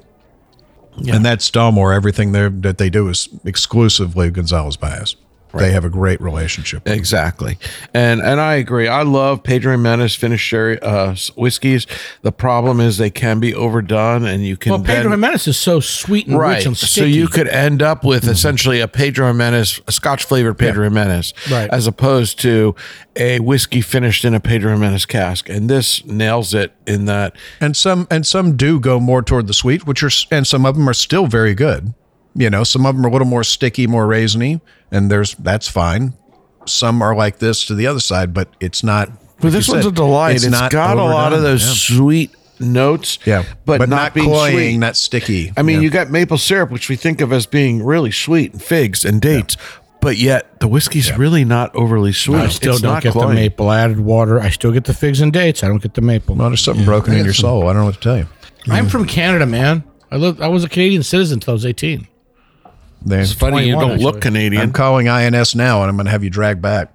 and 1.08 1.26
that's 1.26 1.50
Dalmore. 1.50 1.96
Everything 1.96 2.32
there 2.34 2.50
that 2.50 2.78
they 2.78 2.90
do 2.90 3.08
is 3.10 3.28
exclusively 3.46 4.30
Gonzalez 4.32 4.78
Byass. 4.78 5.16
They 5.60 5.72
have 5.72 5.86
a 5.86 5.90
great 5.90 6.20
relationship. 6.22 6.88
Exactly, 6.88 7.58
and 7.94 8.22
and 8.22 8.40
I 8.42 8.56
agree. 8.56 8.88
I 8.88 9.04
love 9.04 9.44
Pedro 9.44 9.72
Jimenez 9.74 10.16
finished 10.16 10.46
sherry 10.46 10.80
uh, 10.82 11.12
s- 11.12 11.32
whiskeys. 11.36 11.86
The 12.24 12.32
problem 12.32 12.80
is 12.80 12.98
they 12.98 13.10
can 13.10 13.40
be 13.40 13.54
overdone, 13.54 14.26
and 14.26 14.46
you 14.46 14.58
can 14.58 14.72
Well, 14.72 14.82
Pedro 14.84 15.04
then- 15.04 15.12
Jimenez 15.12 15.48
is 15.48 15.58
so 15.58 15.80
sweet 15.80 16.28
and 16.28 16.38
right. 16.38 16.58
rich 16.58 16.66
and 16.66 16.76
sticky. 16.78 16.94
So 17.02 17.06
you 17.06 17.28
could 17.28 17.48
end 17.48 17.82
up 17.82 18.04
with 18.04 18.28
essentially 18.28 18.80
a 18.80 18.88
Pedro 18.88 19.28
Jimenez, 19.28 19.82
a 19.88 19.92
Scotch 19.92 20.24
flavored 20.26 20.58
Pedro 20.58 20.84
Jimenez, 20.86 21.34
Right. 21.52 21.70
as 21.72 21.88
opposed 21.88 22.40
to 22.42 22.76
a 23.16 23.40
whiskey 23.40 23.82
finished 23.82 24.26
in 24.26 24.34
a 24.34 24.40
Pedro 24.40 24.72
Jimenez 24.72 25.06
cask, 25.06 25.50
and 25.50 25.70
this 25.70 26.04
nails 26.06 26.54
it 26.54 26.74
in 26.88 27.06
that. 27.06 27.36
and 27.62 27.78
some 27.78 28.08
and 28.10 28.26
some 28.26 28.56
do 28.58 28.80
go 28.80 29.00
more 29.00 29.22
toward 29.22 29.48
the 29.48 29.54
sweet, 29.54 29.86
which 29.86 30.02
are 30.04 30.10
and 30.32 30.48
some 30.48 30.66
of 30.66 30.76
them 30.76 30.90
are 30.90 30.94
still 30.94 31.28
very 31.28 31.54
good. 31.54 31.94
You 32.36 32.50
know, 32.50 32.64
some 32.64 32.86
of 32.86 32.96
them 32.96 33.06
are 33.06 33.10
a 33.10 33.12
little 33.12 33.28
more 33.28 33.44
sticky, 33.44 33.86
more 33.88 34.08
raisiny, 34.08 34.60
and 34.92 35.10
there's 35.12 35.36
that's 35.36 35.68
fine. 35.68 36.14
Some 36.66 37.02
are 37.02 37.16
like 37.16 37.40
this 37.40 37.66
to 37.68 37.76
the 37.76 37.88
other 37.88 38.00
side, 38.00 38.34
but 38.34 38.48
it's 38.60 38.84
not. 38.84 39.10
But 39.38 39.46
like 39.46 39.54
this 39.54 39.68
one's 39.68 39.84
said, 39.84 39.92
a 39.92 39.96
delight. 39.96 40.36
it's 40.36 40.44
it's 40.46 40.52
not 40.52 40.72
got 40.72 40.98
a 40.98 41.04
lot 41.04 41.34
of 41.34 41.42
those 41.42 41.64
Yeah. 41.90 41.98
sweet 41.98 42.32
notes, 42.60 43.20
Yeah, 43.26 43.44
but, 43.66 43.90
not, 43.90 44.14
being 44.14 44.28
cloying, 44.28 44.54
sweet. 44.56 44.78
not 44.78 44.96
sticky. 44.96 45.52
I 45.58 45.64
mean, 45.64 45.78
Yeah. 45.78 45.82
you 45.84 45.90
got 45.90 46.10
maple 46.12 46.38
syrup, 46.38 46.72
which 46.72 46.88
we 46.88 46.96
think 46.96 47.20
of 47.20 47.34
as 47.34 47.46
being 47.46 47.84
really 47.84 48.12
sweet, 48.12 48.54
and 48.54 48.62
figs 48.62 49.04
and 49.04 49.20
dates, 49.20 49.58
but 50.00 50.18
yet 50.18 50.60
the 50.62 50.68
whiskey's 50.70 51.16
really 51.18 51.44
not 51.44 51.76
overly 51.76 52.14
sweet. 52.14 52.38
I 52.40 52.48
still 52.48 52.74
It's 52.74 52.82
don't 52.82 52.94
not 52.94 53.04
get 53.04 53.14
the 53.14 53.28
maple. 53.28 53.68
I 53.70 53.82
added 53.82 54.00
water. 54.00 54.40
I 54.40 54.50
still 54.50 54.72
get 54.72 54.86
the 54.86 54.94
figs 54.94 55.20
and 55.20 55.34
dates. 55.34 55.64
I 55.64 55.68
don't 55.68 55.82
get 55.82 55.94
the 55.96 56.02
maple. 56.02 56.36
well, 56.36 56.50
there's 56.50 56.62
something 56.62 56.86
broken 56.86 57.14
in 57.14 57.26
your 57.26 57.34
soul. 57.34 57.64
I 57.68 57.74
don't 57.74 57.82
know 57.82 57.86
what 57.86 57.96
to 57.96 58.00
tell 58.00 58.18
you. 58.18 58.28
I'm 58.70 58.88
from 58.88 59.06
Canada, 59.06 59.46
man. 59.46 59.84
I 60.10 60.16
lived. 60.16 60.40
I 60.42 60.48
was 60.48 60.64
a 60.64 60.70
Canadian 60.70 61.04
citizen 61.04 61.38
until 61.38 61.52
I 61.52 61.56
was 61.56 61.66
18. 61.66 62.08
There's 63.06 63.34
Funny, 63.34 63.68
you 63.68 63.74
don't 63.74 64.00
look. 64.00 64.22
Canadian. 64.22 64.62
I'm 64.62 64.72
calling 64.72 65.08
INS 65.10 65.56
now, 65.56 65.82
and 65.82 65.90
I'm 65.90 65.96
going 65.98 66.06
to 66.06 66.12
have 66.12 66.24
you 66.24 66.30
dragged 66.30 66.62
back. 66.62 66.90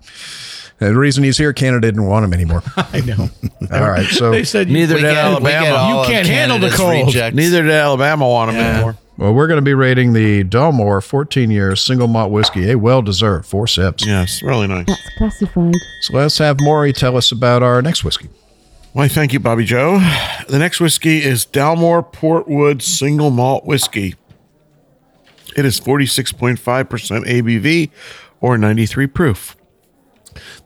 Uh, 0.80 0.86
the 0.88 0.94
reason 0.96 1.24
he's 1.24 1.36
here, 1.36 1.52
Canada 1.52 1.86
didn't 1.88 2.06
want 2.06 2.24
him 2.24 2.32
anymore. 2.32 2.62
I 2.76 3.00
know. 3.00 3.28
All 3.72 3.90
right, 3.90 4.06
so 4.06 4.30
they 4.30 4.44
said 4.44 4.68
Neither 4.70 4.94
did 4.94 5.02
get- 5.02 5.16
Alabama. 5.16 6.00
You 6.02 6.06
can't 6.06 6.26
handle 6.26 6.58
the 6.58 6.70
cold. 6.70 7.06
rejects. 7.08 7.36
Neither 7.36 7.62
did 7.62 7.72
Alabama 7.72 8.28
want 8.28 8.52
them 8.52 8.60
Yeah. 8.60 8.72
anymore. 8.74 8.96
well, 9.16 9.34
we're 9.34 9.48
going 9.48 9.58
to 9.58 9.62
be 9.62 9.74
rating 9.74 10.12
the 10.12 10.44
Dalmore 10.44 11.02
14 11.02 11.50
year 11.50 11.74
single 11.74 12.06
malt 12.06 12.30
whiskey, 12.30 12.70
a 12.70 12.78
well 12.78 13.02
deserved 13.02 13.44
four 13.46 13.66
sips. 13.66 14.06
Yes, 14.06 14.40
really 14.42 14.68
nice. 14.68 14.86
That's 14.86 15.10
classified. 15.18 15.74
So 16.02 16.16
let's 16.16 16.38
have 16.38 16.60
Maury 16.60 16.92
tell 16.92 17.16
us 17.16 17.32
about 17.32 17.62
our 17.64 17.82
next 17.82 18.04
whiskey. 18.04 18.28
Why, 18.92 19.08
thank 19.08 19.32
you, 19.32 19.40
Bobby 19.40 19.64
Joe. 19.64 19.98
The 20.48 20.58
next 20.58 20.80
whiskey 20.80 21.22
is 21.22 21.44
Dalmore 21.44 22.10
Portwood 22.12 22.82
Single 22.82 23.30
Malt 23.30 23.64
Whiskey. 23.66 24.14
It 25.58 25.64
is 25.64 25.80
46.5% 25.80 26.56
ABV 26.60 27.90
or 28.40 28.56
93 28.56 29.08
proof. 29.08 29.56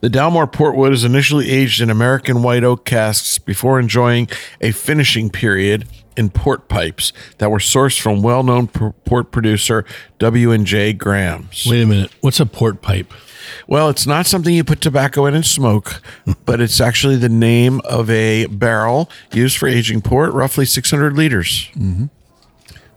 The 0.01 0.07
Dalmore 0.07 0.51
Portwood 0.51 0.91
is 0.91 1.03
initially 1.03 1.49
aged 1.49 1.81
in 1.81 1.89
American 1.89 2.43
white 2.43 2.63
oak 2.63 2.85
casks 2.85 3.39
before 3.39 3.79
enjoying 3.79 4.29
a 4.61 4.69
finishing 4.69 5.31
period 5.31 5.87
in 6.15 6.29
port 6.29 6.67
pipes 6.67 7.11
that 7.39 7.49
were 7.49 7.57
sourced 7.57 7.99
from 7.99 8.21
well-known 8.21 8.67
port 8.67 9.31
producer 9.31 9.83
W&J 10.19 10.93
Graham's. 10.93 11.65
Wait 11.67 11.81
a 11.81 11.87
minute. 11.87 12.11
What's 12.21 12.39
a 12.39 12.45
port 12.45 12.83
pipe? 12.83 13.11
Well, 13.67 13.89
it's 13.89 14.05
not 14.05 14.27
something 14.27 14.53
you 14.53 14.63
put 14.63 14.79
tobacco 14.79 15.25
in 15.25 15.33
and 15.33 15.43
smoke, 15.45 16.03
but 16.45 16.61
it's 16.61 16.79
actually 16.79 17.15
the 17.15 17.29
name 17.29 17.81
of 17.85 18.11
a 18.11 18.45
barrel 18.45 19.09
used 19.31 19.57
for 19.57 19.67
aging 19.67 20.01
port, 20.01 20.33
roughly 20.33 20.65
600 20.65 21.13
liters. 21.17 21.69
Mm-hmm. 21.75 22.05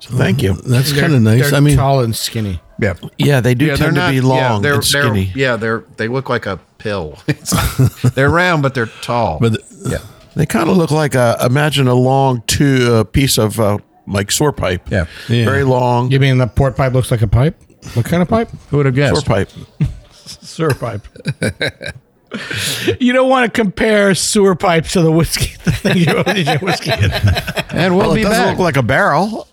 So 0.08 0.16
thank 0.16 0.42
you. 0.42 0.54
That's 0.54 0.92
kind 0.92 1.14
of 1.14 1.22
nice. 1.22 1.50
They're 1.50 1.56
I 1.58 1.60
mean, 1.60 1.76
tall 1.76 2.00
and 2.00 2.14
skinny. 2.14 2.60
Yeah. 2.80 2.94
Yeah, 3.18 3.40
they 3.40 3.54
do 3.54 3.74
tend 3.76 3.96
to 3.96 4.08
be 4.10 4.20
long 4.20 4.62
they're, 4.62 4.74
and 4.74 4.84
skinny. 4.84 5.26
They're, 5.26 5.38
yeah, 5.38 5.56
they're 5.56 5.84
they 5.96 6.08
look 6.08 6.28
like 6.28 6.46
a 6.46 6.58
pill. 6.78 7.18
they're 8.14 8.30
round, 8.30 8.62
but 8.62 8.74
they're 8.74 8.86
tall. 8.86 9.38
but 9.40 9.58
yeah, 9.86 9.98
They 10.34 10.46
kind 10.46 10.68
of 10.70 10.76
look 10.76 10.90
like 10.90 11.14
a 11.14 11.36
imagine 11.44 11.88
a 11.88 11.94
long 11.94 12.42
two 12.46 12.94
uh, 12.94 13.04
piece 13.04 13.38
of 13.38 13.58
uh, 13.58 13.78
like 14.06 14.30
sewer 14.30 14.52
pipe. 14.52 14.82
yeah. 14.90 15.06
Yeah. 15.28 15.44
very 15.44 15.64
long 15.64 16.10
You 16.10 16.20
mean 16.20 16.38
the 16.38 16.46
port 16.46 16.76
pipe 16.76 16.92
looks 16.92 17.10
like 17.10 17.22
a 17.22 17.26
pipe? 17.28 17.60
What 17.94 18.04
kind 18.06 18.22
of 18.22 18.28
pipe? 18.28 18.50
Who 18.70 18.76
would 18.78 18.86
have 18.86 18.94
guessed? 18.94 19.14
sewer 19.26 19.34
pipe. 19.34 19.50
Sewer 20.26 20.74
pipe. 20.74 21.06
you 23.00 23.12
don't 23.12 23.28
want 23.28 23.52
to 23.52 23.60
compare 23.62 24.14
sewer 24.14 24.54
pipes 24.56 24.92
to 24.92 25.02
the 25.02 25.12
whiskey. 25.12 25.54
The 25.64 25.70
thing 25.72 25.96
you 25.98 26.06
put 26.24 26.36
your 26.36 26.58
whiskey 26.58 26.90
in. 26.90 27.10
And 27.70 27.96
we'll 27.96 28.08
Well, 28.08 28.12
it 28.12 28.16
be 28.16 28.22
doesn't 28.22 28.42
back. 28.44 28.58
look 28.58 28.64
like 28.64 28.76
a 28.76 28.82
barrel. 28.82 29.46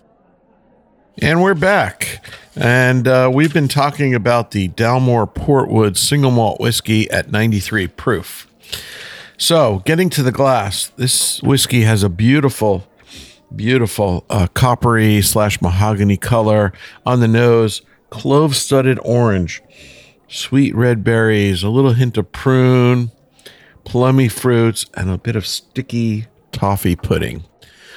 And 1.22 1.40
we're 1.40 1.54
back. 1.54 2.24
And 2.56 3.06
uh, 3.06 3.30
we've 3.32 3.54
been 3.54 3.68
talking 3.68 4.14
about 4.14 4.50
the 4.50 4.68
Dalmore 4.70 5.32
Portwood 5.32 5.96
single 5.96 6.32
malt 6.32 6.58
whiskey 6.58 7.08
at 7.08 7.30
93 7.30 7.86
proof. 7.88 8.48
So, 9.36 9.80
getting 9.84 10.10
to 10.10 10.24
the 10.24 10.32
glass, 10.32 10.88
this 10.96 11.40
whiskey 11.42 11.82
has 11.82 12.02
a 12.02 12.08
beautiful, 12.08 12.88
beautiful 13.54 14.24
uh, 14.28 14.48
coppery 14.54 15.22
slash 15.22 15.62
mahogany 15.62 16.16
color 16.16 16.72
on 17.06 17.20
the 17.20 17.28
nose, 17.28 17.82
clove 18.10 18.56
studded 18.56 18.98
orange, 19.04 19.62
sweet 20.28 20.74
red 20.74 21.04
berries, 21.04 21.62
a 21.62 21.68
little 21.68 21.92
hint 21.92 22.16
of 22.16 22.32
prune, 22.32 23.12
plummy 23.84 24.28
fruits, 24.28 24.86
and 24.94 25.10
a 25.10 25.18
bit 25.18 25.36
of 25.36 25.46
sticky 25.46 26.26
toffee 26.50 26.96
pudding. 26.96 27.44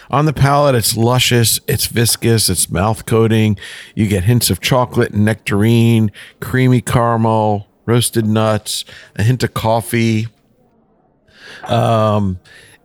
On 0.10 0.26
the 0.26 0.34
palate, 0.34 0.76
it's 0.76 0.96
luscious, 0.96 1.60
it's 1.68 1.88
viscous, 1.88 2.50
it's 2.50 2.70
mouth 2.70 3.06
coating. 3.06 3.58
You 3.96 4.08
get 4.08 4.24
hints 4.24 4.50
of 4.50 4.62
chocolate 4.62 5.12
and 5.12 5.26
nectarine, 5.26 6.12
creamy 6.40 6.82
caramel, 6.82 7.68
roasted 7.86 8.26
nuts, 8.26 8.86
a 9.16 9.24
hint 9.24 9.44
of 9.44 9.54
coffee. 9.54 10.28
Um, 11.66 12.40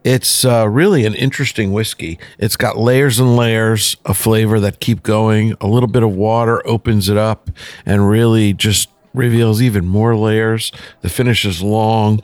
it's 0.05 0.45
uh, 0.45 0.69
really 0.69 1.05
an 1.07 1.15
interesting 1.15 1.73
whiskey. 1.73 2.19
It's 2.39 2.57
got 2.57 2.77
layers 2.77 3.21
and 3.21 3.37
layers 3.37 3.97
of 4.05 4.17
flavor 4.17 4.59
that 4.61 4.81
keep 4.81 5.03
going. 5.03 5.55
A 5.61 5.69
little 5.69 5.89
bit 5.89 6.03
of 6.03 6.15
water 6.15 6.67
opens 6.67 7.09
it 7.09 7.17
up 7.17 7.51
and 7.87 8.09
really 8.09 8.53
just 8.53 8.89
reveals 9.15 9.63
even 9.63 9.87
more 9.87 10.17
layers. 10.17 10.73
The 11.03 11.09
finish 11.09 11.45
is 11.45 11.63
long. 11.63 12.21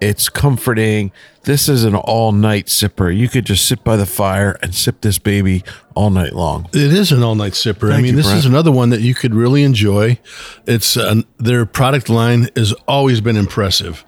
It's 0.00 0.28
comforting. 0.28 1.12
This 1.44 1.68
is 1.68 1.84
an 1.84 1.94
all 1.94 2.32
night 2.32 2.66
sipper. 2.66 3.14
You 3.14 3.28
could 3.28 3.44
just 3.44 3.66
sit 3.66 3.84
by 3.84 3.96
the 3.96 4.06
fire 4.06 4.56
and 4.62 4.74
sip 4.74 5.02
this 5.02 5.18
baby 5.18 5.62
all 5.94 6.10
night 6.10 6.32
long. 6.32 6.68
It 6.72 6.92
is 6.92 7.12
an 7.12 7.22
all 7.22 7.34
night 7.34 7.52
sipper. 7.52 7.92
I 7.92 7.96
mean, 7.98 8.06
you, 8.06 8.16
this 8.16 8.26
Brent. 8.26 8.38
is 8.38 8.46
another 8.46 8.72
one 8.72 8.90
that 8.90 9.02
you 9.02 9.14
could 9.14 9.34
really 9.34 9.62
enjoy. 9.62 10.18
It's 10.66 10.96
uh, 10.96 11.22
their 11.38 11.66
product 11.66 12.08
line 12.08 12.48
has 12.56 12.72
always 12.88 13.20
been 13.20 13.36
impressive, 13.36 14.04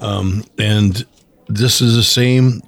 um, 0.00 0.44
and 0.58 1.04
this 1.48 1.80
is 1.80 1.96
the 1.96 2.02
same. 2.04 2.60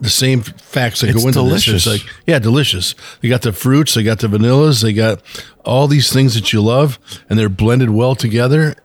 The 0.00 0.10
same 0.10 0.42
facts 0.42 1.00
that 1.00 1.10
It's 1.10 1.20
go 1.20 1.26
into 1.26 1.40
delicious. 1.40 1.84
this. 1.84 1.86
It's 1.96 2.04
like, 2.04 2.14
yeah, 2.24 2.38
delicious. 2.38 2.94
They 3.20 3.28
got 3.28 3.42
the 3.42 3.52
fruits, 3.52 3.94
they 3.94 4.04
got 4.04 4.20
the 4.20 4.28
vanillas, 4.28 4.80
they 4.80 4.92
got 4.92 5.20
all 5.64 5.88
these 5.88 6.12
things 6.12 6.36
that 6.36 6.52
you 6.52 6.62
love, 6.62 7.00
and 7.28 7.36
they're 7.36 7.48
blended 7.48 7.90
well 7.90 8.14
together, 8.14 8.76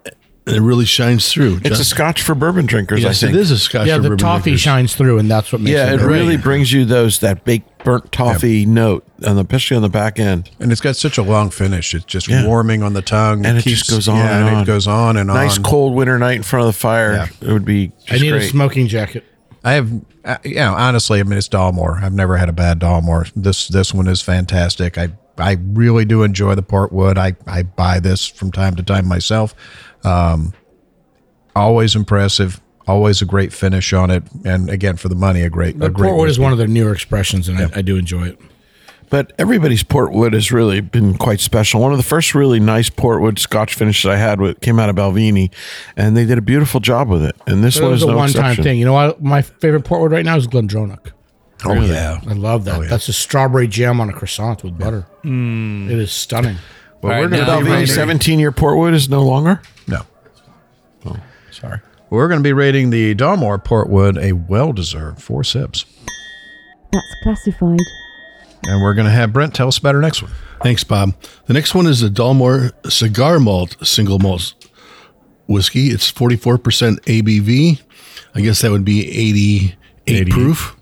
and 0.45 0.56
it 0.58 0.62
really 0.62 0.86
shines 0.86 1.32
through. 1.32 1.60
It's 1.63 1.79
a 1.79 1.86
scotch 1.86 2.21
for 2.21 2.36
bourbon 2.36 2.65
drinkers, 2.65 3.01
yes, 3.01 3.23
I 3.23 3.27
think. 3.27 3.38
it 3.38 3.41
is 3.41 3.51
a 3.51 3.58
Scotch. 3.58 3.88
Yeah, 3.88 3.95
for 3.97 4.01
the 4.03 4.10
bourbon 4.10 4.17
toffee 4.25 4.43
drinkers. 4.51 4.62
shines 4.62 4.95
through, 4.95 5.19
and 5.19 5.29
that's 5.32 5.51
what 5.51 5.62
makes 5.62 5.71
it. 5.71 5.73
Yeah, 5.75 5.91
it. 5.91 5.95
it 5.95 5.99
great. 5.99 6.19
really 6.19 6.38
brings 6.38 6.71
you 6.71 6.84
those 6.86 7.19
that 7.19 7.45
baked 7.45 7.84
burnt 7.84 8.12
toffee 8.12 8.65
note, 8.65 9.06
on 9.25 9.36
the, 9.36 9.41
especially 9.43 9.75
on 9.77 9.84
the 9.84 9.89
back 9.89 10.19
end. 10.19 10.49
And 10.60 10.71
it's 10.71 10.82
got 10.82 10.95
such 10.95 11.17
a 11.17 11.21
long 11.23 11.49
finish. 11.49 11.93
It's 11.93 12.06
just 12.06 12.27
Yeah. 12.27 12.45
warming 12.45 12.84
on 12.84 12.93
the 12.93 13.01
tongue. 13.01 13.45
And 13.45 13.58
it 13.58 13.62
just 13.63 13.89
goes 13.89 14.08
on 14.08 14.17
Yeah, 14.17 14.39
and 14.47 14.56
on. 14.56 14.63
it 14.63 14.65
goes 14.65 14.88
on 14.88 15.17
and 15.17 15.27
Nice 15.27 15.38
on. 15.38 15.45
Nice 15.45 15.58
cold 15.60 15.93
winter 15.95 16.17
night 16.19 16.38
in 16.38 16.43
front 16.43 16.67
of 16.67 16.73
the 16.73 16.79
fire. 16.79 17.13
Yeah. 17.13 17.49
It 17.49 17.51
would 17.53 17.65
be 17.65 17.91
just 18.06 18.12
I 18.13 18.17
need 18.23 18.32
great. 18.32 18.43
a 18.43 18.47
smoking 18.47 18.88
jacket. 18.88 19.23
I 19.65 19.73
have, 19.73 19.89
uh, 20.25 20.38
you 20.43 20.56
know, 20.56 20.73
honestly, 20.73 21.19
I 21.21 21.23
mean, 21.23 21.38
it's 21.38 21.47
Dalmore. 21.47 22.03
I've 22.03 22.13
never 22.13 22.36
had 22.36 22.49
a 22.49 22.53
bad 22.53 22.79
Dalmore. 22.79 23.32
This 23.36 23.69
this 23.69 23.93
one 23.93 24.08
is 24.08 24.21
fantastic. 24.21 24.97
I 24.97 25.09
I 25.38 25.57
really 25.74 26.05
do 26.05 26.24
enjoy 26.24 26.55
the 26.55 26.63
Portwood. 26.63 27.17
I 27.17 27.36
I 27.47 27.63
buy 27.63 27.99
this 27.99 28.28
from 28.28 28.51
time 28.51 28.76
to 28.76 28.84
time 28.84 29.07
myself. 29.07 29.55
Um, 30.04 30.54
always 31.56 31.95
impressive. 31.95 32.60
Always 32.86 33.22
a 33.22 33.26
great 33.26 33.54
finish 33.54 33.93
on 33.93 34.12
it, 34.12 34.24
and 34.43 34.70
again 34.70 34.97
for 34.97 35.08
the 35.08 35.16
money, 35.16 35.41
a 35.43 35.49
great 35.49 35.80
The 35.80 35.86
a 35.86 35.89
great. 35.89 36.12
Portwood 36.12 36.28
is 36.28 36.38
one 36.38 36.51
of 36.51 36.58
their 36.58 36.68
newer 36.68 36.91
expressions, 36.91 37.47
and 37.47 37.58
I, 37.58 37.70
I 37.76 37.82
do 37.82 37.95
enjoy 37.95 38.28
it. 38.28 38.39
But 39.10 39.32
everybody's 39.38 39.84
Portwood 39.84 40.34
has 40.34 40.51
really 40.51 40.82
been 40.82 41.18
quite 41.18 41.39
special. 41.39 41.80
One 41.80 41.91
of 41.91 41.97
the 41.97 42.04
first 42.04 42.36
really 42.36 42.60
nice 42.60 42.89
Portwood 42.89 43.39
Scotch 43.39 43.76
finishes 43.76 44.06
I 44.10 44.18
had 44.18 44.41
with, 44.41 44.60
came 44.60 44.80
out 44.80 44.89
of 44.89 44.97
Balvenie, 44.97 45.54
and 45.95 46.18
they 46.18 46.26
did 46.26 46.38
a 46.38 46.41
beautiful 46.41 46.82
job 46.82 47.08
with 47.08 47.24
it. 47.24 47.36
And 47.47 47.64
this 47.64 47.78
It 47.78 47.84
one 47.84 47.91
was 47.91 48.01
is 48.01 48.08
a 48.08 48.12
no 48.12 48.18
one-time 48.18 48.56
thing. 48.58 48.78
You 48.80 48.86
know 48.86 48.93
what? 48.93 49.24
My 49.24 49.41
favorite 49.43 49.86
Portwood 49.86 50.12
right 50.12 50.26
now 50.26 50.36
is 50.36 50.47
Glendronach. 50.47 51.12
Oh 51.64 51.74
yeah. 51.80 52.20
I 52.28 52.34
love 52.34 52.66
that. 52.66 52.89
That's 52.89 53.08
a 53.08 53.14
strawberry 53.14 53.68
jam 53.70 54.01
on 54.01 54.10
a 54.10 54.14
croissant 54.14 54.64
with 54.64 54.78
butter. 54.78 55.06
It 55.24 55.97
is 55.99 56.12
stunning. 56.12 56.58
Well, 57.04 57.12
All 57.14 57.20
we're 57.20 57.26
right, 57.28 57.32
going 57.32 57.45
now 57.47 57.60
to 57.60 57.66
be 57.66 57.72
I'm 57.72 57.80
rating. 57.82 57.93
17 57.93 58.39
year 58.39 58.51
Portwood 58.51 58.93
is 58.93 59.10
no 59.10 59.24
longer? 59.24 59.62
No. 59.88 60.04
Oh, 61.06 61.18
sorry. 61.51 61.80
We're 62.10 62.28
going 62.28 62.39
to 62.39 62.43
be 62.43 62.54
rating 62.54 62.89
the 62.91 63.14
Dalmore 63.16 63.62
Portwood 63.64 64.22
a 64.22 64.32
well-deserved 64.34 65.22
four 65.22 65.43
sips, 65.43 65.86
That's 66.91 67.16
classified. 67.24 67.80
and 68.68 68.82
we're 68.82 68.93
going 68.93 69.06
to 69.08 69.12
have 69.12 69.34
Brent 69.34 69.54
tell 69.54 69.68
us 69.68 69.78
about 69.80 69.95
our 69.95 70.01
next 70.01 70.22
one. 70.22 70.32
Thanks, 70.62 70.84
Bob. 70.84 71.14
The 71.47 71.54
next 71.54 71.74
one 71.76 71.88
is 71.88 71.99
the 72.01 72.10
Dalmore 72.10 72.72
Cigar 72.91 73.39
Malt 73.39 73.76
Single 73.86 74.20
Malt 74.20 74.54
Whiskey. 75.47 75.88
It's 75.89 76.10
44% 76.12 76.99
ABV. 77.01 77.82
I 78.36 78.41
guess 78.41 78.62
that 78.62 78.72
would 78.72 78.86
be 78.86 79.08
88, 79.10 79.76
88. 80.08 80.30
proof. 80.32 80.76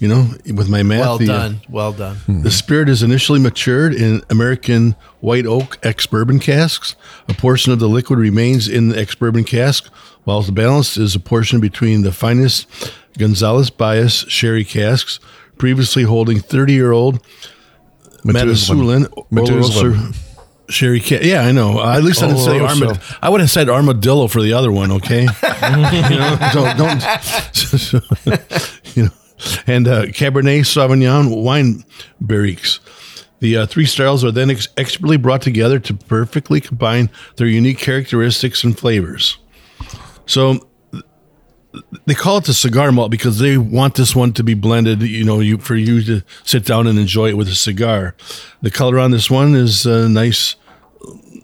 You 0.00 0.08
know, 0.08 0.28
with 0.52 0.68
my 0.68 0.82
math. 0.82 1.00
Well 1.00 1.18
the, 1.18 1.30
uh, 1.32 1.38
done. 1.38 1.60
Well 1.68 1.92
done. 1.92 2.16
The 2.26 2.50
spirit 2.50 2.88
is 2.88 3.02
initially 3.02 3.38
matured 3.38 3.94
in 3.94 4.22
American 4.28 4.96
white 5.20 5.46
oak 5.46 5.78
ex 5.82 6.04
bourbon 6.06 6.40
casks. 6.40 6.96
A 7.28 7.34
portion 7.34 7.72
of 7.72 7.78
the 7.78 7.88
liquid 7.88 8.18
remains 8.18 8.68
in 8.68 8.88
the 8.88 8.98
ex 8.98 9.14
bourbon 9.14 9.44
cask, 9.44 9.86
while 10.24 10.42
the 10.42 10.52
balance 10.52 10.96
is 10.96 11.14
a 11.14 11.20
portion 11.20 11.60
between 11.60 12.02
the 12.02 12.12
finest 12.12 12.66
Gonzalez 13.16 13.70
Byass 13.70 14.28
sherry 14.28 14.64
casks, 14.64 15.20
previously 15.58 16.02
holding 16.02 16.40
30 16.40 16.72
year 16.72 16.90
old 16.92 17.24
Methuselah 18.24 19.08
Methuselah. 19.30 19.90
Oloroso 19.90 20.16
Sherry 20.70 20.98
cat. 21.00 21.22
Yeah, 21.22 21.42
I 21.42 21.52
know. 21.52 21.78
Uh, 21.78 21.98
at 21.98 22.02
least 22.02 22.22
I 22.22 22.28
didn't 22.28 22.40
say 22.42 22.58
Oloroso. 22.58 22.68
armadillo. 22.68 22.98
I 23.20 23.28
would 23.28 23.40
have 23.42 23.50
said 23.50 23.68
armadillo 23.68 24.28
for 24.28 24.40
the 24.40 24.54
other 24.54 24.72
one. 24.72 24.90
Okay, 24.92 25.22
you 25.22 26.18
know, 26.18 26.38
don't 26.54 26.76
don't. 26.78 27.02
and 29.66 29.86
uh, 29.86 30.06
Cabernet 30.06 30.60
Sauvignon 30.60 31.42
wine 31.42 31.84
barriques. 32.22 32.80
The 33.40 33.58
uh, 33.58 33.66
three 33.66 33.86
styles 33.86 34.24
are 34.24 34.30
then 34.30 34.50
ex- 34.50 34.68
expertly 34.76 35.18
brought 35.18 35.42
together 35.42 35.78
to 35.80 35.94
perfectly 35.94 36.60
combine 36.60 37.10
their 37.36 37.46
unique 37.46 37.78
characteristics 37.78 38.64
and 38.64 38.78
flavors. 38.78 39.38
So 40.26 40.66
they 42.06 42.14
call 42.14 42.38
it 42.38 42.44
the 42.44 42.54
cigar 42.54 42.92
malt 42.92 43.10
because 43.10 43.38
they 43.38 43.58
want 43.58 43.94
this 43.94 44.14
one 44.14 44.32
to 44.34 44.44
be 44.44 44.54
blended. 44.54 45.02
You 45.02 45.24
know, 45.24 45.40
you 45.40 45.58
for 45.58 45.74
you 45.74 46.02
to 46.04 46.22
sit 46.44 46.64
down 46.64 46.86
and 46.86 46.98
enjoy 46.98 47.28
it 47.28 47.36
with 47.36 47.48
a 47.48 47.54
cigar. 47.54 48.14
The 48.62 48.70
color 48.70 48.98
on 48.98 49.10
this 49.10 49.30
one 49.30 49.54
is 49.54 49.86
uh, 49.86 50.08
nice, 50.08 50.56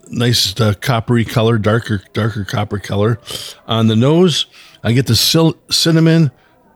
nice 0.08 0.58
uh, 0.60 0.74
coppery 0.80 1.24
color, 1.24 1.58
darker 1.58 2.02
darker 2.12 2.44
copper 2.44 2.78
color. 2.78 3.18
On 3.66 3.88
the 3.88 3.96
nose, 3.96 4.46
I 4.82 4.92
get 4.92 5.06
the 5.06 5.16
sil- 5.16 5.58
cinnamon, 5.70 6.30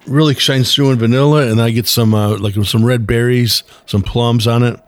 really 0.06 0.34
shines 0.34 0.74
through 0.74 0.90
in 0.92 0.98
vanilla, 0.98 1.46
and 1.50 1.60
I 1.60 1.70
get 1.70 1.86
some 1.86 2.14
uh, 2.14 2.36
like 2.38 2.54
some 2.64 2.84
red 2.84 3.06
berries, 3.06 3.62
some 3.86 4.02
plums 4.02 4.46
on 4.46 4.62
it. 4.62 4.80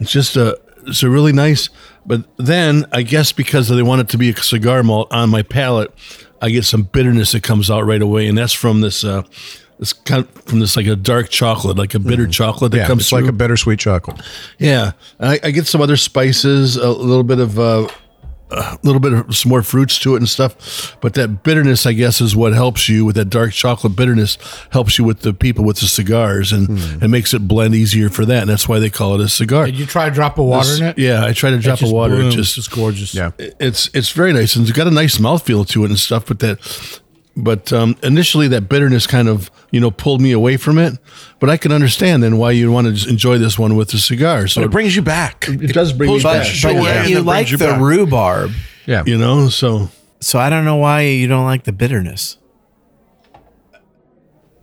It's 0.00 0.10
just 0.12 0.36
a 0.36 0.58
it's 0.86 1.02
a 1.02 1.10
really 1.10 1.32
nice. 1.32 1.68
But 2.06 2.24
then 2.36 2.84
I 2.92 3.02
guess 3.02 3.32
because 3.32 3.68
they 3.68 3.82
want 3.82 4.02
it 4.02 4.08
to 4.10 4.18
be 4.18 4.30
a 4.30 4.36
cigar 4.36 4.82
malt 4.82 5.08
on 5.10 5.30
my 5.30 5.42
palate, 5.42 5.90
I 6.42 6.50
get 6.50 6.64
some 6.64 6.82
bitterness 6.82 7.32
that 7.32 7.42
comes 7.42 7.70
out 7.70 7.82
right 7.86 8.02
away, 8.02 8.26
and 8.28 8.36
that's 8.36 8.52
from 8.52 8.80
this 8.82 9.04
uh, 9.04 9.22
this 9.78 9.92
kind 9.92 10.24
of, 10.24 10.42
from 10.44 10.60
this 10.60 10.76
like 10.76 10.86
a 10.86 10.96
dark 10.96 11.30
chocolate, 11.30 11.76
like 11.78 11.94
a 11.94 11.98
bitter 11.98 12.26
chocolate 12.26 12.72
that 12.72 12.78
Yeah, 12.78 12.86
comes 12.86 13.02
it's 13.02 13.12
like 13.12 13.22
through. 13.22 13.30
a 13.30 13.32
bittersweet 13.32 13.78
chocolate. 13.78 14.20
Yeah, 14.58 14.92
I, 15.18 15.40
I 15.42 15.50
get 15.50 15.66
some 15.66 15.80
other 15.80 15.96
spices, 15.96 16.76
a 16.76 16.90
little 16.90 17.24
bit 17.24 17.38
of 17.40 17.58
uh, 17.58 17.88
a 18.50 18.78
little 18.82 19.00
bit 19.00 19.12
of 19.12 19.36
some 19.36 19.50
more 19.50 19.62
fruits 19.62 19.98
to 20.00 20.14
it 20.14 20.18
and 20.18 20.28
stuff. 20.28 20.96
But 21.00 21.14
that 21.14 21.42
bitterness, 21.42 21.86
I 21.86 21.92
guess, 21.92 22.20
is 22.20 22.36
what 22.36 22.52
helps 22.52 22.88
you 22.88 23.04
with 23.04 23.16
that 23.16 23.26
dark 23.26 23.52
chocolate 23.52 23.96
bitterness. 23.96 24.38
Helps 24.70 24.98
you 24.98 25.04
with 25.04 25.20
the 25.20 25.32
people 25.32 25.64
with 25.64 25.80
the 25.80 25.86
cigars 25.86 26.52
and 26.52 26.68
hmm. 26.68 27.02
and 27.02 27.10
makes 27.10 27.34
it 27.34 27.48
blend 27.48 27.74
easier 27.74 28.08
for 28.08 28.24
that. 28.24 28.42
And 28.42 28.50
that's 28.50 28.68
why 28.68 28.78
they 28.78 28.90
call 28.90 29.14
it 29.14 29.20
a 29.20 29.28
cigar. 29.28 29.66
Did 29.66 29.78
you 29.78 29.86
try 29.86 30.06
a 30.06 30.10
drop 30.10 30.38
of 30.38 30.46
water 30.46 30.74
in 30.76 30.82
it? 30.82 30.98
Yeah, 30.98 31.24
I 31.24 31.32
try 31.32 31.50
to 31.50 31.58
drop 31.58 31.78
It 31.78 31.82
of 31.82 31.86
just 31.86 31.94
water. 31.94 32.14
It 32.14 32.18
blooms. 32.18 32.34
just 32.34 32.58
it's 32.58 32.68
gorgeous. 32.68 33.14
Yeah. 33.14 33.32
it's 33.38 33.90
it's 33.94 34.10
very 34.10 34.32
nice 34.32 34.56
and 34.56 34.66
it's 34.66 34.76
got 34.76 34.86
a 34.86 34.92
nice 34.92 35.18
mouthfeel 35.18 35.66
to 35.68 35.84
it 35.84 35.90
and 35.90 35.98
stuff. 35.98 36.26
But 36.26 36.40
that, 36.40 37.00
but 37.36 37.72
um, 37.72 37.96
initially 38.02 38.46
that 38.48 38.68
bitterness 38.68 39.06
kind 39.06 39.28
of 39.28 39.50
you 39.70 39.80
know 39.80 39.90
pulled 39.90 40.20
me 40.20 40.32
away 40.32 40.56
from 40.56 40.78
it. 40.78 40.98
But 41.40 41.50
I 41.50 41.56
can 41.56 41.72
understand 41.72 42.22
then 42.22 42.38
why 42.38 42.52
you 42.52 42.70
want 42.72 42.86
to 42.86 42.92
just 42.92 43.08
enjoy 43.08 43.38
this 43.38 43.58
one 43.58 43.76
with 43.76 43.92
a 43.94 43.98
cigar. 43.98 44.46
So 44.46 44.60
But 44.60 44.66
it 44.66 44.70
brings 44.70 44.94
you 44.96 45.02
back. 45.02 45.46
it 45.48 45.72
does 45.74 45.92
bring 45.92 46.10
you 46.10 46.14
pulls 46.14 46.22
But, 46.22 46.32
back. 46.38 46.42
back. 46.42 46.52
but 46.52 46.56
Sure. 46.56 46.70
you, 46.72 46.82
Yeah. 46.82 47.06
you 47.06 47.20
like 47.22 47.50
you 47.50 47.56
the 47.56 47.66
back. 47.66 47.80
rhubarb, 47.80 48.52
Yeah. 48.86 49.02
You 49.06 49.18
know, 49.18 49.48
so 49.48 49.88
so 50.20 50.38
I 50.38 50.48
don't 50.48 50.64
know 50.64 50.76
why 50.76 51.02
you 51.02 51.26
don't 51.26 51.44
like 51.44 51.64
the 51.64 51.72
bitterness. 51.72 52.38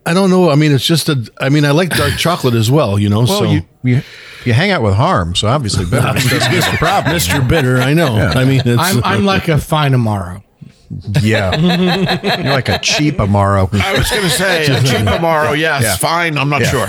I 0.06 0.14
don't 0.16 0.32
know. 0.32 0.50
I 0.50 0.56
mean, 0.56 0.72
it's 0.72 0.86
just 0.86 1.10
a. 1.10 1.30
I 1.40 1.50
mean, 1.50 1.64
I 1.64 1.72
like 1.72 1.90
dark 1.92 2.14
chocolate 2.18 2.56
as 2.56 2.72
well. 2.72 2.98
You 2.98 3.08
know, 3.10 3.20
Well, 3.20 3.28
so 3.28 3.44
you, 3.44 3.62
you 3.84 4.02
you 4.46 4.54
hang 4.54 4.72
out 4.72 4.82
with 4.82 4.96
harm, 4.96 5.36
so 5.36 5.48
obviously 5.48 5.86
bitterness 5.86 6.28
doesn't 6.28 6.72
the 6.72 6.78
problem. 6.80 7.16
Mr. 7.18 7.48
Bitter, 7.48 7.78
I 7.78 7.94
know. 7.94 8.16
I 8.16 8.44
mean, 8.44 8.62
it's, 8.66 8.82
I'm, 8.82 9.04
I'm 9.04 9.26
like 9.26 9.48
a 9.48 9.60
fine 9.60 9.92
Amaro. 9.92 10.42
Yeah, 11.22 11.56
you're 12.42 12.52
like 12.54 12.70
a 12.70 12.80
cheap 12.80 13.16
Amaro. 13.18 13.70
I 13.80 13.98
was 13.98 14.10
going 14.10 14.24
to 14.24 14.30
say, 14.30 14.64
a 14.66 14.82
cheap 14.82 15.08
Amaro, 15.08 15.58
yes, 15.58 15.84
Yeah. 15.84 15.96
fine. 15.98 16.38
I'm 16.38 16.50
not 16.50 16.64
sure. 16.66 16.88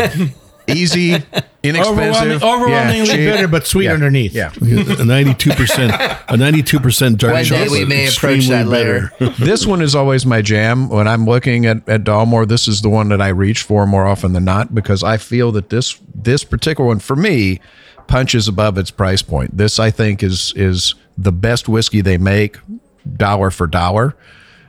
Easy, 0.68 1.14
Overwhelming, 1.14 1.44
inexpensive, 1.64 2.42
overwhelmingly 2.44 2.98
yeah, 2.98 3.04
cheap. 3.04 3.16
bitter, 3.32 3.48
but 3.48 3.66
sweet 3.66 3.86
Yeah. 3.86 3.92
underneath. 3.94 4.32
Yeah, 4.32 4.52
a 4.60 5.04
ninety-two 5.04 5.50
percent, 5.54 5.92
a 6.28 6.36
ninety-two 6.36 6.78
percent 6.78 7.18
dark 7.18 7.32
One 7.34 7.42
day 7.42 7.48
chocolate. 7.48 7.70
we 7.72 7.84
may 7.84 8.06
approach 8.06 8.46
that 8.46 8.68
later. 8.68 9.10
bitter. 9.18 9.34
this 9.44 9.66
one 9.66 9.82
is 9.82 9.94
always 9.96 10.24
my 10.24 10.40
jam. 10.40 10.88
When 10.88 11.08
I'm 11.08 11.26
looking 11.26 11.66
at, 11.66 11.86
at 11.88 12.04
Dalmore, 12.04 12.46
this 12.46 12.68
is 12.68 12.80
the 12.80 12.88
one 12.88 13.08
that 13.08 13.20
I 13.20 13.28
reach 13.28 13.62
for 13.62 13.86
more 13.88 14.06
often 14.06 14.34
than 14.34 14.44
not 14.44 14.72
because 14.74 15.02
I 15.02 15.16
feel 15.16 15.50
that 15.52 15.70
this 15.70 15.98
this 16.14 16.44
particular 16.44 16.86
one 16.88 17.00
for 17.00 17.16
me 17.16 17.60
punches 18.06 18.46
above 18.46 18.78
its 18.78 18.92
price 18.92 19.20
point. 19.20 19.56
This 19.56 19.80
I 19.80 19.90
think 19.90 20.22
is 20.22 20.52
is 20.54 20.94
the 21.18 21.32
best 21.32 21.68
whiskey 21.68 22.00
they 22.02 22.18
make, 22.18 22.58
dollar 23.16 23.50
for 23.50 23.66
dollar. 23.66 24.14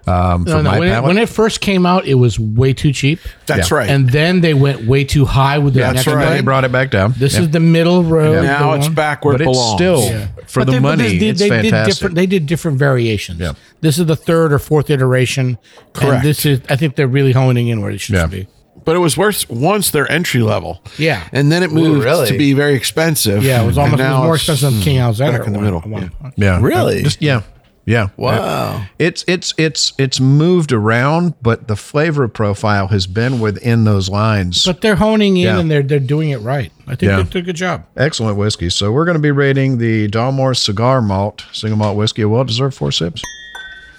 Um, 0.05 0.43
No, 0.43 0.57
no, 0.61 0.63
my 0.71 0.79
when, 0.79 0.89
it, 0.91 1.03
when 1.03 1.17
it 1.17 1.29
first 1.29 1.61
came 1.61 1.85
out, 1.85 2.05
it 2.05 2.15
was 2.15 2.37
way 2.37 2.73
too 2.73 2.91
cheap. 2.91 3.19
That's 3.45 3.71
Yeah. 3.71 3.77
right. 3.77 3.89
And 3.89 4.09
then 4.09 4.41
they 4.41 4.53
went 4.53 4.85
way 4.85 5.05
too 5.05 5.23
high 5.23 5.59
with 5.59 5.75
their 5.75 5.83
That's 5.93 6.05
next 6.05 6.07
right. 6.07 6.25
One. 6.25 6.33
they 6.33 6.41
brought 6.41 6.65
it 6.65 6.73
back 6.73 6.91
down. 6.91 7.13
This 7.17 7.35
Yeah. 7.35 7.41
is 7.43 7.51
the 7.51 7.61
middle 7.61 8.03
road. 8.03 8.43
now 8.43 8.73
it's 8.73 8.87
one. 8.87 8.95
back 8.95 9.23
where 9.23 9.35
but 9.37 9.41
it 9.41 9.47
it's 9.47 9.71
still 9.71 10.03
Yeah. 10.03 10.27
for 10.45 10.59
But 10.59 10.65
the 10.65 10.71
they- 10.73 10.79
money. 10.79 11.17
they, 11.19 11.27
it's 11.29 11.39
they 11.39 11.47
fantastic. 11.47 11.71
Did 11.85 11.85
different, 11.95 12.15
they 12.15 12.25
did 12.25 12.45
different 12.47 12.79
variations. 12.79 13.39
Yeah. 13.39 13.53
This 13.79 13.97
is 13.97 14.05
the 14.05 14.17
third 14.17 14.51
or 14.51 14.59
fourth 14.59 14.89
iteration. 14.89 15.57
Correct. 15.93 16.15
And 16.15 16.23
this 16.23 16.45
is, 16.45 16.59
I 16.69 16.75
think 16.75 16.97
they're 16.97 17.07
really 17.07 17.31
honing 17.31 17.69
in 17.69 17.81
where 17.81 17.93
they 17.93 17.97
should 17.97 18.15
Yeah. 18.15 18.25
be. 18.25 18.47
But 18.83 18.97
it 18.97 18.99
was 18.99 19.15
worse 19.15 19.47
once 19.49 19.89
they're 19.89 20.11
entry 20.11 20.41
level. 20.41 20.81
Yeah. 20.97 21.21
And 21.31 21.49
then 21.49 21.63
it 21.63 21.71
moved 21.71 22.03
really? 22.03 22.27
to 22.27 22.37
be 22.37 22.51
very 22.51 22.73
expensive. 22.75 23.41
Yeah, 23.41 23.63
it 23.63 23.65
was 23.65 23.77
almost 23.77 24.01
it 24.01 24.03
was 24.03 24.17
more 24.17 24.35
expensive 24.35 24.73
than 24.73 24.81
King 24.81 24.97
Alexander. 24.97 25.37
back 25.37 25.47
in 25.47 25.53
the 25.53 25.59
at 25.59 25.63
middle, 25.63 25.79
one- 25.79 26.03
at 26.03 26.21
one 26.21 26.33
yeah. 26.35 26.57
Yeah. 26.57 26.59
Really? 26.61 27.03
Just- 27.03 27.21
yeah. 27.21 27.43
Yeah. 27.85 28.09
Wow. 28.15 28.85
It's 28.97 29.25
it's 29.27 29.53
it's 29.57 29.91
it's 29.97 30.19
moved 30.19 30.71
around, 30.71 31.33
but 31.41 31.67
the 31.67 31.75
flavor 31.75 32.27
profile 32.29 32.87
has 32.87 33.07
been 33.07 33.41
within 33.41 33.83
those 33.83 34.07
lines. 34.09 34.65
But 34.65 34.79
they're 34.81 34.95
honing 34.95 35.35
in 35.35 35.43
Yeah. 35.43 35.59
and 35.59 35.69
they're 35.69 35.83
they're 35.83 35.99
doing 35.99 36.29
it 36.29 36.37
right. 36.39 36.71
I 36.87 36.95
think 36.95 37.09
Yeah. 37.09 37.17
they 37.17 37.23
did 37.23 37.35
a 37.35 37.41
good 37.41 37.55
job. 37.57 37.83
Excellent 37.97 38.37
whiskey. 38.37 38.69
So 38.69 38.91
we're 38.91 39.03
going 39.05 39.17
to 39.17 39.21
be 39.21 39.31
rating 39.31 39.79
the 39.79 40.07
Dalmore 40.07 40.55
Cigar 40.55 41.01
Malt 41.01 41.43
single 41.51 41.77
malt 41.77 41.97
whiskey 41.97 42.21
a 42.21 42.29
well 42.29 42.45
deserved 42.45 42.75
four 42.77 42.91
sips. 42.93 43.21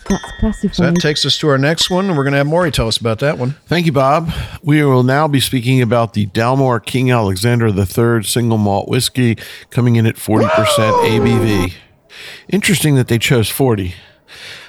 That's 0.09 0.23
classified. 0.39 0.75
So 0.77 0.83
that 0.91 0.97
takes 1.01 1.25
us 1.25 1.39
to 1.39 1.49
our 1.49 1.57
next 1.57 1.89
one, 1.89 2.07
and 2.07 2.17
we're 2.17 2.25
going 2.25 2.33
to 2.33 2.39
have 2.39 2.47
Maury 2.47 2.71
tell 2.71 2.89
us 2.89 2.99
about 2.99 3.21
that 3.21 3.39
one. 3.39 3.57
Thank 3.67 3.87
you, 3.87 3.93
Bob. 3.93 4.31
We 4.63 4.85
will 4.85 5.03
now 5.03 5.27
be 5.29 5.41
speaking 5.41 5.81
about 5.81 6.13
the 6.13 6.27
Dalmore 6.27 6.85
King 6.85 7.11
Alexander 7.11 7.69
III 7.69 8.23
single 8.23 8.59
malt 8.59 8.87
whiskey 8.89 9.39
coming 9.71 9.97
in 9.97 10.05
at 10.05 10.17
40% 10.17 10.47
ABV. 11.09 11.73
Interesting 12.49 12.95
that 12.97 13.09
they 13.09 13.19
chose 13.19 13.49
40. 13.49 13.95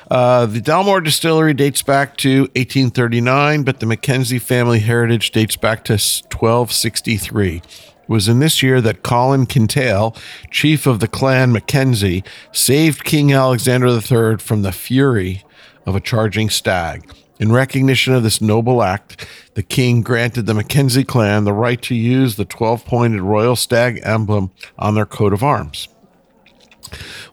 Uh, 0.10 0.46
the 0.46 0.62
Dalmore 0.62 1.04
distillery 1.04 1.54
dates 1.54 1.82
back 1.82 2.16
to 2.18 2.42
1839, 2.56 3.64
but 3.64 3.80
the 3.80 3.86
Mackenzie 3.86 4.40
family 4.40 4.80
heritage 4.80 5.32
dates 5.32 5.56
back 5.56 5.84
to 5.86 5.94
1263. 5.94 7.56
It 7.58 7.64
was 8.08 8.28
in 8.28 8.40
this 8.40 8.62
year 8.62 8.82
that 8.82 9.02
Colin 9.02 9.48
Kintail, 9.48 10.16
chief 10.52 10.86
of 10.86 11.00
the 11.00 11.08
clan 11.08 11.52
Mackenzie, 11.52 12.24
saved 12.52 13.04
King 13.04 13.34
Alexander 13.34 13.88
III 13.88 14.38
from 14.38 14.62
the 14.62 14.72
fury 14.72 15.44
of 15.88 15.96
a 15.96 16.00
charging 16.00 16.52
stag. 16.52 17.12
In 17.40 17.52
recognition 17.52 18.14
of 18.14 18.24
this 18.24 18.40
noble 18.40 18.82
act, 18.82 19.28
the 19.56 19.64
king 19.64 20.02
granted 20.02 20.46
the 20.46 20.54
Mackenzie 20.54 21.04
clan 21.04 21.44
the 21.44 21.52
right 21.52 21.82
to 21.82 21.96
use 21.96 22.36
the 22.36 22.46
12 22.46 22.86
pointed 22.86 23.22
royal 23.22 23.56
stag 23.56 24.00
emblem 24.04 24.52
on 24.78 24.96
their 24.96 25.06
coat 25.06 25.34
of 25.34 25.44
arms. 25.44 25.90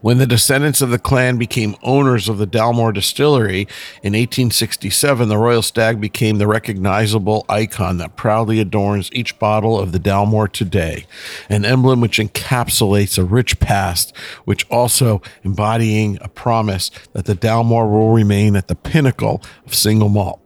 When 0.01 0.17
the 0.17 0.27
descendants 0.27 0.81
of 0.81 0.89
the 0.89 0.99
clan 0.99 1.37
became 1.37 1.75
owners 1.83 2.27
of 2.27 2.37
the 2.37 2.47
Dalmore 2.47 2.93
distillery 2.93 3.61
in 4.01 4.13
1867, 4.13 5.29
the 5.29 5.37
royal 5.37 5.61
stag 5.61 6.01
became 6.01 6.37
the 6.37 6.47
recognizable 6.47 7.45
icon 7.47 7.97
that 7.97 8.15
proudly 8.15 8.59
adorns 8.59 9.09
each 9.13 9.39
bottle 9.39 9.79
of 9.79 9.91
the 9.91 9.99
Dalmore 9.99 10.51
today, 10.51 11.05
an 11.49 11.65
emblem 11.65 12.01
which 12.01 12.19
encapsulates 12.19 13.17
a 13.17 13.23
rich 13.23 13.59
past, 13.59 14.15
which 14.45 14.69
also 14.69 15.21
embodying 15.43 16.17
a 16.21 16.27
promise 16.27 16.91
that 17.13 17.25
the 17.25 17.35
Dalmore 17.35 17.89
will 17.89 18.11
remain 18.11 18.55
at 18.55 18.67
the 18.67 18.75
pinnacle 18.75 19.41
of 19.65 19.73
single 19.73 20.09
malt. 20.09 20.39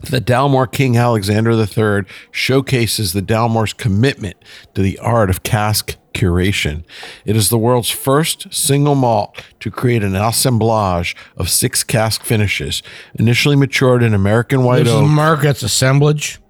The 0.00 0.20
Dalmore 0.20 0.70
King 0.70 0.96
Alexander 0.96 1.52
III 1.52 2.06
showcases 2.30 3.12
the 3.12 3.22
Dalmore's 3.22 3.72
commitment 3.72 4.36
to 4.74 4.82
the 4.82 4.98
art 4.98 5.30
of 5.30 5.42
cask 5.42 5.96
curation. 6.16 6.84
It 7.24 7.36
is 7.36 7.50
the 7.50 7.58
world's 7.58 7.90
first 7.90 8.52
single 8.52 8.94
malt 8.94 9.42
to 9.60 9.70
create 9.70 10.02
an 10.02 10.16
assemblage 10.16 11.14
of 11.36 11.50
six 11.50 11.84
cask 11.84 12.24
finishes, 12.24 12.82
initially 13.14 13.56
matured 13.56 14.02
in 14.02 14.14
American 14.14 14.64
white 14.64 14.80
Oak. 14.80 14.84
This 14.86 14.94
is 14.94 15.00
oak. 15.00 15.08
Margaret's 15.08 15.62
assemblage. 15.62 16.40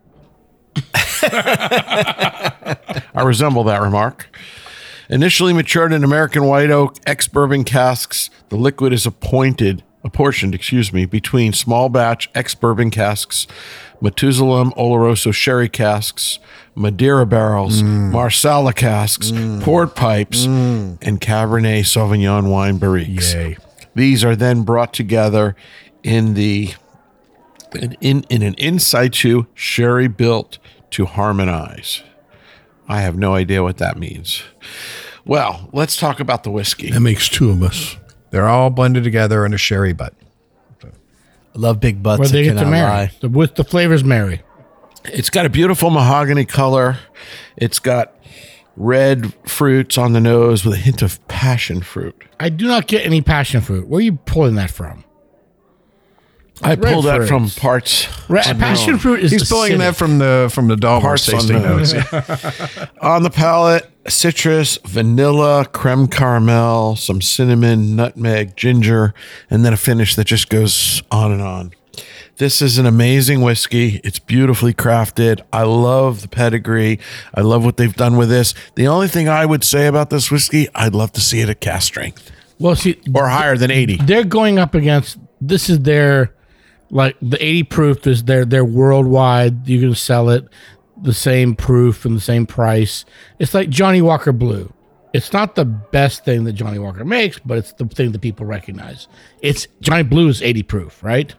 I 1.23 3.23
resemble 3.25 3.65
that 3.65 3.83
remark. 3.83 4.29
Initially 5.09 5.53
matured 5.53 5.93
in 5.93 6.05
American 6.05 6.45
white 6.45 6.71
oak 6.71 6.97
ex 7.07 7.29
bourbon 7.29 7.65
casks, 7.65 8.31
the 8.49 8.57
liquid 8.57 8.93
is 8.93 9.07
appointed, 9.07 9.83
apportioned, 10.05 10.55
excuse 10.55 10.93
me, 10.93 11.07
between 11.07 11.53
small 11.53 11.89
batch 11.89 12.29
ex 12.35 12.55
bourbon 12.55 12.91
casks, 12.91 13.47
Methuselah 14.01 14.73
Oloroso 14.77 15.33
sherry 15.33 15.69
casks, 15.69 16.39
Madeira 16.75 17.27
barrels, 17.27 17.83
mm. 17.83 18.11
Marsala 18.11 18.73
casks, 18.73 19.31
mm. 19.31 19.63
port 19.63 19.95
pipes, 19.95 20.47
mm. 20.47 20.99
and 21.03 21.21
Cabernet 21.21 21.81
Sauvignon 21.81 22.51
wine 22.51 22.79
barriques. 22.79 23.35
Yay. 23.35 23.57
These 23.95 24.25
are 24.25 24.37
then 24.37 24.63
brought 24.63 24.93
together 24.93 25.57
in 26.03 26.35
the 26.35 26.75
in, 27.75 27.97
in, 28.01 28.25
in 28.29 28.43
an 28.43 28.55
in 28.55 28.79
situ 28.79 29.47
sherry 29.55 30.09
built 30.09 30.59
to 30.91 31.07
harmonize. 31.07 32.03
I 32.89 33.01
have 33.01 33.17
no 33.17 33.35
idea 33.35 33.63
what 33.63 33.79
that 33.79 33.99
means. 33.99 34.43
Well, 35.25 35.69
let's 35.73 35.97
talk 35.97 36.21
about 36.21 36.45
the 36.45 36.51
whiskey. 36.51 36.91
That 36.91 37.01
makes 37.01 37.29
two 37.29 37.51
of 37.51 37.63
us. 37.63 37.97
They're 38.31 38.47
all 38.47 38.71
blended 38.71 39.03
together 39.03 39.45
in 39.45 39.53
a 39.53 39.59
sherry 39.59 39.93
butt. 39.93 40.15
I 41.57 41.59
love 41.59 41.81
big 41.81 42.03
butts. 42.03 42.19
Where 42.21 42.29
they 42.29 42.45
get 42.45 42.59
to 42.59 42.67
marry. 42.67 43.11
The, 43.21 43.31
with 43.31 43.55
the 43.55 43.65
flavors 43.65 44.05
marry. 44.05 44.43
It's 45.07 45.31
got 45.31 45.47
a 45.47 45.49
beautiful 45.49 45.89
mahogany 45.89 46.45
color. 46.45 46.99
It's 47.57 47.79
got 47.79 48.15
red 48.77 49.33
fruits 49.49 49.97
on 49.97 50.13
the 50.13 50.21
nose 50.21 50.67
with 50.67 50.75
a 50.75 50.79
hint 50.79 51.01
of 51.01 51.27
passion 51.29 51.81
fruit. 51.81 52.15
I 52.39 52.51
do 52.51 52.67
not 52.67 52.89
get 52.89 53.07
any 53.07 53.23
passion 53.23 53.63
fruit. 53.63 53.89
Where 53.89 53.99
are 53.99 54.03
you 54.03 54.17
pulling 54.27 54.57
that 54.57 54.71
from? 54.71 55.05
I 56.63 56.75
pulled 56.75 57.05
that 57.05 57.17
fruits. 57.17 57.29
from 57.29 57.51
parts. 57.51 58.09
Ra- 58.31 58.43
passion 58.43 58.99
fruit 58.99 59.21
is 59.21 59.31
He's 59.31 59.49
pulling 59.49 59.73
acidic. 59.75 59.79
that 59.79 59.97
from 59.97 60.19
the 60.19 60.51
from 60.53 60.69
the 60.69 60.77
Dalmore 60.77 61.01
Parts 61.03 61.29
on 61.29 61.35
tasting 61.41 61.61
the- 61.63 61.69
notes. 61.69 62.91
On 63.03 63.23
the 63.23 63.31
palate, 63.31 63.89
citrus, 64.09 64.79
vanilla, 64.85 65.67
creme 65.67 66.07
caramel, 66.09 66.97
some 66.97 67.21
cinnamon, 67.21 67.95
nutmeg, 67.95 68.57
ginger, 68.57 69.13
and 69.51 69.65
then 69.65 69.73
a 69.73 69.77
finish 69.77 70.15
that 70.17 70.27
just 70.27 70.49
goes 70.49 71.03
on 71.11 71.31
and 71.31 71.43
on. 71.43 71.73
This 72.39 72.61
is 72.61 72.77
an 72.79 72.85
amazing 72.87 73.41
whiskey. 73.43 74.01
It's 74.05 74.19
beautifully 74.19 74.75
crafted. 74.75 75.41
I 75.53 75.63
love 75.63 76.21
the 76.23 76.29
pedigree. 76.29 76.99
I 77.35 77.41
love 77.43 77.65
what 77.65 77.77
they've 77.77 77.95
done 77.95 78.17
with 78.17 78.29
this. 78.29 78.55
The 78.75 78.87
only 78.89 79.09
thing 79.09 79.29
I 79.29 79.47
would 79.47 79.63
say 79.65 79.87
about 79.87 80.11
this 80.11 80.31
whiskey, 80.31 80.69
I'd 80.75 80.95
love 80.95 81.13
to 81.13 81.21
see 81.21 81.41
it 81.41 81.49
at 81.49 81.61
cast 81.61 81.87
strength 81.87 82.31
Well, 82.59 82.77
see, 82.77 83.01
or 83.15 83.29
higher 83.29 83.57
than 83.57 83.71
80. 83.71 83.97
they're 84.05 84.25
going 84.25 84.59
up 84.59 84.75
against. 84.75 85.17
This 85.41 85.71
is 85.71 85.81
their 85.81 86.35
like 86.91 87.17
the 87.21 87.43
80 87.45 87.63
proof 87.65 88.07
is 88.07 88.25
they're 88.25 88.45
they're 88.45 88.65
worldwide. 88.65 89.67
You 89.69 89.81
can 89.81 89.95
sell 89.95 90.31
it 90.31 90.47
the 91.03 91.13
same 91.15 91.55
proof 91.55 92.05
and 92.05 92.17
the 92.17 92.21
same 92.21 92.47
price. 92.47 93.05
It's 93.39 93.53
like 93.55 93.69
Johnnie 93.69 94.03
Walker 94.03 94.33
Blue. 94.33 94.73
It's 95.13 95.33
not 95.33 95.55
the 95.55 95.65
best 95.65 96.25
thing 96.25 96.45
that 96.45 96.53
Johnnie 96.53 96.79
Walker 96.79 97.05
makes, 97.05 97.39
but 97.39 97.59
it's 97.59 97.73
the 97.73 97.87
thing 97.87 98.13
that 98.13 98.21
people 98.21 98.45
recognize. 98.47 99.09
It's 99.41 99.67
Johnnie 99.81 100.03
Blue 100.03 100.29
is 100.29 100.43
80 100.43 100.63
proof, 100.65 101.03
right? 101.03 101.35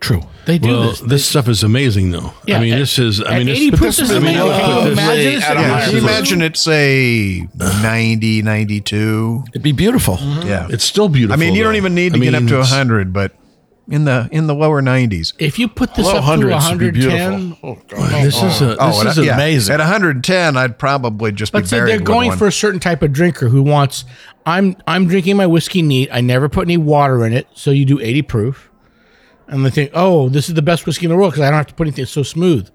True. 0.00 0.22
They 0.46 0.58
do 0.58 0.68
Well, 0.68 0.82
this. 0.90 1.00
this 1.00 1.24
stuff 1.26 1.48
is 1.48 1.62
amazing, 1.62 2.10
though. 2.10 2.32
Yeah, 2.46 2.58
I 2.58 2.60
mean, 2.60 2.72
at- 2.74 2.78
this 2.80 2.98
is. 2.98 3.22
I 3.22 3.38
mean, 3.38 3.48
80 3.48 3.70
proof, 3.70 3.80
this 3.80 3.98
is 4.00 4.10
I 4.10 4.18
mean, 4.18 4.36
amazing. 4.36 4.50
Can 4.60 4.68
you 4.76 4.84
this. 4.84 4.92
imagine 4.98 5.34
this 5.34 5.44
at 5.44 5.56
a 5.56 5.60
at 5.60 5.64
higher 5.66 5.70
Can 5.70 5.82
80 5.82 5.94
you 5.94 6.00
proof. 6.00 6.10
imagine 6.10 6.42
it 6.42 6.56
say 6.56 7.48
90, 7.82 8.42
92? 8.42 9.44
It'd 9.50 9.62
be 9.62 9.70
beautiful. 9.72 10.18
Yeah. 10.44 10.66
It's 10.70 10.84
still 10.84 11.08
beautiful. 11.08 11.34
I 11.34 11.36
mean, 11.44 11.54
you 11.54 11.62
don't 11.62 11.76
even 11.76 11.94
need 11.94 12.14
to 12.14 12.20
I 12.20 12.22
get 12.24 12.34
up 12.34 12.40
to 12.42 12.46
it's- 12.54 12.70
100, 12.70 13.12
but 13.12 13.32
in 13.92 14.06
the 14.06 14.26
in 14.32 14.46
the 14.46 14.54
lower 14.54 14.80
90s. 14.80 15.34
If 15.38 15.58
you 15.58 15.68
put 15.68 15.94
this 15.94 16.06
Low 16.06 16.12
up 16.12 16.16
to 16.16 16.22
hundreds 16.22 16.66
be 16.78 17.06
110. 17.06 17.58
Oh, 17.62 17.74
God. 17.88 18.24
This 18.24 18.42
is 18.42 18.62
a, 18.62 18.74
oh, 18.80 18.86
this 18.86 19.04
Oh, 19.04 19.08
is 19.10 19.18
at, 19.18 19.24
yeah, 19.26 19.34
amazing. 19.34 19.74
At 19.74 19.80
110, 19.80 20.56
I'd 20.56 20.78
probably 20.78 21.30
just 21.30 21.52
be 21.52 21.58
But 21.58 21.68
see, 21.68 21.76
buried 21.76 21.90
they're 21.90 22.00
going 22.00 22.30
one. 22.30 22.38
for 22.38 22.46
a 22.46 22.52
certain 22.52 22.80
type 22.80 23.02
of 23.02 23.12
drinker 23.12 23.48
who 23.50 23.62
wants. 23.62 24.06
I'm 24.46 24.76
I'm 24.86 25.08
drinking 25.08 25.36
my 25.36 25.46
whiskey 25.46 25.82
neat. 25.82 26.08
I 26.10 26.22
never 26.22 26.48
put 26.48 26.62
any 26.66 26.78
water 26.78 27.26
in 27.26 27.34
it, 27.34 27.46
so 27.52 27.70
you 27.70 27.84
do 27.84 28.00
80 28.00 28.22
proof, 28.22 28.70
and 29.46 29.62
they 29.64 29.68
think, 29.70 29.90
oh, 29.92 30.30
this 30.30 30.48
is 30.48 30.54
the 30.54 30.62
best 30.62 30.86
whiskey 30.86 31.04
in 31.04 31.10
the 31.10 31.16
world 31.16 31.32
because 31.32 31.42
I 31.46 31.50
don't 31.50 31.58
have 31.58 31.66
to 31.66 31.74
put 31.74 31.86
anything. 31.86 32.04
It's 32.04 32.12
so 32.12 32.22
smooth. 32.22 32.70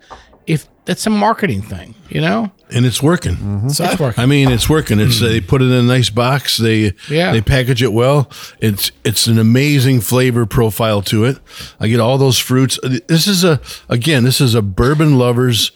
If 0.45 0.68
that's 0.86 1.07
a 1.07 1.09
marketing 1.09 1.63
thing, 1.63 1.95
you 2.09 2.22
know, 2.22 2.51
and 2.70 2.86
it's 2.86 3.01
working. 3.01 3.36
Mm-hmm. 3.36 3.68
it's 3.68 3.99
working. 3.99 4.22
I 4.22 4.26
mean, 4.26 4.49
it's 4.51 4.70
working. 4.70 4.99
It's 4.99 5.20
they 5.20 5.39
put 5.41 5.61
it 5.61 5.65
in 5.65 5.72
a 5.72 5.84
nice 5.84 6.09
box. 6.09 6.57
They 6.57 6.93
Yeah. 7.09 7.32
they 7.32 7.41
package 7.41 7.82
it 7.82 7.93
well. 7.93 8.30
It's 8.59 8.91
it's 9.03 9.28
an 9.28 9.39
amazing 9.39 10.01
flavor 10.01 10.45
profile 10.45 11.01
to 11.03 11.24
it. 11.26 11.39
I 11.80 11.88
get 11.88 11.99
all 11.99 12.18
those 12.18 12.39
fruits. 12.39 12.80
This 13.07 13.28
is 13.28 13.43
a 13.43 13.59
again. 13.89 14.24
This 14.24 14.41
is 14.41 14.53
a 14.55 14.61
bourbon 14.61 15.18
lovers, 15.18 15.72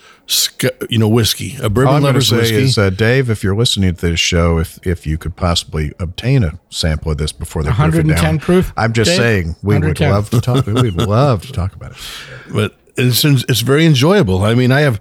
you 0.89 0.97
know, 0.97 1.07
whiskey. 1.07 1.55
A 1.61 1.69
bourbon 1.69 1.69
All 1.69 1.69
bourbon 1.69 1.95
I'm 1.95 2.01
going 2.01 2.01
to 2.01 2.07
lovers 2.17 2.27
say 2.29 2.37
whiskey. 2.37 2.55
is, 2.63 2.77
uh, 2.77 2.89
Dave, 2.89 3.29
if 3.29 3.43
you're 3.43 3.55
listening 3.55 3.95
to 3.95 4.01
this 4.09 4.19
show, 4.19 4.57
if 4.57 4.77
if 4.85 5.07
you 5.07 5.17
could 5.17 5.35
possibly 5.35 5.93
obtain 5.99 6.43
a 6.43 6.59
sample 6.69 7.11
of 7.11 7.17
this 7.17 7.31
before 7.31 7.63
they 7.63 7.69
proof 7.71 7.95
it 7.95 8.05
110 8.05 8.23
down, 8.23 8.39
proof, 8.39 8.73
I'm 8.75 8.93
just 8.93 9.11
Dave? 9.11 9.17
saying 9.17 9.55
we 9.63 9.79
would 9.79 9.99
love 9.99 10.29
to 10.31 10.41
talk. 10.41 10.65
We'd 10.65 10.95
love 10.95 11.43
to 11.43 11.53
talk 11.53 11.73
about 11.75 11.91
it. 11.91 11.97
but 12.53 12.75
it's 12.97 13.23
it's 13.23 13.61
very 13.61 13.85
enjoyable. 13.85 14.43
I 14.43 14.55
mean, 14.55 14.71
I 14.71 14.81
have. 14.81 14.99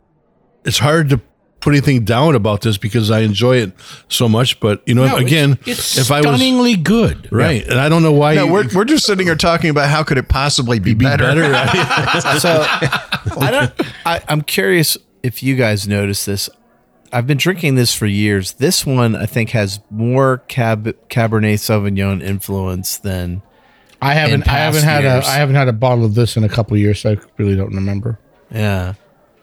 It's 0.65 0.79
hard 0.79 1.09
to 1.09 1.21
put 1.61 1.73
anything 1.75 2.05
down 2.05 2.35
about 2.35 2.63
this 2.63 2.77
because 2.79 3.11
I 3.11 3.21
enjoy 3.21 3.57
it 3.59 3.73
so 4.09 4.29
much. 4.29 4.59
But 4.61 4.83
you 4.87 4.95
know, 4.95 5.03
No, 5.07 5.17
it's- 5.17 5.27
again, 5.27 5.59
it's, 5.67 5.99
if 5.99 6.11
I 6.11 6.19
was 6.21 6.27
stunningly 6.27 6.77
good. 6.77 7.29
right, 7.33 7.65
and 7.67 7.79
I 7.79 7.89
don't 7.89 8.03
know 8.03 8.13
why 8.13 8.35
No, 8.35 8.47
you- 8.47 8.53
we're, 8.53 8.69
we're 8.75 8.85
just 8.85 9.05
sitting 9.07 9.27
here 9.27 9.37
talking 9.37 9.71
about 9.71 9.89
how 9.91 10.03
could 10.03 10.19
it 10.19 10.29
possibly 10.29 10.79
be, 10.79 10.95
be 10.95 11.05
better. 11.05 11.25
better. 11.25 11.53
I- 11.55 12.39
So 12.41 12.65
I 13.41 13.51
don't. 13.51 13.73
I, 14.07 14.23
I'm 14.29 14.43
curious 14.43 14.97
if 15.23 15.43
you 15.43 15.57
guys 15.57 15.87
notice 15.87 16.25
this. 16.25 16.49
I've 17.13 17.27
been 17.27 17.39
drinking 17.39 17.75
this 17.75 17.93
for 17.95 18.07
years. 18.07 18.53
This 18.55 18.87
one 18.87 19.17
I 19.17 19.27
think 19.27 19.51
has 19.51 19.81
more 19.91 20.39
cab, 20.49 20.85
Cabernet 21.09 21.55
Sauvignon 21.55 22.23
influence 22.23 22.99
than 22.99 23.43
I 24.01 24.15
haven't 24.15 24.49
I 24.49 24.53
haven't 24.53 24.85
had 24.85 25.03
years. 25.03 25.27
a 25.27 25.29
I 25.29 25.35
haven't 25.35 25.57
had 25.57 25.67
a 25.69 25.73
bottle 25.73 26.05
of 26.05 26.15
this 26.15 26.37
in 26.37 26.45
a 26.45 26.49
couple 26.49 26.75
of 26.75 26.81
years, 26.81 27.01
so 27.01 27.11
I 27.13 27.17
really 27.37 27.57
don't 27.57 27.75
remember. 27.75 28.19
yeah. 28.51 28.95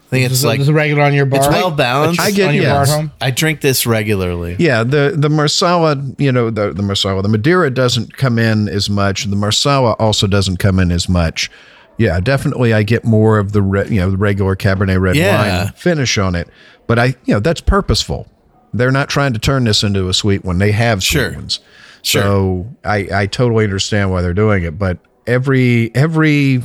I 0.08 0.10
think 0.10 0.32
it's 0.32 0.44
it- 0.44 0.48
like 0.48 0.60
is 0.62 0.70
it 0.70 0.74
regular 0.74 1.04
on 1.04 1.14
your 1.14 1.26
bar? 1.26 1.40
it's 1.40 1.50
well 1.50 1.70
balanced. 1.72 2.20
I 2.22 2.32
get- 2.32 2.48
on 2.50 2.56
your 2.56 2.66
bar 2.66 2.84
at 2.84 2.90
home. 2.90 3.12
I 3.20 3.32
drink 3.32 3.62
this 3.62 3.86
regularly. 3.86 4.56
Yeah, 4.58 4.84
the 4.84 5.14
the 5.16 5.30
Marsala, 5.30 6.02
you 6.18 6.32
know, 6.32 6.50
the 6.50 6.72
the 6.74 6.82
Marsala, 6.84 7.22
the 7.22 7.28
Madeira 7.30 7.70
doesn't 7.70 8.16
come 8.18 8.40
in 8.40 8.70
as 8.70 8.90
much. 8.90 9.26
The 9.26 9.36
Marsala 9.36 9.92
also 9.94 10.26
doesn't 10.28 10.58
come 10.58 10.80
in 10.80 10.92
as 10.92 11.10
much. 11.10 11.52
Yeah, 11.98 12.20
definitely, 12.20 12.74
I 12.74 12.84
get 12.84 13.04
more 13.04 13.38
of 13.40 13.52
the 13.54 13.62
re, 13.62 13.86
you 13.90 14.00
know 14.00 14.12
the 14.12 14.18
regular 14.18 14.56
Cabernet 14.56 15.00
red 15.02 15.16
Yeah. 15.16 15.64
wine 15.66 15.74
finish 15.76 16.18
on 16.18 16.36
it, 16.36 16.48
but 16.88 16.98
I 17.00 17.06
you 17.26 17.34
know 17.34 17.40
that's 17.40 17.60
purposeful. 17.62 18.28
They're 18.74 18.92
not 18.92 19.10
trying 19.10 19.34
to 19.34 19.40
turn 19.40 19.64
this 19.64 19.84
into 19.84 20.08
a 20.08 20.14
sweet 20.14 20.46
one. 20.46 20.58
They 20.60 20.72
have 20.72 21.02
sweet 21.04 21.20
Sure. 21.22 21.32
ones, 21.34 21.60
so 22.04 22.68
I 22.86 23.08
I 23.14 23.26
totally 23.26 23.64
understand 23.64 24.12
why 24.12 24.22
they're 24.22 24.34
doing 24.34 24.64
it. 24.64 24.78
But 24.78 25.00
every 25.26 25.92
every 25.96 26.62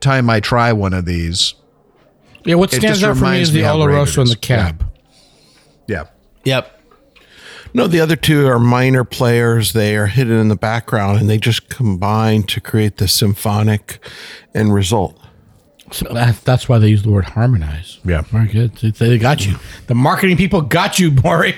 time 0.00 0.28
I 0.28 0.40
try 0.40 0.72
one 0.72 0.92
of 0.92 1.04
these, 1.06 1.54
Yeah, 2.44 2.56
what 2.56 2.70
stands 2.72 3.02
out 3.02 3.16
for 3.16 3.24
me 3.24 3.40
is 3.40 3.52
the 3.52 3.62
how 3.62 3.82
great 3.82 3.94
Oloroso 3.96 4.18
and 4.18 4.30
the 4.30 4.36
cab. 4.36 4.84
yeah, 5.86 6.04
Yep. 6.44 6.70
No, 7.76 7.88
the 7.88 7.98
other 8.00 8.14
two 8.14 8.46
are 8.46 8.60
minor 8.60 9.02
players. 9.02 9.72
They 9.72 9.96
are 9.96 10.06
hidden 10.06 10.38
in 10.38 10.46
the 10.46 10.54
background 10.56 11.18
and 11.18 11.28
they 11.28 11.38
just 11.38 11.68
combine 11.68 12.44
to 12.44 12.60
create 12.60 12.98
the 12.98 13.08
symphonic 13.08 13.98
end 14.54 14.72
result. 14.72 15.18
So 15.90 16.06
that, 16.14 16.40
that's 16.44 16.68
why 16.68 16.78
they 16.78 16.88
use 16.88 17.02
the 17.02 17.10
word 17.10 17.24
harmonize. 17.24 17.98
Yeah. 18.04 18.20
very 18.22 18.46
good. 18.46 18.76
They, 18.76 18.90
they 18.90 19.18
got 19.18 19.44
you. 19.44 19.56
The 19.88 19.94
marketing 19.96 20.36
people 20.36 20.60
got 20.60 21.00
you, 21.00 21.10
Maury. 21.10 21.56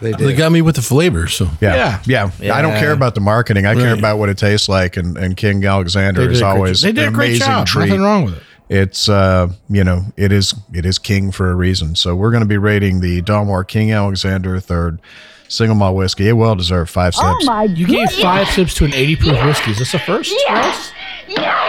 they 0.00 0.32
got 0.36 0.50
me 0.50 0.62
with 0.62 0.76
the 0.76 0.82
flavor. 0.82 1.26
So 1.26 1.48
Yeah. 1.60 2.00
yeah, 2.06 2.30
I 2.50 2.62
don't 2.62 2.78
care 2.78 2.92
about 2.92 3.14
the 3.14 3.20
marketing. 3.20 3.66
I 3.66 3.74
care 3.74 3.92
about 3.94 4.18
what 4.18 4.30
it 4.30 4.38
tastes 4.38 4.68
like. 4.68 4.96
And, 4.96 5.18
and 5.18 5.36
King 5.36 5.62
Alexander 5.62 6.24
They 6.26 6.32
is 6.32 6.38
did 6.38 6.46
a 6.46 6.50
great 6.50 6.56
always. 6.56 6.80
They 6.82 6.92
did 6.92 7.02
an 7.04 7.08
a 7.10 7.12
great 7.12 7.26
amazing 7.32 7.46
job. 7.46 7.66
treat. 7.66 7.88
Nothing 7.88 8.02
wrong 8.02 8.24
with 8.24 8.36
it. 8.38 8.42
It's 8.68 9.08
uh, 9.08 9.48
you 9.70 9.82
know, 9.84 10.02
it 10.16 10.30
is 10.32 10.54
it 10.74 10.84
is 10.84 10.98
king 10.98 11.30
for 11.32 11.50
a 11.50 11.54
reason. 11.54 11.94
So 11.96 12.14
we're 12.14 12.30
going 12.30 12.42
to 12.42 12.48
be 12.48 12.58
rating 12.58 13.00
the 13.00 13.22
Dalmore 13.22 13.66
King 13.66 13.92
Alexander 13.92 14.60
Third 14.60 15.00
single 15.48 15.74
malt 15.76 15.96
whiskey. 15.96 16.28
It 16.28 16.32
well 16.34 16.54
deserved 16.54 16.90
five 16.90 17.14
Oh 17.18 17.32
sips. 17.34 17.46
my 17.46 17.62
You 17.64 17.86
gave 17.86 18.10
five 18.12 18.46
sips 18.48 18.74
to 18.74 18.84
an 18.84 18.92
80 18.92 19.16
proof 19.16 19.44
whiskey. 19.46 19.70
Is 19.70 19.78
this 19.78 19.94
a 19.94 19.98
first? 19.98 20.30
Yes. 20.46 20.92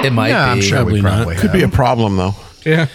It 0.04 0.12
might 0.12 0.30
yeah, 0.30 0.46
I'm 0.52 0.58
be. 0.60 0.62
sure 0.66 0.84
we 0.86 1.00
Probably 1.00 1.02
not. 1.02 1.16
probably 1.24 1.36
Could 1.38 1.52
be 1.54 1.64
a 1.64 1.70
problem 1.70 2.18
though. 2.18 2.34
Yeah. 2.66 2.88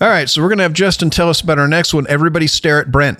All 0.00 0.08
right, 0.08 0.28
so 0.28 0.40
we're 0.42 0.48
going 0.48 0.58
to 0.58 0.64
have 0.64 0.72
Justin 0.72 1.10
tell 1.10 1.28
us 1.28 1.40
about 1.42 1.58
our 1.58 1.68
next 1.68 1.94
one. 1.94 2.06
Everybody 2.08 2.46
stare 2.46 2.80
at 2.80 2.90
Brent. 2.90 3.18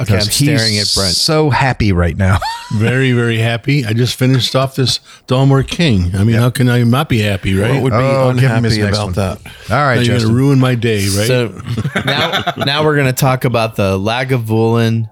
Okay, 0.00 0.14
I'm 0.14 0.18
Because 0.20 0.34
staring 0.34 0.74
he's 0.74 0.96
at 0.96 1.00
Brent. 1.00 1.14
So 1.16 1.50
happy 1.50 1.92
right 1.92 2.16
now. 2.16 2.38
Very, 2.76 3.12
very 3.12 3.38
happy. 3.38 3.86
I 3.86 3.94
just 3.94 4.14
finished 4.16 4.54
off 4.54 4.76
this 4.76 5.00
Dalmore 5.26 5.66
King. 5.66 6.14
I 6.14 6.22
mean, 6.22 6.36
how 6.36 6.50
can 6.50 6.68
I 6.68 6.82
not 6.82 7.08
be 7.08 7.18
happy, 7.20 7.54
right? 7.56 7.72
What 7.72 7.82
would 7.84 7.90
be 7.92 7.96
Oh, 7.96 8.34
give 8.34 8.42
him 8.50 8.62
his 8.64 8.76
unhappy 8.76 8.92
about 8.94 9.04
one. 9.06 9.12
that? 9.14 9.38
All 9.70 9.76
right, 9.86 9.94
Now 9.96 10.00
you're 10.02 10.18
going 10.18 10.28
to 10.28 10.34
ruin 10.34 10.58
my 10.60 10.74
day, 10.74 10.98
right? 11.08 11.26
So 11.26 11.62
now, 12.04 12.52
now 12.58 12.84
we're 12.84 12.94
going 12.94 13.06
to 13.06 13.14
talk 13.14 13.46
about 13.46 13.76
the 13.76 13.98
Lagavulin 13.98 15.10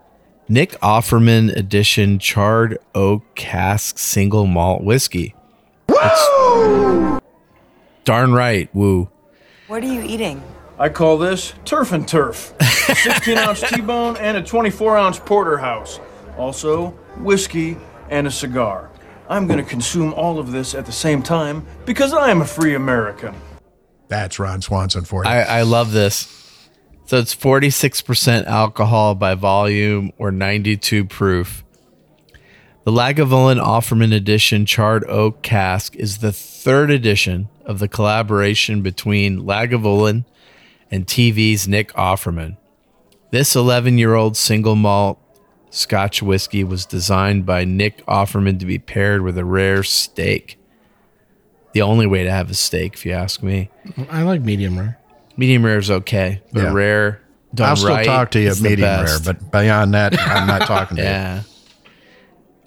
Nick 0.50 0.72
Offerman 0.82 1.56
edition 1.56 2.18
charred 2.18 2.76
oak 2.94 3.22
cask 3.34 3.96
single 3.98 4.46
malt 4.46 4.84
whiskey. 4.84 5.34
Woo! 5.88 7.18
Darn 8.04 8.32
right, 8.34 8.68
woo. 8.74 9.08
What 9.66 9.82
are 9.82 9.86
you 9.92 10.02
eating? 10.02 10.42
I 10.78 10.90
call 10.90 11.16
this 11.16 11.54
turf 11.64 11.92
and 11.92 12.06
turf. 12.06 12.54
16 12.60 13.38
ounce 13.38 13.60
T 13.70 13.80
bone 13.80 14.16
and 14.18 14.36
a 14.36 14.42
24 14.42 14.96
ounce 14.96 15.18
porterhouse. 15.18 16.00
Also, 16.36 16.90
whiskey 17.16 17.78
and 18.10 18.26
a 18.26 18.30
cigar. 18.30 18.90
I'm 19.28 19.46
going 19.46 19.62
to 19.62 19.68
consume 19.68 20.12
all 20.14 20.38
of 20.38 20.52
this 20.52 20.74
at 20.74 20.86
the 20.86 20.92
same 20.92 21.22
time 21.22 21.66
because 21.86 22.12
I 22.12 22.30
am 22.30 22.42
a 22.42 22.46
free 22.46 22.74
American. 22.74 23.34
That's 24.08 24.38
Ron 24.38 24.60
Swanson 24.62 25.04
for 25.04 25.24
you. 25.24 25.30
I, 25.30 25.40
I 25.40 25.62
love 25.62 25.92
this. 25.92 26.32
So 27.06 27.18
it's 27.18 27.34
46% 27.34 28.46
alcohol 28.46 29.14
by 29.14 29.34
volume 29.34 30.12
or 30.18 30.30
92 30.30 31.06
proof. 31.06 31.64
The 32.84 32.92
Lagavulin 32.92 33.60
Offerman 33.60 34.14
Edition 34.14 34.66
Charred 34.66 35.04
Oak 35.08 35.42
Cask 35.42 35.96
is 35.96 36.18
the 36.18 36.32
third 36.32 36.90
edition 36.90 37.48
of 37.64 37.78
the 37.78 37.88
collaboration 37.88 38.82
between 38.82 39.40
Lagavulin 39.40 40.24
and 40.90 41.06
TV's 41.06 41.66
Nick 41.68 41.92
Offerman. 41.94 42.56
This 43.30 43.56
11 43.56 43.98
year 43.98 44.14
old 44.14 44.36
single 44.36 44.76
malt 44.76 45.18
Scotch 45.70 46.22
whiskey 46.22 46.64
was 46.64 46.86
designed 46.86 47.44
by 47.44 47.64
Nick 47.64 48.04
Offerman 48.06 48.58
to 48.60 48.66
be 48.66 48.78
paired 48.78 49.22
with 49.22 49.36
a 49.36 49.44
rare 49.44 49.82
steak. 49.82 50.58
The 51.72 51.82
only 51.82 52.06
way 52.06 52.24
to 52.24 52.30
have 52.30 52.50
a 52.50 52.54
steak, 52.54 52.94
if 52.94 53.04
you 53.04 53.12
ask 53.12 53.42
me. 53.42 53.68
I 54.08 54.22
like 54.22 54.40
medium 54.40 54.78
rare. 54.78 54.98
Medium 55.36 55.64
rare 55.66 55.78
is 55.78 55.90
okay, 55.90 56.40
but 56.52 56.62
Yeah. 56.62 56.72
rare 56.72 57.20
done 57.54 57.68
I'll 57.70 57.76
still 57.76 57.90
right 57.90 58.06
talk 58.06 58.30
to 58.30 58.40
you 58.40 58.48
at 58.50 58.60
medium 58.60 59.04
rare, 59.04 59.18
but 59.22 59.50
beyond 59.52 59.92
that, 59.94 60.18
I'm 60.18 60.46
not 60.46 60.62
talking 60.62 60.96
to 60.96 61.02
you. 61.02 61.08
yeah, 61.10 61.42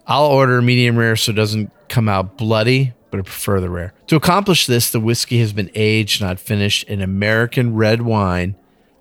I'll 0.06 0.26
order 0.28 0.62
medium 0.62 0.96
rare 0.98 1.16
so 1.16 1.32
it 1.32 1.36
doesn't 1.36 1.72
come 1.88 2.08
out 2.08 2.38
bloody, 2.38 2.94
but 3.10 3.20
I 3.20 3.24
prefer 3.24 3.60
the 3.60 3.70
rare. 3.70 3.94
To 4.08 4.16
accomplish 4.16 4.66
this, 4.66 4.90
the 4.90 5.00
whiskey 5.00 5.40
has 5.40 5.54
been 5.54 5.72
aged, 5.76 6.22
not 6.22 6.40
finished, 6.40 6.88
in 6.88 7.02
American 7.02 7.76
red 7.76 8.02
wine, 8.02 8.56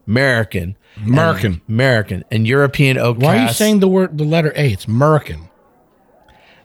American, 0.06 0.76
American. 0.96 1.52
and, 1.52 1.60
American, 1.68 2.24
and 2.30 2.46
European 2.46 2.98
oak 2.98 3.18
Why 3.18 3.38
are 3.38 3.46
you 3.46 3.52
saying 3.52 3.80
the 3.80 3.88
word 3.88 4.16
the 4.16 4.24
letter 4.24 4.52
A? 4.56 4.72
It's 4.72 4.86
American. 4.86 5.48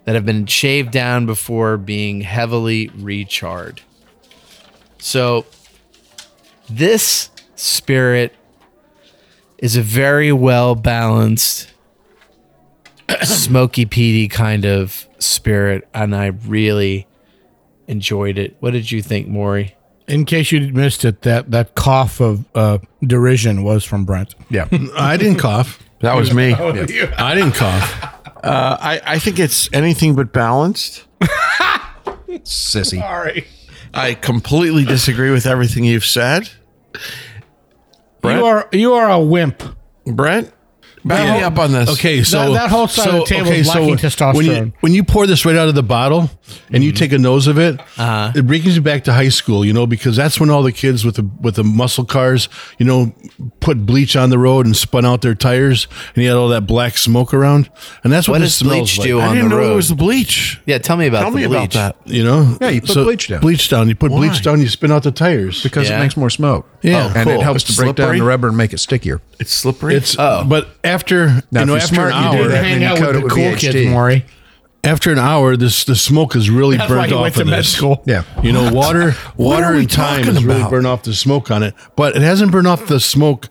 that 0.06 0.16
have 0.16 0.26
been 0.26 0.46
shaved 0.46 0.92
down 0.92 1.26
before 1.26 1.78
being 1.78 2.22
heavily 2.22 2.90
recharred. 2.90 3.80
So, 4.98 5.46
this 6.70 7.30
spirit 7.56 8.34
is 9.58 9.78
a 9.78 9.82
very 9.82 10.32
well 10.32 10.76
balanced, 10.76 11.72
smoky 13.24 13.86
peaty 13.86 14.28
kind 14.28 14.66
of 14.66 15.08
spirit, 15.20 15.88
and 15.94 16.16
I 16.16 16.28
really 16.28 17.08
enjoyed 17.88 18.38
it. 18.38 18.56
What 18.60 18.72
did 18.72 18.92
you 18.92 19.02
think, 19.02 19.28
Maury? 19.28 19.76
In 20.08 20.26
case 20.26 20.52
you 20.52 20.72
missed 20.74 21.06
it, 21.06 21.22
that 21.22 21.52
that 21.52 21.76
cough 21.76 22.20
of 22.20 22.46
uh, 22.56 22.80
derision 23.02 23.64
was 23.64 23.84
from 23.86 24.06
Brent. 24.06 24.36
Yeah. 24.50 24.68
I 24.98 25.18
didn't 25.18 25.40
cough. 25.40 25.80
That 26.02 26.16
was 26.16 26.34
me. 26.34 26.54
I 26.54 27.36
didn't 27.36 27.54
cough. 27.54 28.10
Uh, 28.44 28.76
I, 28.78 29.02
I 29.06 29.20
think 29.20 29.40
it's 29.40 29.70
anything 29.72 30.16
but 30.16 30.34
balanced. 30.34 31.06
Sissy. 32.28 33.00
Sorry. 33.00 33.48
I 33.94 34.16
completely 34.16 34.84
disagree 34.84 35.32
with 35.32 35.46
everything 35.46 35.86
you've 35.86 36.06
said. 36.06 36.50
Brent? 38.22 38.40
You 38.40 38.46
are 38.46 38.70
you 38.74 38.94
are 38.96 39.10
a 39.10 39.20
wimp. 39.20 39.64
Brent, 40.06 40.52
back 41.06 41.38
me 41.38 41.44
up 41.44 41.58
on 41.58 41.72
this. 41.72 41.90
Okay, 41.90 42.24
so 42.24 42.54
that 42.54 42.70
whole 42.70 42.88
side 42.88 43.08
of 43.08 43.14
the 43.22 43.26
table 43.26 43.50
is 43.50 43.68
lacking 43.68 43.98
testosterone. 43.98 44.36
When 44.36 44.46
you, 44.46 44.74
when 44.80 44.94
you 44.94 45.04
pour 45.04 45.28
this 45.28 45.46
right 45.46 45.56
out 45.56 45.70
of 45.70 45.76
the 45.76 45.84
bottle 45.84 46.30
and 46.72 46.84
you 46.84 46.92
mm-hmm. 46.92 46.98
take 46.98 47.14
a 47.14 47.18
nose 47.18 47.48
of 47.48 47.58
it, 47.58 47.80
uh-huh. 47.80 48.34
it 48.36 48.48
brings 48.48 48.76
you 48.76 48.82
back 48.82 49.04
to 49.06 49.14
high 49.14 49.30
school. 49.30 49.66
You 49.66 49.74
know, 49.74 49.86
because 49.86 50.16
that's 50.16 50.40
when 50.40 50.50
all 50.50 50.64
the 50.64 50.72
kids 50.72 51.06
with 51.06 51.16
the 51.16 51.30
with 51.42 51.56
the 51.56 51.64
muscle 51.64 52.06
cars, 52.06 52.50
you 52.78 52.86
know, 52.86 53.14
put 53.60 53.86
bleach 53.86 54.16
on 54.16 54.30
the 54.30 54.38
road 54.40 54.66
and 54.66 54.76
spun 54.76 55.06
out 55.06 55.22
their 55.22 55.36
tires, 55.36 55.88
and 56.16 56.24
you 56.24 56.30
had 56.30 56.38
all 56.38 56.50
that 56.50 56.68
black 56.68 56.98
smoke 56.98 57.34
around, 57.34 57.70
and 58.04 58.12
that's 58.12 58.28
what, 58.28 58.34
What 58.34 58.40
this 58.40 58.58
does 58.60 58.68
smells 58.68 58.96
bleach 58.96 59.00
like. 59.00 59.08
do 59.08 59.20
I 59.20 59.28
on 59.28 59.36
didn't 59.36 59.50
the 59.50 59.56
know 59.56 59.62
road? 59.62 59.72
it 59.74 59.76
was 59.76 59.90
the 59.90 59.96
bleach. 59.96 60.62
yeah, 60.66 60.78
tell 60.78 60.98
me 60.98 61.08
about 61.08 61.22
Tell 61.22 61.32
the 61.32 61.38
me 61.38 61.48
bleach. 61.48 61.76
about 61.76 61.96
that. 62.06 62.14
You 62.14 62.24
know, 62.24 62.58
Yeah, 62.62 62.70
you 62.70 62.82
put 62.82 62.96
bleach 62.96 63.28
down. 63.28 63.42
Bleach 63.42 63.70
down. 63.70 63.90
You 63.90 63.96
put 63.96 64.12
bleach 64.12 64.42
down. 64.42 64.62
You 64.62 64.68
spin 64.68 64.92
out 64.92 65.04
the 65.04 65.12
tires. 65.12 65.64
Because 65.64 65.90
Yeah. 65.90 65.98
it 65.98 66.02
makes 66.02 66.18
more 66.18 66.30
smoke. 66.30 66.68
Yeah. 66.82 67.08
And 67.08 67.18
oh, 67.18 67.24
cool. 67.24 67.34
it 67.34 67.44
helps 67.44 67.64
It's 67.64 67.76
to 67.76 67.82
break 67.82 67.96
down 67.96 68.18
the 68.18 68.24
rubber 68.24 68.48
and 68.50 68.58
make 68.58 68.74
it 68.74 68.80
stickier. 68.80 69.22
It's 69.40 69.52
slippery. 69.54 69.96
It's 69.96 70.16
Oh. 70.20 70.44
but 70.48 70.68
after 70.94 71.44
Now, 71.52 71.62
you 71.62 71.66
know 71.68 71.76
if 71.76 71.84
after 71.84 71.96
you're 71.96 72.08
an 72.08 72.12
smart, 72.14 72.26
you 72.26 72.38
do 72.38 72.44
hour, 72.44 72.48
that. 72.50 72.64
hang 72.64 72.80
then 72.80 72.84
out 72.84 72.98
you 73.00 73.02
with 73.02 73.04
coat 73.06 73.14
the 73.14 73.20
it 73.20 73.24
with 73.24 73.34
cool 73.34 73.44
VHT. 73.44 73.60
kids, 73.60 73.90
Maury. 73.90 74.26
after 74.84 75.12
an 75.12 75.20
hour, 75.20 75.56
this 75.58 75.84
the 75.86 75.96
smoke 75.96 76.36
is 76.36 76.50
really 76.50 76.78
That's 76.78 76.90
why 76.90 76.96
burnt 76.98 77.08
he 77.10 77.14
off 77.16 77.22
went 77.22 77.36
to 77.36 77.42
of 77.42 77.48
med 77.48 77.60
this. 77.60 77.72
school. 77.76 78.04
Yeah. 78.06 78.24
You 78.44 78.52
know, 78.54 78.72
water, 78.74 79.16
water, 79.38 79.66
are 79.66 79.74
we 79.74 79.80
and 79.80 79.90
time 79.90 80.20
talking 80.24 80.34
has 80.36 80.44
really 80.46 80.60
about? 80.62 80.72
burned 80.72 80.88
off 80.88 81.04
the 81.04 81.14
smoke 81.14 81.52
on 81.52 81.64
it, 81.64 81.74
but 81.96 82.16
it 82.16 82.22
hasn't 82.22 82.52
burned 82.52 82.68
off 82.68 82.86
the 82.88 83.00
smoke 83.00 83.48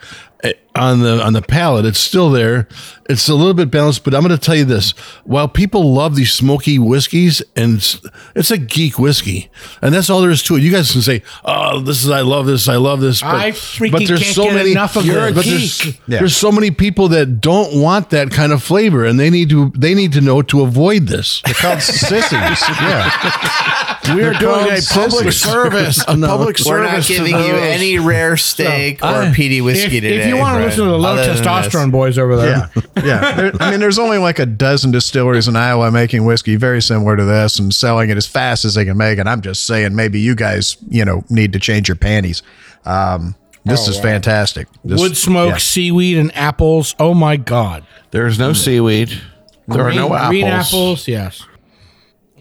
on 0.75 1.01
the 1.01 1.23
on 1.23 1.33
the 1.35 1.43
palate. 1.43 1.85
It's 1.85 1.99
still 1.99 2.31
there. 2.31 2.67
It's 3.11 3.29
a 3.29 3.35
little 3.35 3.53
bit 3.53 3.71
balanced, 3.71 4.05
but 4.05 4.15
I'm 4.15 4.23
going 4.23 4.37
to 4.37 4.43
tell 4.43 4.55
you 4.55 4.65
this: 4.65 4.93
while 5.25 5.47
people 5.49 5.93
love 5.93 6.15
these 6.17 6.33
smoky 6.33 6.79
whiskeys, 6.79 7.43
and 7.57 7.75
it's, 7.77 8.01
it's 8.35 8.51
a 8.51 8.57
geek 8.57 8.99
whiskey, 8.99 9.51
and 9.83 9.93
that's 9.95 10.09
all 10.09 10.23
there 10.23 10.31
is 10.31 10.43
to 10.45 10.57
it. 10.57 10.63
You 10.63 10.73
guys 10.73 10.91
can 10.93 11.03
say, 11.03 11.23
"Oh, 11.45 11.81
this 11.81 12.03
is 12.03 12.11
I 12.11 12.23
love 12.23 12.47
this, 12.47 12.69
I 12.69 12.77
love 12.77 13.01
this," 13.01 13.21
but, 13.21 13.35
I 13.35 13.51
freaking 13.51 14.09
can't 14.09 14.55
get 14.55 14.67
enough 14.67 14.97
of 14.97 15.05
you're 15.05 15.29
a 15.29 15.33
but 15.33 15.45
Geek. 15.45 15.53
there's, 15.53 15.87
Yeah. 15.87 16.19
there's 16.21 16.37
so 16.37 16.51
many 16.51 16.71
people 16.71 17.09
that 17.09 17.41
don't 17.41 17.75
want 17.75 18.11
that 18.11 18.31
kind 18.31 18.53
of 18.53 18.63
flavor, 18.63 19.05
and 19.05 19.21
they 19.21 19.29
need 19.31 19.51
to 19.51 19.71
they 19.77 19.95
need 19.95 20.13
to 20.13 20.21
know 20.23 20.41
to 20.43 20.63
avoid 20.63 21.07
this. 21.09 21.43
They're 21.45 21.55
called 21.55 21.83
sissies. 21.83 22.33
Yeah. 22.83 24.15
we 24.15 24.23
are 24.25 24.33
doing 24.35 24.65
a 24.67 24.81
public 24.91 25.33
sisters. 25.33 25.41
service. 25.41 26.05
A 26.09 26.17
No. 26.23 26.27
public 26.29 26.57
We're 26.65 26.83
not 26.83 26.91
service. 27.03 27.07
to 27.09 27.13
giving 27.15 27.35
you 27.37 27.55
any 27.57 27.99
rare 27.99 28.37
steak 28.37 29.03
or 29.03 29.07
uh, 29.07 29.29
I- 29.31 29.33
peaty 29.35 29.61
whiskey 29.61 29.99
If, 29.99 30.03
today. 30.03 30.17
if 30.21 30.27
you 30.37 30.41
want 30.41 30.53
to 30.55 30.59
Brent, 30.59 30.67
listen 30.71 30.85
to 30.85 30.91
the 30.91 30.99
low 30.99 31.13
other 31.13 31.25
than 31.27 31.37
this. 31.37 31.47
testosterone 31.47 31.91
boys 31.93 32.19
over 32.19 32.37
there, 32.37 32.71
Yeah. 32.75 33.03
Yeah. 33.05 33.33
There- 33.37 33.53
I 33.61 33.71
mean, 33.71 33.81
there's 33.81 33.99
only 33.99 34.19
like 34.19 34.39
a 34.39 34.47
dozen 34.47 34.91
distilleries 34.91 35.49
in 35.49 35.57
Iowa 35.57 35.91
making 35.91 36.25
whiskey 36.25 36.57
very 36.57 36.81
similar 36.83 37.17
to 37.17 37.25
this 37.25 37.59
and 37.59 37.73
selling 37.75 38.11
it 38.11 38.17
as 38.17 38.27
fast 38.27 38.65
as 38.65 38.75
they 38.75 38.85
can 38.85 38.97
make 38.97 39.19
it. 39.19 39.27
I'm 39.27 39.41
just 39.41 39.65
saying, 39.67 39.95
maybe 39.95 40.21
you 40.21 40.35
guys, 40.35 40.77
you 40.89 41.05
know, 41.05 41.25
need 41.31 41.53
to 41.55 41.59
change 41.59 41.89
your 41.89 41.97
panties. 41.97 42.43
Um, 42.85 43.35
this 43.65 43.87
is 43.89 43.99
fantastic. 44.01 44.67
This- 44.85 45.01
wood 45.01 45.17
smoke, 45.17 45.51
yeah. 45.53 45.57
seaweed, 45.59 46.19
and 46.19 46.37
apples. 46.37 46.95
Oh 46.99 47.15
my 47.15 47.37
god! 47.37 47.85
There's 48.11 48.39
no 48.39 48.53
seaweed. 48.53 49.21
There 49.69 49.83
are 49.87 49.93
no 49.93 50.09
Green- 50.09 50.19
apples. 50.19 50.29
Green 50.31 50.47
apples, 50.47 51.09
yes. 51.09 51.47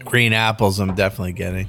green 0.04 0.32
apples, 0.32 0.80
I'm 0.80 0.94
definitely 0.96 1.32
getting. 1.34 1.68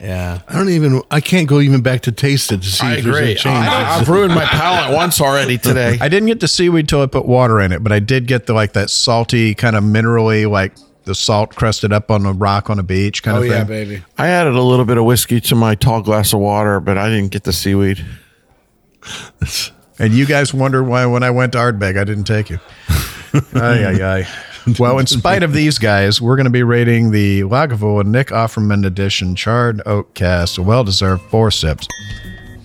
Yeah. 0.00 0.40
I 0.46 0.52
don't 0.54 0.68
even. 0.68 1.02
I 1.10 1.20
can't 1.20 1.48
go 1.48 1.60
even 1.60 1.80
back 1.82 2.02
to 2.02 2.12
taste 2.12 2.52
it 2.52 2.62
to 2.62 2.68
see 2.68 2.86
I 2.86 2.96
if 2.96 3.04
there's 3.04 3.16
agree. 3.16 3.32
a 3.32 3.34
change. 3.34 3.66
I, 3.66 3.98
have 3.98 4.08
ruined 4.08 4.34
my 4.34 4.44
palate 4.44 4.94
once 4.94 5.20
already 5.20 5.58
today. 5.58 5.98
I 6.00 6.08
didn't 6.08 6.28
get 6.28 6.40
the 6.40 6.48
seaweed 6.48 6.88
till 6.88 7.02
I 7.02 7.06
put 7.06 7.26
water 7.26 7.60
in 7.60 7.72
it, 7.72 7.82
but 7.82 7.90
I 7.92 7.98
did 7.98 8.26
get 8.26 8.46
the 8.46 8.52
like 8.52 8.74
that 8.74 8.90
salty 8.90 9.54
kind 9.54 9.74
of 9.74 9.82
minerally, 9.82 10.48
like 10.48 10.74
the 11.04 11.14
salt 11.14 11.54
crusted 11.56 11.92
up 11.92 12.10
on 12.10 12.26
a 12.26 12.32
rock 12.32 12.70
on 12.70 12.78
a 12.78 12.82
beach 12.82 13.22
kind 13.22 13.38
Oh 13.38 13.42
of 13.42 13.48
thing. 13.48 13.52
Oh 13.54 13.56
yeah, 13.56 13.64
baby. 13.64 14.02
I 14.16 14.28
added 14.28 14.54
a 14.54 14.62
little 14.62 14.84
bit 14.84 14.98
of 14.98 15.04
whiskey 15.04 15.40
to 15.40 15.54
my 15.54 15.74
tall 15.74 16.02
glass 16.02 16.32
of 16.32 16.40
water, 16.40 16.78
but 16.80 16.96
I 16.96 17.08
didn't 17.08 17.32
get 17.32 17.44
the 17.44 17.52
seaweed. 17.52 18.04
And 20.00 20.12
you 20.12 20.26
guys 20.26 20.54
wonder 20.54 20.84
why 20.84 21.06
when 21.06 21.24
I 21.24 21.30
went 21.30 21.52
to 21.52 21.58
Ardbeg, 21.58 21.98
I 21.98 22.04
didn't 22.04 22.22
take 22.24 22.50
you. 22.50 22.60
ay, 23.54 23.84
ay, 23.84 24.00
ay. 24.00 24.28
Well, 24.78 24.98
in 24.98 25.06
spite 25.06 25.42
of 25.42 25.52
these 25.52 25.78
guys, 25.78 26.20
we're 26.20 26.36
going 26.36 26.44
to 26.44 26.50
be 26.50 26.62
rating 26.62 27.10
the 27.10 27.42
Lagavulin 27.42 28.06
Nick 28.06 28.28
Offerman 28.28 28.84
Edition 28.86 29.34
Charred 29.34 29.80
Oak 29.86 30.14
Cask, 30.14 30.58
a 30.58 30.62
well-deserved 30.62 31.22
four 31.30 31.50
sips. 31.50 31.86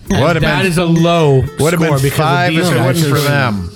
Would 0.09 0.19
have 0.19 0.41
That 0.41 0.63
been, 0.63 0.67
is 0.71 0.77
a 0.77 0.85
low 0.85 1.41
would 1.59 1.73
have 1.73 1.81
score 1.81 1.97
been 1.97 2.01
because 2.01 2.11
five 2.17 2.53
of 2.53 2.59
if 2.59 2.73
it 2.73 2.79
wasn't 2.79 3.15
for 3.15 3.21
them. 3.21 3.69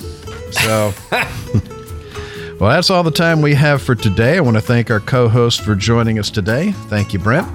So, 0.52 0.94
well, 2.60 2.70
that's 2.72 2.90
all 2.90 3.04
the 3.04 3.12
time 3.12 3.42
we 3.42 3.54
have 3.56 3.82
for 3.82 3.96
today. 3.96 4.38
I 4.38 4.42
want 4.42 4.58
to 4.58 4.62
thank 4.62 4.92
our 4.92 5.00
co-host 5.00 5.62
for 5.62 5.76
joining 5.76 6.20
us 6.20 6.30
today. 6.30 6.72
Thank 6.90 7.14
you, 7.14 7.20
Brent. 7.20 7.48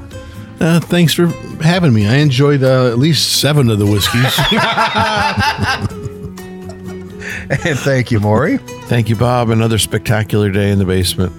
Uh, 0.61 0.81
thanks 0.81 1.13
for 1.15 1.27
having 1.63 1.93
me. 1.93 2.07
I 2.07 2.17
enjoyed 2.17 2.63
uh, 2.63 2.89
at 2.89 2.99
least 2.99 3.41
seven 3.41 3.69
of 3.71 3.79
the 3.79 3.87
whiskeys. 3.87 4.39
And 7.53 7.79
thank 7.79 8.11
you, 8.11 8.19
Maury. 8.19 8.57
Thank 8.87 9.09
you, 9.11 9.17
Bob. 9.17 9.51
Another 9.51 9.77
spectacular 9.79 10.51
day 10.51 10.71
in 10.71 10.79
the 10.79 10.85
basement. 10.87 11.33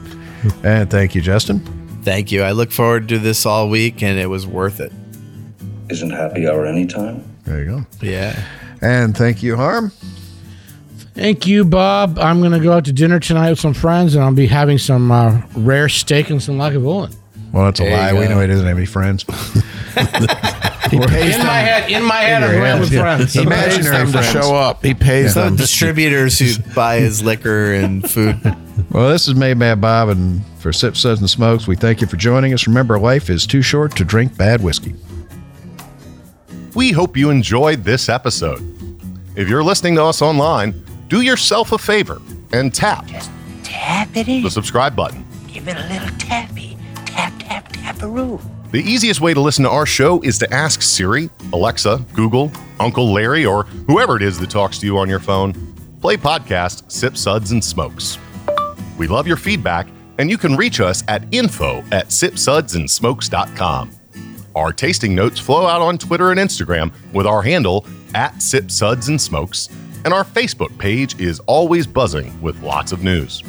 And 0.64 0.90
thank 0.90 1.16
you, 1.16 1.22
Justin. 1.22 1.60
Thank 2.04 2.32
you. 2.32 2.44
I 2.44 2.52
look 2.52 2.72
forward 2.72 3.08
to 3.10 3.18
this 3.18 3.46
all 3.46 3.68
week, 3.70 4.04
and 4.04 4.20
it 4.20 4.28
was 4.28 4.46
worth 4.46 4.80
it. 4.80 4.92
Isn't 5.90 6.12
happy 6.12 6.48
hour 6.48 6.66
anytime? 6.66 7.24
There 7.46 7.60
you 7.64 7.66
go. 7.66 7.86
Yeah. 8.02 8.40
And 8.82 9.18
thank 9.18 9.42
you, 9.42 9.56
Harm. 9.56 9.92
Thank 11.16 11.48
you, 11.48 11.64
Bob. 11.66 12.20
I'm 12.20 12.40
going 12.42 12.52
to 12.52 12.60
go 12.60 12.74
out 12.74 12.86
to 12.86 12.94
dinner 12.94 13.20
tonight 13.20 13.50
with 13.52 13.60
some 13.60 13.74
friends, 13.74 14.16
and 14.16 14.24
I'll 14.24 14.34
be 14.34 14.48
having 14.48 14.78
some 14.78 15.12
uh, 15.12 15.42
rare 15.56 15.90
steak 15.90 16.30
and 16.30 16.42
some 16.42 16.58
Lagavulin. 16.58 17.16
Well, 17.52 17.66
that's 17.66 17.80
a 17.80 17.84
There 17.84 17.92
you 17.92 17.98
lie. 17.98 18.20
We 18.20 18.28
know 18.28 18.40
he 18.42 18.48
doesn't 18.48 18.66
have 18.66 18.78
any 18.78 18.86
friends. 18.86 19.26
In 21.02 21.46
my 21.46 21.60
head, 21.60 21.92
in 21.92 22.04
my 22.04 22.16
head, 22.22 22.44
I'm 22.44 22.52
your 22.52 22.60
going 22.60 22.72
head, 22.72 22.80
with 22.80 22.94
friends. 22.94 23.34
He 23.34 23.40
pays 23.46 23.46
Imaginary 23.48 23.98
them 23.98 24.06
to 24.08 24.12
friends. 24.14 24.32
show 24.32 24.56
up. 24.56 24.84
He 24.86 24.94
pays 24.94 25.34
The 25.34 25.42
them. 25.46 25.56
distributors 25.56 26.40
who 26.40 26.54
buy 26.76 27.00
his 27.00 27.24
liquor 27.24 27.74
and 27.74 28.10
food. 28.10 28.40
Well, 28.92 29.10
this 29.10 29.28
is 29.28 29.36
Made 29.36 29.60
Bad 29.60 29.82
Bob, 29.82 30.10
and 30.10 30.46
for 30.60 30.72
Sip 30.74 30.96
Suds 30.98 31.20
and 31.20 31.30
Smokes, 31.30 31.68
we 31.68 31.76
thank 31.76 32.02
you 32.02 32.08
for 32.08 32.16
joining 32.18 32.54
us. 32.54 32.68
Remember, 32.68 33.00
life 33.00 33.30
is 33.30 33.46
too 33.48 33.62
short 33.62 33.96
to 33.98 34.04
drink 34.06 34.38
bad 34.38 34.62
whiskey. 34.62 34.96
We 36.76 36.92
hope 36.92 37.16
you 37.18 37.30
enjoyed 37.30 37.84
this 37.84 38.10
episode. 38.10 38.62
If 39.36 39.48
you're 39.50 39.64
listening 39.64 39.96
to 39.96 40.04
us 40.04 40.22
online, 40.22 40.84
do 41.08 41.22
yourself 41.22 41.72
a 41.72 41.78
favor 41.78 42.22
and 42.52 42.74
tap 42.74 43.08
Tap 43.64 44.16
it 44.16 44.28
in. 44.28 44.44
the 44.44 44.50
subscribe 44.52 44.96
button. 44.96 45.26
Give 45.48 45.68
it 45.68 45.78
a 45.78 45.88
little 45.88 46.16
tappy. 46.18 46.78
Tap, 47.06 47.34
tap, 47.40 47.72
taparoo. 47.74 48.42
The 48.74 48.82
easiest 48.82 49.22
way 49.22 49.36
to 49.36 49.40
listen 49.40 49.66
to 49.66 49.70
our 49.70 49.86
show 49.86 50.20
is 50.24 50.40
to 50.40 50.52
ask 50.52 50.82
Siri, 50.82 51.30
Alexa, 51.54 52.04
Google, 52.12 52.52
Uncle 52.80 53.14
Larry, 53.14 53.46
or 53.46 53.66
whoever 53.86 54.16
it 54.16 54.24
is 54.24 54.40
that 54.40 54.50
talks 54.50 54.80
to 54.80 54.88
you 54.88 54.98
on 54.98 55.08
your 55.08 55.20
phone. 55.20 55.54
Play 56.02 56.18
podcast 56.18 56.92
Sip 56.92 57.16
Suds 57.16 57.52
and 57.52 57.64
Smokes. 57.64 58.18
We 58.98 59.06
love 59.06 59.28
your 59.28 59.38
feedback, 59.38 59.88
and 60.18 60.28
you 60.28 60.40
can 60.40 60.56
reach 60.56 60.80
us 60.80 61.04
at 61.08 61.24
info 61.32 61.84
at 61.92 62.08
sipsudsandsmokes.com. 62.08 63.92
Our 64.56 64.74
tasting 64.74 65.14
notes 65.14 65.40
flow 65.40 65.68
out 65.68 65.84
on 65.84 66.00
Twitter 66.00 66.32
and 66.32 66.40
Instagram 66.40 66.92
with 67.14 67.28
our 67.28 67.44
handle 67.44 67.86
at 68.16 68.42
Sip 68.42 68.72
Suds 68.72 69.08
and 69.08 69.22
Smokes, 69.22 69.70
and 70.04 70.12
our 70.16 70.24
Facebook 70.24 70.76
page 70.80 71.22
is 71.22 71.40
always 71.42 71.86
buzzing 71.86 72.42
with 72.42 72.60
lots 72.64 72.92
of 72.92 73.04
news. 73.04 73.44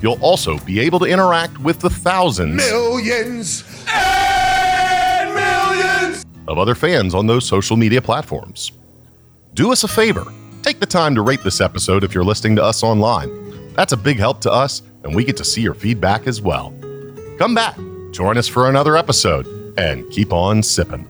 You'll 0.00 0.22
also 0.22 0.58
be 0.60 0.78
able 0.78 1.00
to 1.00 1.06
interact 1.06 1.58
with 1.58 1.80
the 1.80 1.90
thousands 1.90 2.54
Millions 2.54 3.64
of 6.50 6.58
other 6.58 6.74
fans 6.74 7.14
on 7.14 7.26
those 7.26 7.46
social 7.46 7.76
media 7.78 8.02
platforms. 8.02 8.72
Do 9.54 9.72
us 9.72 9.84
a 9.84 9.88
favor 9.88 10.30
take 10.62 10.80
the 10.80 10.86
time 10.86 11.14
to 11.14 11.22
rate 11.22 11.42
this 11.42 11.60
episode 11.60 12.04
if 12.04 12.14
you're 12.14 12.24
listening 12.24 12.56
to 12.56 12.64
us 12.64 12.82
online. 12.82 13.72
That's 13.74 13.92
a 13.92 13.96
big 13.96 14.18
help 14.18 14.40
to 14.42 14.52
us, 14.52 14.82
and 15.04 15.14
we 15.14 15.24
get 15.24 15.36
to 15.38 15.44
see 15.44 15.62
your 15.62 15.74
feedback 15.74 16.26
as 16.26 16.40
well. 16.40 16.74
Come 17.38 17.54
back, 17.54 17.78
join 18.10 18.36
us 18.36 18.48
for 18.48 18.68
another 18.68 18.96
episode, 18.96 19.46
and 19.78 20.08
keep 20.10 20.32
on 20.32 20.62
sipping. 20.62 21.09